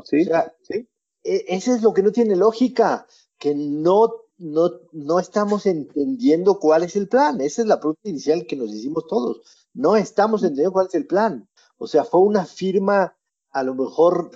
sí, 0.06 0.28
sí. 0.62 0.88
E, 1.24 1.46
ese 1.48 1.76
es 1.76 1.82
lo 1.82 1.94
que 1.94 2.04
no 2.04 2.12
tiene 2.12 2.36
lógica 2.36 3.08
que 3.38 3.54
no, 3.56 4.12
no, 4.38 4.72
no 4.92 5.20
estamos 5.20 5.66
entendiendo 5.66 6.60
cuál 6.60 6.84
es 6.84 6.96
el 6.96 7.08
plan. 7.08 7.42
Esa 7.42 7.62
es 7.62 7.68
la 7.68 7.80
pregunta 7.80 8.10
inicial 8.10 8.46
que 8.48 8.56
nos 8.56 8.70
hicimos 8.70 9.08
todos. 9.08 9.42
No 9.74 9.96
estamos 9.96 10.42
entendiendo 10.44 10.74
cuál 10.74 10.88
es 10.88 10.96
el 10.96 11.08
plan. 11.08 11.48
O 11.78 11.88
sea, 11.88 12.04
fue 12.04 12.22
una 12.22 12.46
firma 12.46 13.16
a 13.52 13.64
lo 13.64 13.76
mejor 13.76 14.32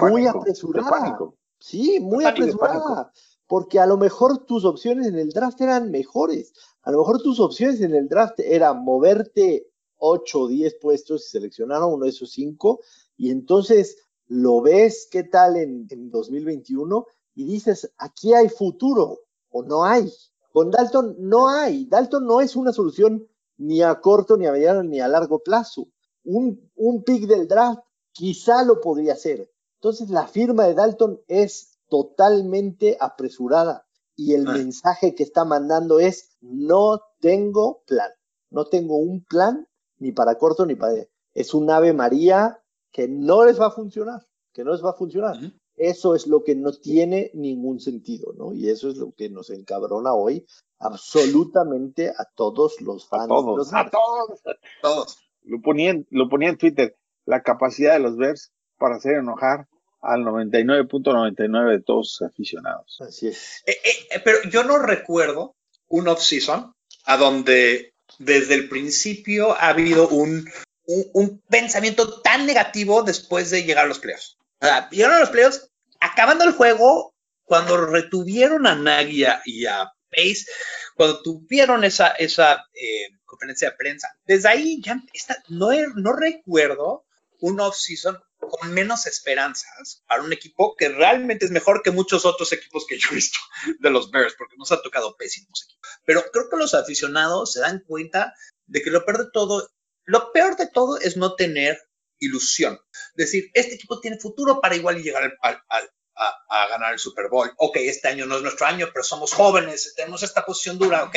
muy 0.00 0.26
apresurada. 0.26 1.18
Sí, 1.58 2.00
muy 2.00 2.24
apresurada. 2.24 3.12
Porque 3.50 3.80
a 3.80 3.86
lo 3.86 3.96
mejor 3.96 4.46
tus 4.46 4.64
opciones 4.64 5.08
en 5.08 5.18
el 5.18 5.30
draft 5.30 5.60
eran 5.60 5.90
mejores. 5.90 6.52
A 6.82 6.92
lo 6.92 6.98
mejor 6.98 7.20
tus 7.20 7.40
opciones 7.40 7.80
en 7.80 7.96
el 7.96 8.06
draft 8.06 8.38
eran 8.38 8.84
moverte 8.84 9.66
8 9.96 10.38
o 10.38 10.46
10 10.46 10.76
puestos 10.80 11.26
y 11.26 11.30
seleccionar 11.30 11.82
a 11.82 11.86
uno 11.86 12.04
de 12.04 12.10
esos 12.10 12.30
5. 12.30 12.78
Y 13.16 13.32
entonces 13.32 13.96
lo 14.28 14.62
ves 14.62 15.08
qué 15.10 15.24
tal 15.24 15.56
en, 15.56 15.88
en 15.90 16.12
2021 16.12 17.04
y 17.34 17.44
dices, 17.44 17.92
aquí 17.98 18.34
hay 18.34 18.48
futuro 18.48 19.18
o 19.48 19.64
no 19.64 19.84
hay. 19.84 20.08
Con 20.52 20.70
Dalton 20.70 21.16
no 21.18 21.48
hay. 21.48 21.86
Dalton 21.86 22.24
no 22.24 22.40
es 22.40 22.54
una 22.54 22.72
solución 22.72 23.26
ni 23.56 23.82
a 23.82 24.00
corto, 24.00 24.36
ni 24.36 24.46
a 24.46 24.52
mediano, 24.52 24.84
ni 24.84 25.00
a 25.00 25.08
largo 25.08 25.40
plazo. 25.40 25.88
Un, 26.22 26.70
un 26.76 27.02
pick 27.02 27.26
del 27.26 27.48
draft 27.48 27.80
quizá 28.12 28.62
lo 28.62 28.80
podría 28.80 29.16
ser. 29.16 29.50
Entonces 29.74 30.08
la 30.08 30.28
firma 30.28 30.68
de 30.68 30.74
Dalton 30.74 31.20
es 31.26 31.69
totalmente 31.90 32.96
apresurada 32.98 33.86
y 34.16 34.34
el 34.34 34.46
ah. 34.48 34.52
mensaje 34.52 35.14
que 35.14 35.22
está 35.22 35.44
mandando 35.44 35.98
es 35.98 36.36
no 36.40 37.00
tengo 37.20 37.82
plan. 37.86 38.10
No 38.50 38.66
tengo 38.66 38.96
un 38.96 39.24
plan 39.24 39.66
ni 39.98 40.12
para 40.12 40.36
corto 40.36 40.66
ni 40.66 40.74
para... 40.74 40.94
Es 41.34 41.54
un 41.54 41.70
ave 41.70 41.92
María 41.92 42.60
que 42.90 43.08
no 43.08 43.44
les 43.44 43.60
va 43.60 43.66
a 43.66 43.70
funcionar, 43.70 44.22
que 44.52 44.64
no 44.64 44.72
les 44.72 44.84
va 44.84 44.90
a 44.90 44.94
funcionar. 44.94 45.36
Eso 45.76 46.14
es 46.14 46.26
lo 46.26 46.42
que 46.42 46.54
no 46.54 46.72
tiene 46.72 47.30
ningún 47.34 47.80
sentido, 47.80 48.34
¿no? 48.36 48.52
Y 48.52 48.68
eso 48.68 48.90
es 48.90 48.96
lo 48.96 49.12
que 49.12 49.30
nos 49.30 49.48
encabrona 49.50 50.12
hoy 50.12 50.44
absolutamente 50.78 52.10
a 52.10 52.26
todos 52.34 52.80
los 52.80 53.08
fans. 53.08 53.24
A 53.24 53.28
todos, 53.28 53.72
a 53.72 53.90
todos, 53.90 54.46
a 54.46 54.52
todos. 54.82 55.18
Lo 55.42 55.62
ponía, 55.62 55.94
lo 56.10 56.28
ponía 56.28 56.50
en 56.50 56.58
Twitter, 56.58 56.96
la 57.24 57.42
capacidad 57.42 57.94
de 57.94 58.00
los 58.00 58.16
Bears 58.16 58.52
para 58.76 58.96
hacer 58.96 59.14
enojar 59.14 59.68
al 60.00 60.20
99.99 60.22 61.70
de 61.70 61.82
todos 61.82 62.12
sus 62.12 62.28
aficionados. 62.28 63.00
Así 63.00 63.28
es. 63.28 63.62
Eh, 63.66 63.76
eh, 64.10 64.20
pero 64.24 64.38
yo 64.50 64.64
no 64.64 64.78
recuerdo 64.78 65.56
un 65.88 66.08
off-season 66.08 66.74
a 67.04 67.16
donde 67.16 67.94
desde 68.18 68.54
el 68.54 68.68
principio 68.68 69.52
ha 69.52 69.68
habido 69.68 70.08
un, 70.08 70.48
un, 70.86 71.40
pensamiento 71.48 72.20
tan 72.20 72.46
negativo 72.46 73.02
después 73.02 73.50
de 73.50 73.64
llegar 73.64 73.84
a 73.84 73.88
los 73.88 73.98
playoffs. 73.98 74.36
O 74.60 74.66
sea, 74.66 74.88
llegaron 74.90 75.16
a 75.16 75.20
los 75.20 75.30
playoffs 75.30 75.70
acabando 76.00 76.44
el 76.44 76.52
juego, 76.52 77.14
cuando 77.44 77.84
retuvieron 77.86 78.66
a 78.66 78.74
Nagy 78.74 79.24
y 79.44 79.66
a 79.66 79.92
Pace, 80.10 80.46
cuando 80.94 81.22
tuvieron 81.22 81.84
esa, 81.84 82.08
esa 82.08 82.64
eh, 82.74 83.08
conferencia 83.24 83.70
de 83.70 83.76
prensa, 83.76 84.08
desde 84.24 84.48
ahí 84.48 84.80
ya 84.82 85.00
está, 85.12 85.36
no, 85.48 85.70
no 85.96 86.12
recuerdo 86.12 87.04
un 87.40 87.60
off-season 87.60 88.18
con 88.48 88.72
menos 88.72 89.06
esperanzas 89.06 90.02
para 90.06 90.22
un 90.22 90.32
equipo 90.32 90.74
que 90.76 90.88
realmente 90.88 91.44
es 91.44 91.50
mejor 91.50 91.82
que 91.82 91.90
muchos 91.90 92.24
otros 92.24 92.52
equipos 92.52 92.86
que 92.86 92.98
yo 92.98 93.08
he 93.10 93.14
visto 93.14 93.38
de 93.78 93.90
los 93.90 94.10
Bears, 94.10 94.34
porque 94.36 94.56
nos 94.56 94.72
ha 94.72 94.82
tocado 94.82 95.16
pésimos 95.16 95.64
equipos. 95.64 95.90
Pero 96.04 96.24
creo 96.32 96.48
que 96.50 96.56
los 96.56 96.74
aficionados 96.74 97.52
se 97.52 97.60
dan 97.60 97.84
cuenta 97.86 98.34
de 98.66 98.82
que 98.82 98.90
lo 98.90 99.04
peor 99.04 99.26
de 99.26 99.30
todo, 99.32 99.70
lo 100.04 100.32
peor 100.32 100.56
de 100.56 100.68
todo 100.68 100.98
es 100.98 101.16
no 101.16 101.34
tener 101.34 101.78
ilusión. 102.18 102.80
Decir, 103.14 103.50
este 103.54 103.74
equipo 103.74 104.00
tiene 104.00 104.18
futuro 104.18 104.60
para 104.60 104.76
igual 104.76 105.02
llegar 105.02 105.36
a, 105.42 106.68
ganar 106.68 106.92
el 106.92 106.98
Super 106.98 107.28
Bowl. 107.28 107.52
Ok, 107.56 107.76
este 107.76 108.08
año 108.08 108.26
no 108.26 108.36
es 108.36 108.42
nuestro 108.42 108.66
año, 108.66 108.90
pero 108.92 109.02
somos 109.02 109.32
jóvenes, 109.32 109.94
tenemos 109.96 110.22
esta 110.22 110.44
posición 110.44 110.78
dura. 110.78 111.04
Ok, 111.04 111.16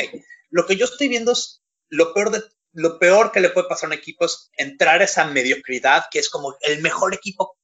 lo 0.50 0.66
que 0.66 0.76
yo 0.76 0.86
estoy 0.86 1.08
viendo 1.08 1.32
es 1.32 1.62
lo 1.88 2.12
peor 2.14 2.30
de 2.30 2.42
lo 2.74 2.98
peor 2.98 3.32
que 3.32 3.40
le 3.40 3.50
puede 3.50 3.68
pasar 3.68 3.86
a 3.86 3.92
un 3.94 3.98
equipo 3.98 4.26
es 4.26 4.50
entrar 4.56 5.00
a 5.00 5.04
esa 5.04 5.24
mediocridad, 5.26 6.04
que 6.10 6.18
es 6.18 6.28
como 6.28 6.56
el 6.60 6.82
mejor 6.82 7.14
equipo, 7.14 7.56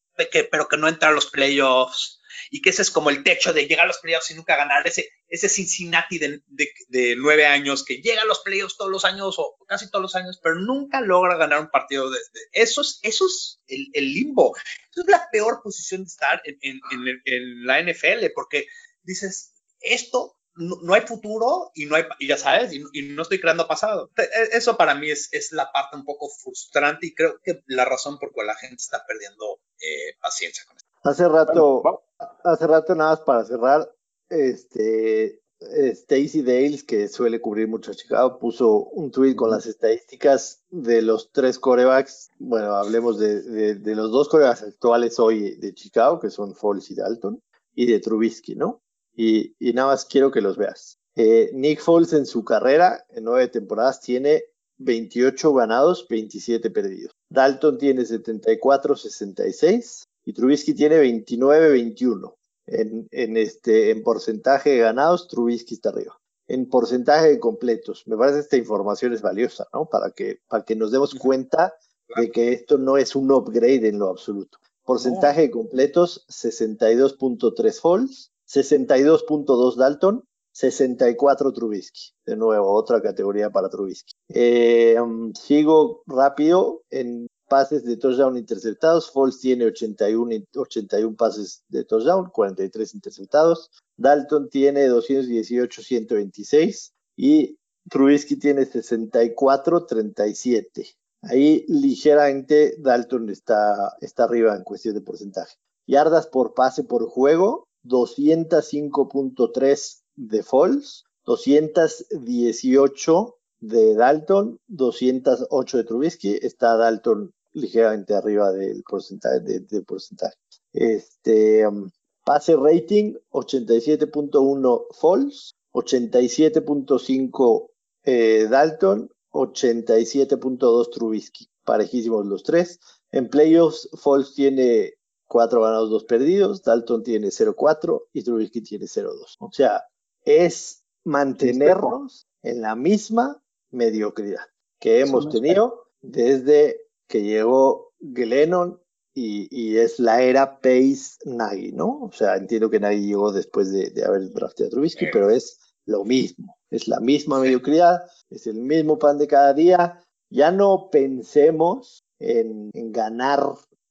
pero 0.50 0.68
que 0.68 0.76
no 0.76 0.88
entra 0.88 1.08
a 1.08 1.12
los 1.12 1.26
playoffs, 1.26 2.20
y 2.50 2.62
que 2.62 2.70
ese 2.70 2.82
es 2.82 2.90
como 2.90 3.10
el 3.10 3.22
techo 3.22 3.52
de 3.52 3.66
llegar 3.66 3.84
a 3.84 3.88
los 3.88 3.98
playoffs 3.98 4.30
y 4.30 4.34
nunca 4.34 4.56
ganar, 4.56 4.86
ese, 4.86 5.08
ese 5.28 5.48
Cincinnati 5.48 6.18
de, 6.18 6.42
de, 6.48 7.16
nueve 7.16 7.46
años 7.46 7.84
que 7.84 7.96
llega 8.00 8.22
a 8.22 8.26
los 8.26 8.40
playoffs 8.40 8.76
todos 8.76 8.90
los 8.90 9.04
años 9.04 9.36
o 9.38 9.56
casi 9.66 9.90
todos 9.90 10.02
los 10.02 10.14
años, 10.14 10.40
pero 10.42 10.56
nunca 10.56 11.00
logra 11.00 11.36
ganar 11.36 11.60
un 11.60 11.70
partido 11.70 12.10
eso 12.52 12.80
es, 12.80 12.98
eso 13.02 13.26
es 13.26 13.60
el, 13.66 14.14
limbo, 14.14 14.56
eso 14.90 15.02
es 15.02 15.08
la 15.08 15.28
peor 15.30 15.60
posición 15.62 16.02
de 16.02 16.08
estar 16.08 16.42
en, 16.44 16.80
en, 17.24 17.66
la 17.66 17.82
NFL, 17.82 18.32
porque 18.34 18.66
dices, 19.02 19.54
esto 19.80 20.39
no, 20.60 20.94
hay 20.94 21.00
futuro 21.02 21.70
y 21.74 21.86
no 21.86 21.96
hay, 21.96 22.04
y 22.18 22.28
ya 22.28 22.36
sabes, 22.36 22.72
y, 22.72 23.02
no 23.02 23.22
estoy 23.22 23.40
creando 23.40 23.66
pasado. 23.66 24.10
E, 24.16 24.56
eso 24.56 24.76
para 24.76 24.94
mí 24.94 25.10
es, 25.10 25.28
es, 25.32 25.52
la 25.52 25.72
parte 25.72 25.96
un 25.96 26.04
poco 26.04 26.28
frustrante 26.28 27.06
y 27.06 27.14
creo 27.14 27.40
que 27.42 27.62
la 27.66 27.84
razón 27.84 28.18
por 28.18 28.30
la 28.36 28.50
la 28.50 28.56
gente 28.56 28.76
está 28.76 29.04
perdiendo 29.06 29.60
eh, 29.80 30.16
paciencia 30.20 30.64
con 30.66 30.76
esto. 30.76 30.88
Hace 31.02 31.28
rato, 31.28 32.04
hace 32.44 32.66
rato 32.66 32.94
nada 32.94 33.10
más 33.10 33.20
para 33.20 33.44
cerrar, 33.44 33.90
este 34.28 35.40
Stacy 35.60 36.42
Dales, 36.42 36.84
que 36.84 37.08
suele 37.08 37.40
cubrir 37.40 37.68
mucho 37.68 37.90
a 37.90 37.94
Chicago, 37.94 38.38
puso 38.38 38.76
un 38.76 39.10
tweet 39.10 39.34
con 39.34 39.50
las 39.50 39.66
estadísticas 39.66 40.62
de 40.70 41.02
los 41.02 41.32
tres 41.32 41.58
corebacks. 41.58 42.30
Bueno, 42.38 42.74
hablemos 42.74 43.18
de, 43.18 43.74
de, 43.74 43.94
los 43.94 44.10
dos 44.10 44.28
corebacks 44.28 44.62
actuales 44.62 45.18
hoy 45.18 45.56
de 45.56 45.74
Chicago, 45.74 46.18
que 46.18 46.30
son 46.30 46.54
Foles 46.54 46.90
y 46.90 46.94
Dalton, 46.94 47.42
y 47.74 47.86
de 47.86 48.00
Trubisky, 48.00 48.54
¿no? 48.56 48.82
Y, 49.14 49.54
y 49.58 49.72
nada 49.72 49.88
más 49.88 50.04
quiero 50.04 50.30
que 50.30 50.40
los 50.40 50.56
veas. 50.56 50.98
Eh, 51.16 51.50
Nick 51.52 51.80
Foles 51.80 52.12
en 52.12 52.26
su 52.26 52.44
carrera, 52.44 53.04
en 53.10 53.24
nueve 53.24 53.48
temporadas, 53.48 54.00
tiene 54.00 54.44
28 54.78 55.52
ganados, 55.52 56.06
27 56.08 56.70
perdidos. 56.70 57.12
Dalton 57.28 57.78
tiene 57.78 58.02
74-66 58.02 60.04
y 60.24 60.32
Trubisky 60.32 60.74
tiene 60.74 61.02
29-21. 61.02 62.34
En, 62.66 63.08
en, 63.10 63.36
este, 63.36 63.90
en 63.90 64.02
porcentaje 64.02 64.70
de 64.70 64.78
ganados, 64.78 65.28
Trubisky 65.28 65.74
está 65.74 65.90
arriba. 65.90 66.18
En 66.46 66.68
porcentaje 66.68 67.28
de 67.28 67.40
completos, 67.40 68.04
me 68.06 68.16
parece 68.16 68.40
esta 68.40 68.56
información 68.56 69.12
es 69.12 69.22
valiosa, 69.22 69.68
¿no? 69.72 69.86
Para 69.86 70.10
que, 70.10 70.40
para 70.48 70.64
que 70.64 70.74
nos 70.74 70.90
demos 70.90 71.14
cuenta 71.14 71.74
de 72.16 72.30
que 72.30 72.52
esto 72.52 72.78
no 72.78 72.96
es 72.96 73.14
un 73.14 73.30
upgrade 73.30 73.88
en 73.88 73.98
lo 73.98 74.08
absoluto. 74.08 74.58
Porcentaje 74.84 75.42
de 75.42 75.50
completos, 75.50 76.26
62.3 76.28 77.80
falls, 77.80 78.32
62.2 78.52 79.76
Dalton, 79.76 80.24
64 80.52 81.52
Trubisky. 81.52 82.12
De 82.26 82.36
nuevo, 82.36 82.72
otra 82.72 83.00
categoría 83.00 83.50
para 83.50 83.68
Trubisky. 83.68 84.12
Eh, 84.28 84.96
um, 85.00 85.32
sigo 85.34 86.02
rápido 86.06 86.82
en 86.90 87.28
pases 87.48 87.84
de 87.84 87.96
touchdown 87.96 88.36
interceptados. 88.36 89.10
Foles 89.10 89.38
tiene 89.38 89.66
81, 89.66 90.46
81 90.56 91.16
pases 91.16 91.62
de 91.68 91.84
touchdown, 91.84 92.30
43 92.30 92.94
interceptados. 92.94 93.70
Dalton 93.96 94.48
tiene 94.50 94.86
218, 94.86 95.82
126 95.82 96.92
y 97.16 97.56
Trubisky 97.88 98.36
tiene 98.36 98.64
64, 98.64 99.86
37. 99.86 100.88
Ahí 101.22 101.64
ligeramente 101.68 102.76
Dalton 102.78 103.28
está, 103.30 103.96
está 104.00 104.24
arriba 104.24 104.56
en 104.56 104.64
cuestión 104.64 104.94
de 104.94 105.02
porcentaje. 105.02 105.54
Yardas 105.86 106.26
por 106.26 106.54
pase 106.54 106.84
por 106.84 107.06
juego, 107.08 107.68
205.3 107.84 110.02
de 110.16 110.42
Foles, 110.42 111.04
218 111.24 113.36
de 113.60 113.94
Dalton, 113.94 114.58
208 114.68 115.76
de 115.76 115.84
Trubisky. 115.84 116.38
Está 116.42 116.76
Dalton 116.76 117.32
ligeramente 117.52 118.14
arriba 118.14 118.52
del 118.52 118.82
porcentaje. 118.82 119.40
De, 119.40 119.82
porcentaje. 119.82 120.34
Este, 120.72 121.66
um, 121.66 121.90
pase 122.24 122.56
rating 122.56 123.14
87.1 123.30 124.86
Falls, 124.92 125.54
87.5 125.72 127.70
eh, 128.04 128.46
Dalton, 128.48 129.10
87.2 129.32 130.90
Trubisky. 130.90 131.48
Parejísimos 131.64 132.26
los 132.26 132.42
tres. 132.42 132.80
En 133.12 133.28
playoffs, 133.28 133.88
Falls 133.94 134.34
tiene 134.34 134.94
4 135.30 135.62
ganados, 135.62 135.90
2 135.90 136.04
perdidos, 136.06 136.64
Dalton 136.64 137.04
tiene 137.04 137.28
0-4 137.28 138.08
y 138.12 138.24
Trubisky 138.24 138.62
tiene 138.62 138.86
0-2. 138.86 139.36
O 139.38 139.52
sea, 139.52 139.84
es 140.24 140.82
mantenernos 141.04 142.26
en 142.42 142.60
la 142.60 142.74
misma 142.74 143.40
mediocridad 143.70 144.42
que 144.80 144.98
hemos 144.98 145.28
tenido 145.28 145.84
desde 146.00 146.80
que 147.06 147.22
llegó 147.22 147.92
Glennon 148.00 148.82
y, 149.14 149.76
es 149.76 150.00
la 150.00 150.20
era 150.22 150.60
Pace 150.60 151.18
Nagy, 151.24 151.72
¿no? 151.72 152.00
O 152.00 152.10
sea, 152.12 152.34
entiendo 152.34 152.68
que 152.68 152.80
Nagy 152.80 153.06
llegó 153.06 153.30
después 153.30 153.70
de, 153.70 154.04
haber 154.04 154.32
drafteado 154.32 154.66
a 154.66 154.70
Trubisky, 154.70 155.06
pero 155.12 155.30
es 155.30 155.60
lo 155.86 156.04
mismo, 156.04 156.56
es 156.70 156.88
la 156.88 156.98
misma 156.98 157.38
mediocridad, 157.38 158.00
es 158.30 158.48
el 158.48 158.56
mismo 158.56 158.98
pan 158.98 159.16
de 159.16 159.28
cada 159.28 159.54
día. 159.54 160.00
Ya 160.28 160.50
no 160.50 160.88
pensemos 160.90 162.04
en, 162.18 162.70
en 162.72 162.90
ganar 162.90 163.44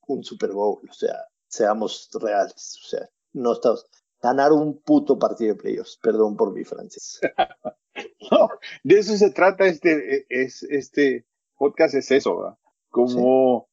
un 0.08 0.24
Super 0.24 0.52
Bowl, 0.52 0.82
o 0.90 0.94
sea, 0.94 1.29
seamos 1.50 2.10
reales, 2.14 2.80
o 2.84 2.88
sea, 2.88 3.10
no 3.34 3.54
estamos 3.54 3.86
ganar 4.22 4.52
un 4.52 4.82
puto 4.82 5.18
partido 5.18 5.56
de 5.56 5.62
playoffs, 5.62 5.98
perdón 6.02 6.36
por 6.36 6.54
mi 6.54 6.64
francés. 6.64 7.20
no, 8.32 8.50
de 8.84 9.00
eso 9.00 9.16
se 9.16 9.32
trata 9.32 9.66
este, 9.66 10.26
es, 10.30 10.64
este 10.64 11.26
podcast, 11.58 11.96
es 11.96 12.12
eso, 12.12 12.38
¿verdad? 12.38 12.58
como 12.90 13.70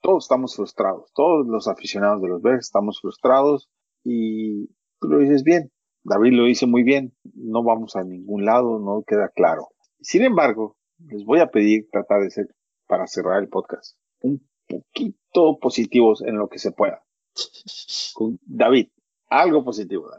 todos 0.00 0.24
estamos 0.24 0.56
frustrados, 0.56 1.12
todos 1.14 1.46
los 1.46 1.68
aficionados 1.68 2.20
de 2.20 2.28
los 2.28 2.42
Bears 2.42 2.66
estamos 2.66 3.00
frustrados 3.00 3.70
y 4.02 4.66
tú 5.00 5.08
lo 5.08 5.18
dices 5.18 5.44
bien, 5.44 5.70
David 6.02 6.32
lo 6.32 6.44
dice 6.44 6.66
muy 6.66 6.82
bien, 6.82 7.14
no 7.34 7.62
vamos 7.62 7.94
a 7.94 8.02
ningún 8.02 8.44
lado, 8.44 8.78
no 8.80 9.04
queda 9.06 9.28
claro. 9.28 9.68
Sin 10.00 10.22
embargo, 10.22 10.76
les 10.98 11.24
voy 11.24 11.40
a 11.40 11.50
pedir 11.50 11.88
tratar 11.90 12.22
de 12.22 12.30
ser, 12.30 12.48
para 12.86 13.06
cerrar 13.06 13.40
el 13.40 13.48
podcast, 13.48 13.96
un 14.20 14.44
poquito 14.68 15.58
positivos 15.60 16.22
en 16.22 16.36
lo 16.36 16.48
que 16.48 16.58
se 16.58 16.72
pueda. 16.72 17.02
David, 18.42 18.88
algo 19.28 19.64
positivo, 19.64 20.10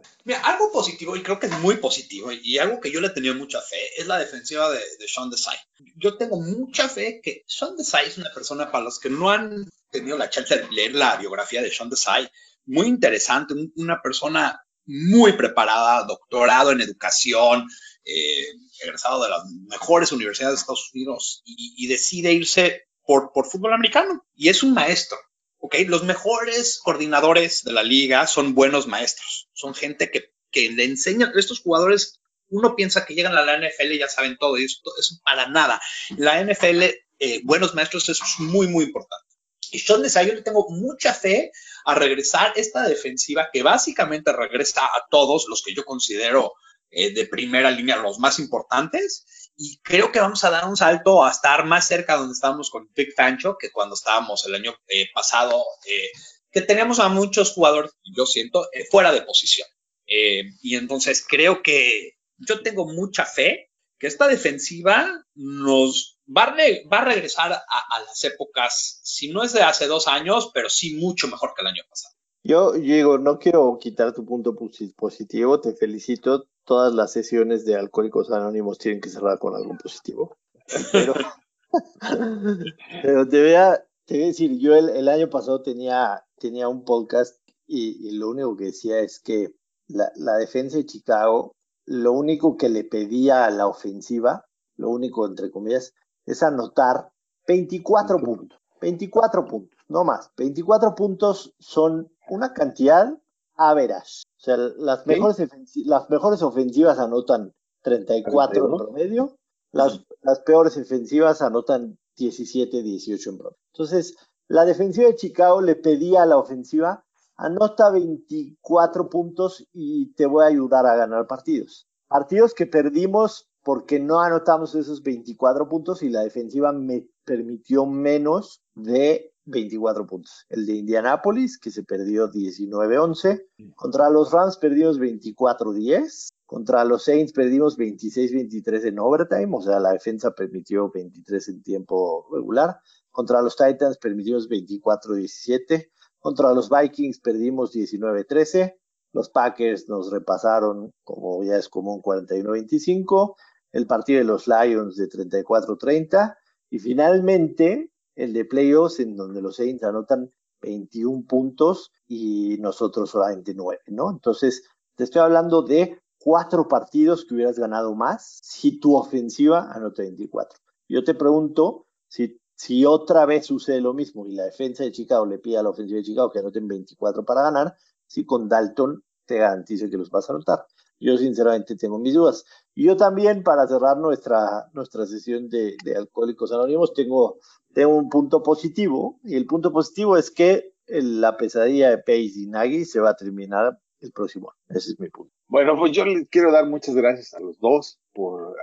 algo 0.43 0.71
positivo, 0.71 1.15
y 1.15 1.23
creo 1.23 1.39
que 1.39 1.47
es 1.47 1.59
muy 1.59 1.77
positivo, 1.77 2.31
y 2.31 2.57
algo 2.57 2.79
que 2.79 2.91
yo 2.91 3.01
le 3.01 3.09
tenido 3.09 3.35
mucha 3.35 3.61
fe, 3.61 3.77
es 3.97 4.07
la 4.07 4.19
defensiva 4.19 4.69
de, 4.69 4.79
de 4.79 5.07
Sean 5.07 5.29
Desai. 5.29 5.57
Yo 5.95 6.17
tengo 6.17 6.39
mucha 6.39 6.87
fe 6.87 7.19
que 7.21 7.43
Sean 7.47 7.75
Desai 7.75 8.07
es 8.07 8.17
una 8.17 8.31
persona, 8.33 8.71
para 8.71 8.83
los 8.83 8.99
que 8.99 9.09
no 9.09 9.29
han 9.29 9.69
tenido 9.89 10.17
la 10.17 10.29
chance 10.29 10.55
de 10.55 10.69
leer 10.69 10.95
la 10.95 11.17
biografía 11.17 11.61
de 11.61 11.71
Sean 11.71 11.89
Desai, 11.89 12.29
muy 12.65 12.87
interesante, 12.87 13.55
una 13.75 14.01
persona 14.01 14.61
muy 14.85 15.33
preparada, 15.33 16.05
doctorado 16.05 16.71
en 16.71 16.81
educación, 16.81 17.67
eh, 18.03 18.45
egresado 18.81 19.23
de 19.23 19.29
las 19.29 19.43
mejores 19.67 20.11
universidades 20.11 20.55
de 20.55 20.61
Estados 20.61 20.91
Unidos, 20.93 21.41
y, 21.45 21.87
decide 21.87 22.33
irse 22.33 22.87
por, 23.09 23.31
por 23.33 23.47
fútbol 23.47 23.73
americano, 23.73 24.23
y 24.35 24.49
es 24.49 24.61
un 24.61 24.75
maestro 24.75 25.17
¿ok? 25.59 25.75
Los 25.87 26.03
mejores 26.03 26.79
coordinadores 26.83 27.63
de 27.63 27.73
la 27.73 27.81
liga 27.81 28.27
son 28.27 28.53
buenos 28.53 28.85
maestros, 28.85 29.49
son 29.53 29.73
gente 29.73 30.11
que, 30.11 30.31
que 30.51 30.69
le 30.69 30.85
enseñan, 30.85 31.31
estos 31.35 31.59
jugadores, 31.59 32.19
uno 32.49 32.75
piensa 32.75 33.05
que 33.05 33.15
llegan 33.15 33.35
a 33.35 33.41
la 33.41 33.57
NFL 33.57 33.93
y 33.93 33.97
ya 33.97 34.07
saben 34.07 34.37
todo, 34.37 34.59
y 34.59 34.65
eso, 34.65 34.77
es 34.99 35.19
para 35.25 35.47
nada. 35.49 35.81
La 36.17 36.39
NFL, 36.39 36.83
eh, 37.19 37.41
buenos 37.43 37.73
maestros, 37.73 38.07
eso 38.09 38.23
es 38.23 38.39
muy, 38.39 38.67
muy 38.67 38.85
importante. 38.85 39.25
Y 39.71 39.79
Sean 39.79 40.03
Desai, 40.03 40.27
yo 40.27 40.35
le 40.35 40.43
tengo 40.43 40.67
mucha 40.69 41.11
fe 41.13 41.51
a 41.85 41.95
regresar 41.95 42.53
esta 42.55 42.87
defensiva 42.87 43.49
que 43.51 43.63
básicamente 43.63 44.31
regresa 44.31 44.85
a 44.85 45.07
todos 45.09 45.47
los 45.49 45.63
que 45.63 45.73
yo 45.73 45.83
considero 45.83 46.53
eh, 46.91 47.13
de 47.13 47.25
primera 47.25 47.71
línea, 47.71 47.97
los 47.97 48.19
más 48.19 48.39
importantes, 48.39 49.25
y 49.61 49.77
creo 49.79 50.09
que 50.13 50.21
vamos 50.21 50.41
a 50.45 50.49
dar 50.49 50.65
un 50.69 50.77
salto 50.77 51.25
a 51.25 51.31
estar 51.31 51.65
más 51.65 51.85
cerca 51.85 52.15
donde 52.15 52.31
estábamos 52.31 52.69
con 52.69 52.89
Big 52.95 53.13
Fancho 53.13 53.57
que 53.59 53.71
cuando 53.71 53.93
estábamos 53.93 54.45
el 54.47 54.55
año 54.55 54.73
eh, 54.87 55.07
pasado, 55.13 55.61
eh, 55.85 56.11
que 56.49 56.61
teníamos 56.61 56.99
a 56.99 57.09
muchos 57.09 57.51
jugadores, 57.51 57.91
yo 58.15 58.25
siento, 58.25 58.71
eh, 58.71 58.85
fuera 58.89 59.11
de 59.11 59.21
posición. 59.21 59.67
y 60.07 60.75
entonces 60.75 61.23
creo 61.27 61.61
que 61.61 62.13
yo 62.37 62.61
tengo 62.61 62.87
mucha 62.87 63.25
fe 63.25 63.69
que 63.99 64.07
esta 64.07 64.27
defensiva 64.27 65.25
nos 65.35 66.17
va 66.25 66.43
a, 66.43 66.55
va 66.91 66.99
a 66.99 67.05
regresar 67.05 67.51
a, 67.51 67.99
las 68.07 68.23
épocas, 68.23 69.01
si 69.03 69.29
no 69.29 69.43
es 69.43 69.51
de 69.51 69.61
hace 69.61 69.87
dos 69.87 70.07
años, 70.07 70.51
pero 70.53 70.69
sí 70.69 70.95
mucho 70.95 71.27
mejor 71.27 71.53
que 71.53 71.61
el 71.61 71.67
año 71.67 71.83
pasado. 71.89 72.15
Yo, 72.43 72.75
yo 72.77 72.95
digo, 72.95 73.17
no 73.17 73.37
quiero 73.37 73.77
quitar 73.79 74.13
tu 74.13 74.25
punto 74.25 74.55
positivo, 74.95 75.59
te 75.59 75.75
felicito, 75.75 76.47
todas 76.69 76.93
las 76.93 77.11
sesiones 77.11 77.65
de 77.65 77.75
Alcohólicos 77.75 78.31
Anónimos 78.31 78.77
tienen 78.77 79.01
que 79.01 79.09
cerrar 79.09 79.39
con 79.39 79.55
algo 79.55 79.75
positivo. 79.75 80.37
Pero, 83.01 83.27
te, 83.27 83.41
voy 83.41 83.55
a, 83.55 83.83
te 84.05 84.13
voy 84.13 84.23
a 84.25 84.27
decir, 84.27 84.59
yo 84.59 84.75
el, 84.75 85.09
año 85.09 85.31
pasado 85.31 85.63
tenía, 85.63 86.23
tenía 86.37 86.67
un 86.67 86.85
podcast 86.85 87.41
y, 87.65 88.15
lo 88.19 88.29
único 88.29 88.55
que 88.55 88.65
decía 88.65 88.99
es 88.99 89.19
que 89.19 89.55
la, 89.87 90.11
la, 90.15 90.35
defensa 90.35 90.77
de 90.77 90.85
Chicago, 90.85 91.55
lo 91.85 92.11
único 92.11 92.55
que 92.55 92.69
le 92.69 92.83
pedía 92.83 93.45
a 93.45 93.49
la 93.49 93.65
ofensiva, 93.65 94.45
lo 94.77 94.91
único 94.91 95.25
entre 95.25 95.49
comillas, 95.49 95.95
es 96.27 96.43
anotar 96.43 97.09
24 97.47 98.19
puntos. 98.19 98.59
24 98.79 99.45
puntos, 99.45 99.79
no 99.87 100.03
más. 100.03 100.29
24 100.37 100.93
puntos 100.93 101.55
son 101.57 102.11
una 102.27 102.53
cantidad 102.53 103.11
average. 103.59 104.23
O 104.37 104.41
sea, 104.41 104.57
las 104.57 105.05
mejores, 105.05 105.37
las 105.85 106.09
mejores 106.09 106.41
ofensivas 106.41 106.97
anotan 106.97 107.53
34 107.83 108.65
en 108.65 108.77
promedio, 108.77 109.35
las, 109.71 110.01
las 110.21 110.39
peores 110.39 110.77
ofensivas 110.77 111.41
anotan 111.41 111.97
17, 112.15 112.81
18 112.81 113.29
en 113.29 113.37
promedio. 113.37 113.59
Entonces, 113.73 114.15
la 114.47 114.65
defensiva 114.65 115.07
de 115.07 115.15
Chicago 115.15 115.61
le 115.61 115.75
pedía 115.75 116.23
a 116.23 116.25
la 116.25 116.37
ofensiva, 116.37 117.05
anota 117.35 117.91
24 117.91 119.09
puntos 119.09 119.67
y 119.73 120.13
te 120.13 120.25
voy 120.25 120.43
a 120.43 120.47
ayudar 120.47 120.85
a 120.85 120.95
ganar 120.95 121.27
partidos. 121.27 121.87
Partidos 122.07 122.53
que 122.53 122.65
perdimos 122.65 123.49
porque 123.63 123.99
no 123.99 124.21
anotamos 124.21 124.73
esos 124.73 125.03
24 125.03 125.67
puntos 125.67 126.01
y 126.01 126.09
la 126.09 126.21
defensiva 126.21 126.71
me 126.71 127.07
permitió 127.25 127.85
menos 127.85 128.61
de 128.73 129.31
24 129.49 130.05
puntos. 130.05 130.45
El 130.49 130.65
de 130.65 130.73
Indianapolis, 130.73 131.57
que 131.57 131.71
se 131.71 131.83
perdió 131.83 132.31
19-11. 132.31 133.45
Contra 133.75 134.09
los 134.09 134.31
Rams 134.31 134.57
perdimos 134.57 134.99
24-10. 134.99 136.29
Contra 136.45 136.83
los 136.83 137.03
Saints 137.03 137.31
perdimos 137.31 137.77
26-23 137.77 138.87
en 138.87 138.97
overtime, 138.97 139.55
o 139.55 139.61
sea, 139.61 139.79
la 139.79 139.91
defensa 139.91 140.31
permitió 140.31 140.89
23 140.89 141.47
en 141.49 141.61
tiempo 141.61 142.25
regular. 142.31 142.79
Contra 143.11 143.41
los 143.43 143.55
Titans 143.55 143.97
permitimos 143.99 144.49
24-17. 144.49 145.91
Contra 146.19 146.51
los 146.53 146.69
Vikings 146.69 147.19
perdimos 147.19 147.75
19-13. 147.75 148.75
Los 149.13 149.29
Packers 149.29 149.87
nos 149.89 150.11
repasaron, 150.11 150.91
como 151.03 151.43
ya 151.43 151.55
es 151.57 151.69
común, 151.69 152.01
41-25. 152.01 153.35
El 153.71 153.85
partido 153.85 154.17
de 154.17 154.25
los 154.25 154.47
Lions 154.47 154.95
de 154.95 155.07
34-30. 155.07 156.35
Y 156.71 156.79
finalmente, 156.79 157.91
el 158.19 158.33
de 158.33 158.43
playoffs, 158.43 158.99
en 158.99 159.15
donde 159.15 159.41
los 159.41 159.55
Saints 159.55 159.83
anotan 159.83 160.31
21 160.61 161.25
puntos 161.25 161.91
y 162.05 162.57
nosotros 162.59 163.09
solamente 163.09 163.53
9, 163.55 163.79
¿no? 163.87 164.11
Entonces, 164.11 164.63
te 164.95 165.05
estoy 165.05 165.21
hablando 165.21 165.61
de 165.61 166.01
cuatro 166.17 166.67
partidos 166.67 167.23
que 167.23 167.35
hubieras 167.35 167.57
ganado 167.57 167.95
más 167.95 168.39
si 168.43 168.77
tu 168.77 168.97
ofensiva 168.97 169.71
anota 169.71 170.01
24. 170.01 170.59
Yo 170.89 171.03
te 171.05 171.13
pregunto 171.13 171.87
si, 172.09 172.41
si 172.55 172.85
otra 172.85 173.25
vez 173.25 173.45
sucede 173.45 173.79
lo 173.79 173.93
mismo 173.93 174.25
y 174.25 174.35
la 174.35 174.43
defensa 174.43 174.83
de 174.83 174.91
Chicago 174.91 175.25
le 175.25 175.39
pide 175.39 175.57
a 175.57 175.63
la 175.63 175.69
ofensiva 175.69 175.97
de 175.97 176.03
Chicago 176.03 176.29
que 176.29 176.39
anoten 176.39 176.67
24 176.67 177.23
para 177.23 177.43
ganar, 177.43 177.73
si 178.05 178.25
con 178.25 178.49
Dalton 178.49 179.01
te 179.25 179.37
garantizo 179.37 179.89
que 179.89 179.97
los 179.97 180.09
vas 180.09 180.29
a 180.29 180.33
anotar. 180.33 180.65
Yo 180.99 181.17
sinceramente 181.17 181.77
tengo 181.77 181.97
mis 181.97 182.15
dudas. 182.15 182.43
Yo 182.75 182.97
también, 182.97 183.43
para 183.43 183.65
cerrar 183.65 183.97
nuestra, 183.97 184.69
nuestra 184.73 185.05
sesión 185.05 185.47
de 185.47 185.77
Alcohólicos 185.95 186.51
Anónimos, 186.51 186.93
tengo, 186.93 187.39
tengo 187.73 187.95
un 187.95 188.09
punto 188.09 188.43
positivo. 188.43 189.19
Y 189.23 189.35
el 189.35 189.45
punto 189.45 189.71
positivo 189.71 190.17
es 190.17 190.31
que 190.31 190.73
la 190.87 191.37
pesadilla 191.37 191.89
de 191.89 191.97
Pace 191.99 192.33
y 192.35 192.47
Nagy 192.47 192.85
se 192.85 192.99
va 192.99 193.11
a 193.11 193.15
terminar 193.15 193.79
el 194.01 194.11
próximo 194.11 194.53
Ese 194.69 194.91
es 194.91 194.99
mi 194.99 195.09
punto. 195.09 195.33
Bueno, 195.47 195.77
pues 195.77 195.91
yo 195.91 196.05
les 196.05 196.27
quiero 196.29 196.51
dar 196.51 196.65
muchas 196.65 196.95
gracias 196.95 197.33
a 197.33 197.39
los 197.39 197.59
dos 197.59 197.99
por 198.13 198.55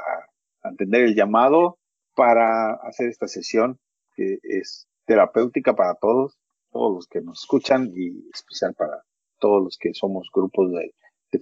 atender 0.63 1.03
el 1.03 1.15
llamado 1.15 1.79
para 2.15 2.75
hacer 2.75 3.09
esta 3.09 3.29
sesión 3.29 3.79
que 4.15 4.39
es 4.43 4.89
terapéutica 5.05 5.77
para 5.77 5.95
todos, 5.95 6.39
todos 6.73 6.95
los 6.95 7.07
que 7.07 7.21
nos 7.21 7.41
escuchan 7.41 7.93
y 7.95 8.29
especial 8.33 8.75
para 8.75 9.05
todos 9.39 9.63
los 9.63 9.79
que 9.79 9.93
somos 9.93 10.29
grupos 10.33 10.73
de, 10.73 10.95
de. 11.33 11.41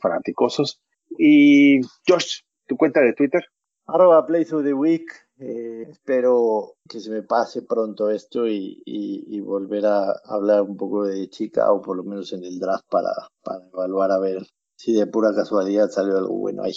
Y 1.18 1.80
Josh, 2.06 2.40
tu 2.66 2.76
cuenta 2.76 3.00
de 3.00 3.12
Twitter. 3.12 3.44
Arroba 3.86 4.26
Place 4.26 4.54
of 4.54 4.64
the 4.64 4.72
Week. 4.72 5.10
Eh, 5.38 5.86
espero 5.90 6.76
que 6.88 7.00
se 7.00 7.10
me 7.10 7.22
pase 7.22 7.62
pronto 7.62 8.08
esto 8.08 8.46
y, 8.46 8.82
y, 8.86 9.40
volver 9.40 9.84
a 9.84 10.12
hablar 10.24 10.62
un 10.62 10.76
poco 10.76 11.04
de 11.04 11.28
chica 11.28 11.72
o 11.72 11.82
por 11.82 11.96
lo 11.96 12.04
menos 12.04 12.32
en 12.32 12.44
el 12.44 12.60
draft 12.60 12.84
para, 12.88 13.10
para 13.42 13.66
evaluar 13.66 14.12
a 14.12 14.20
ver 14.20 14.46
si 14.76 14.92
de 14.92 15.06
pura 15.06 15.34
casualidad 15.34 15.88
salió 15.88 16.18
algo 16.18 16.38
bueno 16.38 16.62
ahí. 16.62 16.74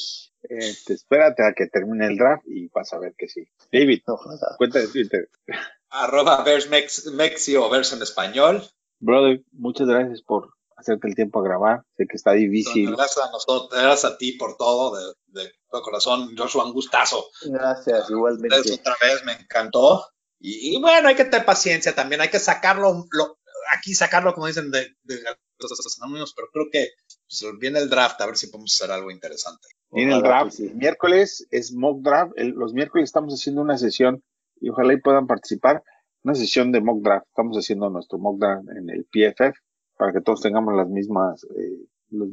Eh, 0.49 0.73
espérate 0.87 1.43
a 1.43 1.53
que 1.53 1.67
termine 1.67 2.07
el 2.07 2.17
draft 2.17 2.43
y 2.47 2.67
vas 2.69 2.91
a 2.93 2.99
ver 2.99 3.13
que 3.15 3.27
sí. 3.27 3.47
David, 3.71 4.01
cuenta 4.57 4.79
de 4.79 4.87
Twitter. 4.87 5.29
Arroba 5.89 6.43
Mexio, 7.13 7.69
Vers 7.69 7.93
en 7.93 8.01
español. 8.01 8.63
Brother, 8.99 9.43
muchas 9.51 9.87
gracias 9.87 10.21
por 10.23 10.56
hacerte 10.77 11.07
el 11.07 11.15
tiempo 11.15 11.39
a 11.39 11.43
grabar. 11.43 11.83
Sé 11.97 12.07
que 12.07 12.15
está 12.15 12.31
difícil. 12.31 12.95
Gracias 12.95 13.25
a 13.25 13.31
nosotros, 13.31 13.69
gracias 13.71 14.13
a 14.13 14.17
ti 14.17 14.33
por 14.33 14.55
todo, 14.55 14.95
de, 14.95 15.41
de 15.41 15.51
todo 15.69 15.81
corazón. 15.81 16.35
Joshua, 16.37 16.65
un 16.65 16.73
gustazo. 16.73 17.25
Gracias, 17.45 18.09
igualmente. 18.09 18.73
Otra 18.73 18.95
vez 19.01 19.25
me 19.25 19.33
encantó. 19.33 20.05
Y, 20.39 20.79
bueno, 20.79 21.09
hay 21.09 21.15
que 21.15 21.25
tener 21.25 21.45
paciencia 21.45 21.95
también, 21.95 22.21
hay 22.21 22.29
que 22.29 22.37
sacarlo, 22.37 23.07
lo, 23.11 23.39
aquí 23.75 23.95
sacarlo, 23.95 24.35
como 24.35 24.45
dicen, 24.45 24.69
de, 24.69 24.95
de 25.01 25.19
los 25.59 25.99
anónimos, 26.01 26.33
pero 26.35 26.49
creo 26.53 26.65
que 26.71 26.89
pues, 27.27 27.59
viene 27.59 27.79
el 27.79 27.89
draft, 27.89 28.21
a 28.21 28.27
ver 28.27 28.37
si 28.37 28.47
podemos 28.47 28.75
hacer 28.75 28.91
algo 28.91 29.09
interesante. 29.09 29.67
Viene 29.89 30.15
el 30.15 30.21
draft, 30.21 30.59
miércoles 30.75 31.47
es 31.49 31.73
mock 31.73 32.01
draft, 32.01 32.33
los 32.37 32.73
miércoles 32.73 33.05
estamos 33.05 33.33
haciendo 33.33 33.61
una 33.61 33.77
sesión 33.77 34.23
y 34.59 34.69
ojalá 34.69 34.93
y 34.93 35.01
puedan 35.01 35.25
participar, 35.25 35.83
una 36.23 36.35
sesión 36.35 36.71
de 36.71 36.81
mock 36.81 37.01
draft, 37.01 37.25
estamos 37.27 37.57
haciendo 37.57 37.89
nuestro 37.89 38.19
mock 38.19 38.39
draft 38.39 38.67
en 38.69 38.89
el 38.89 39.05
PFF, 39.05 39.57
para 39.97 40.13
que 40.13 40.21
todos 40.21 40.41
tengamos 40.41 40.75
las 40.75 40.87
mismas, 40.87 41.43
eh, 41.43 41.85
los, 42.11 42.29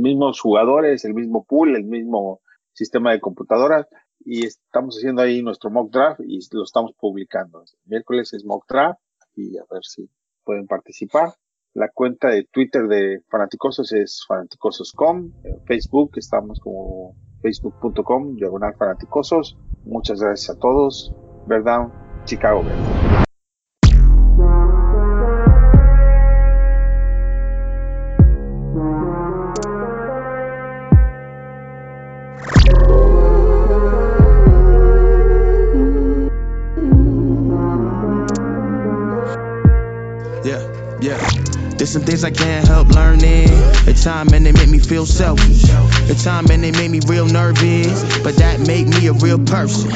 mismos 0.00 0.40
jugadores, 0.40 1.04
el 1.04 1.14
mismo 1.14 1.44
pool, 1.44 1.76
el 1.76 1.84
mismo 1.84 2.40
sistema 2.72 3.12
de 3.12 3.20
computadoras 3.20 3.86
y 4.24 4.46
estamos 4.46 4.96
haciendo 4.96 5.22
ahí 5.22 5.42
nuestro 5.42 5.70
mock 5.70 5.92
draft 5.92 6.20
y 6.26 6.40
lo 6.52 6.64
estamos 6.64 6.92
publicando. 6.98 7.60
El 7.60 7.90
miércoles 7.90 8.32
es 8.32 8.44
mock 8.44 8.64
draft 8.68 9.00
y 9.36 9.56
a 9.58 9.64
ver 9.70 9.82
si 9.82 10.08
pueden 10.44 10.66
participar. 10.66 11.34
La 11.74 11.88
cuenta 11.88 12.28
de 12.28 12.44
Twitter 12.44 12.86
de 12.86 13.20
Fanaticosos 13.28 13.92
es 13.92 14.24
fanaticosos.com. 14.28 15.32
Facebook 15.66 16.12
estamos 16.16 16.60
como 16.60 17.16
facebook.com, 17.42 18.36
diagonal 18.36 18.74
fanaticosos. 18.76 19.56
Muchas 19.84 20.20
gracias 20.20 20.56
a 20.56 20.58
todos. 20.58 21.12
Verdad, 21.46 21.88
Chicago. 22.24 22.62
There's 22.62 23.23
some 41.94 42.02
things 42.02 42.24
I 42.24 42.30
can't 42.32 42.66
help 42.66 42.88
learning. 42.88 43.46
The 43.84 43.94
time 43.94 44.26
and 44.34 44.44
they 44.44 44.50
make 44.50 44.68
me 44.68 44.80
feel 44.80 45.06
selfish. 45.06 45.62
The 46.08 46.20
time 46.24 46.50
and 46.50 46.64
they 46.64 46.72
make 46.72 46.90
me 46.90 46.98
real 47.06 47.26
nervous. 47.26 48.02
But 48.18 48.34
that 48.38 48.58
make 48.58 48.88
me 48.88 49.06
a 49.06 49.12
real 49.12 49.38
person. 49.38 49.92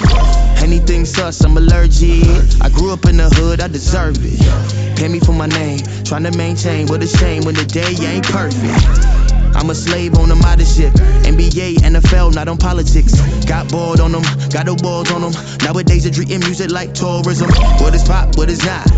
Anything 0.63 1.05
sus, 1.05 1.41
I'm 1.41 1.57
allergic. 1.57 2.23
I 2.61 2.69
grew 2.69 2.93
up 2.93 3.05
in 3.07 3.17
the 3.17 3.29
hood, 3.29 3.61
I 3.61 3.67
deserve 3.67 4.19
it. 4.21 4.97
Pay 4.97 5.09
me 5.09 5.19
for 5.19 5.33
my 5.33 5.47
name, 5.47 5.81
trying 6.05 6.23
to 6.23 6.37
maintain. 6.39 6.87
What 6.87 7.03
a 7.03 7.09
shame 7.09 7.45
when 7.45 7.57
the 7.57 7.65
day 7.65 7.91
ain't 8.07 8.27
perfect. 8.27 9.18
I'm 9.59 9.69
a 9.71 9.75
slave 9.75 10.17
on 10.17 10.29
the 10.29 10.37
mothership. 10.37 10.93
NBA, 11.27 11.83
NFL, 11.83 12.35
not 12.35 12.47
on 12.47 12.59
politics. 12.59 13.19
Got 13.45 13.69
bored 13.69 13.99
on 13.99 14.13
them, 14.13 14.23
got 14.55 14.67
the 14.67 14.79
balls 14.81 15.11
on 15.11 15.21
them. 15.21 15.33
Nowadays, 15.63 16.05
they're 16.05 16.13
treating 16.13 16.39
music 16.41 16.71
like 16.71 16.95
tourism. 16.95 17.51
What 17.83 17.93
is 17.95 18.05
pop, 18.05 18.37
what 18.37 18.49
is 18.51 18.65
not? 18.65 18.89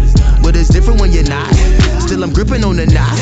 What 0.45 0.55
is 0.57 0.69
different 0.69 1.01
when 1.01 1.13
you're 1.13 1.25
not? 1.25 1.49
Still, 2.05 2.23
I'm 2.23 2.33
gripping 2.33 2.63
on 2.63 2.77
the 2.77 2.87
knot. 2.87 3.17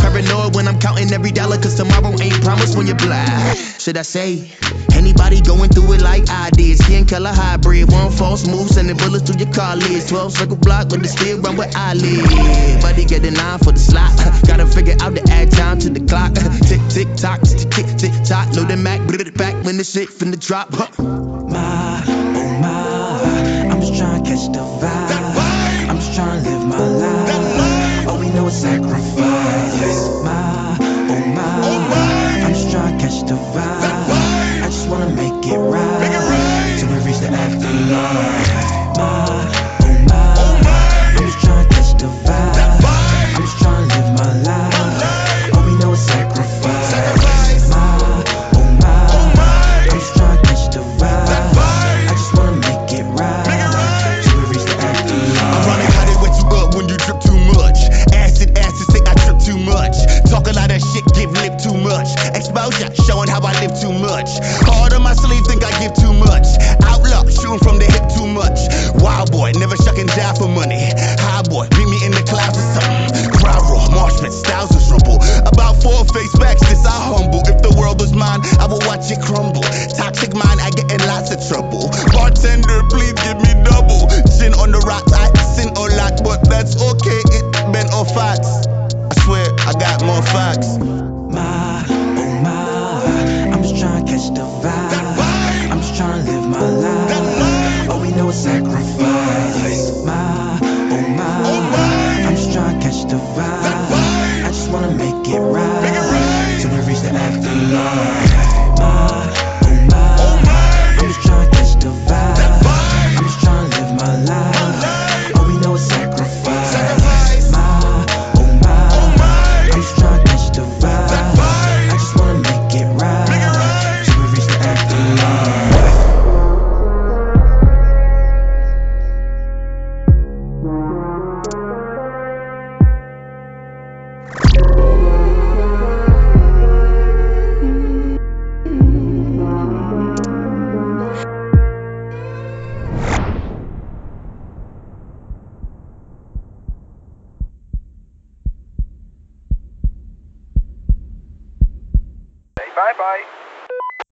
Paranoid 0.00 0.56
when 0.56 0.66
I'm 0.66 0.80
counting 0.80 1.12
every 1.12 1.30
dollar, 1.30 1.56
cause 1.56 1.74
tomorrow 1.74 2.16
ain't 2.20 2.42
promised 2.42 2.76
when 2.76 2.86
you're 2.86 2.96
black. 2.96 3.56
Should 3.78 3.98
I 3.98 4.02
say? 4.02 4.50
Anybody 5.18 5.42
going 5.42 5.70
through 5.70 5.94
it 5.94 6.00
like 6.00 6.30
I 6.30 6.48
did? 6.50 6.78
Skin 6.78 7.04
color 7.04 7.32
hybrid, 7.32 7.90
one 7.90 8.12
false 8.12 8.46
move, 8.46 8.68
sending 8.68 8.96
bullets 8.96 9.28
through 9.28 9.44
your 9.44 9.52
car 9.52 9.74
lids. 9.74 10.08
12 10.08 10.32
circle 10.32 10.56
block, 10.56 10.90
but 10.90 11.02
they 11.02 11.08
still 11.08 11.40
run 11.40 11.56
where 11.56 11.68
I 11.74 11.94
live. 11.94 12.80
Buddy 12.80 13.04
get 13.04 13.24
nine 13.24 13.58
for 13.58 13.72
the 13.72 13.80
slot. 13.80 14.16
Gotta 14.46 14.64
figure 14.64 14.94
out 15.00 15.14
the 15.14 15.28
add 15.28 15.50
time 15.50 15.80
to 15.80 15.90
the 15.90 16.06
clock. 16.06 16.34
tick, 16.70 16.80
tick, 16.88 17.08
tock, 17.16 17.42
tick, 17.42 17.98
tick, 17.98 18.12
tock. 18.24 18.54
Load 18.54 18.68
the 18.68 18.76
Mac, 18.76 19.00
back 19.34 19.54
when 19.64 19.76
the 19.76 19.84
shit 19.84 20.08
finna 20.08 20.38
drop. 20.38 20.70
My, 20.98 21.67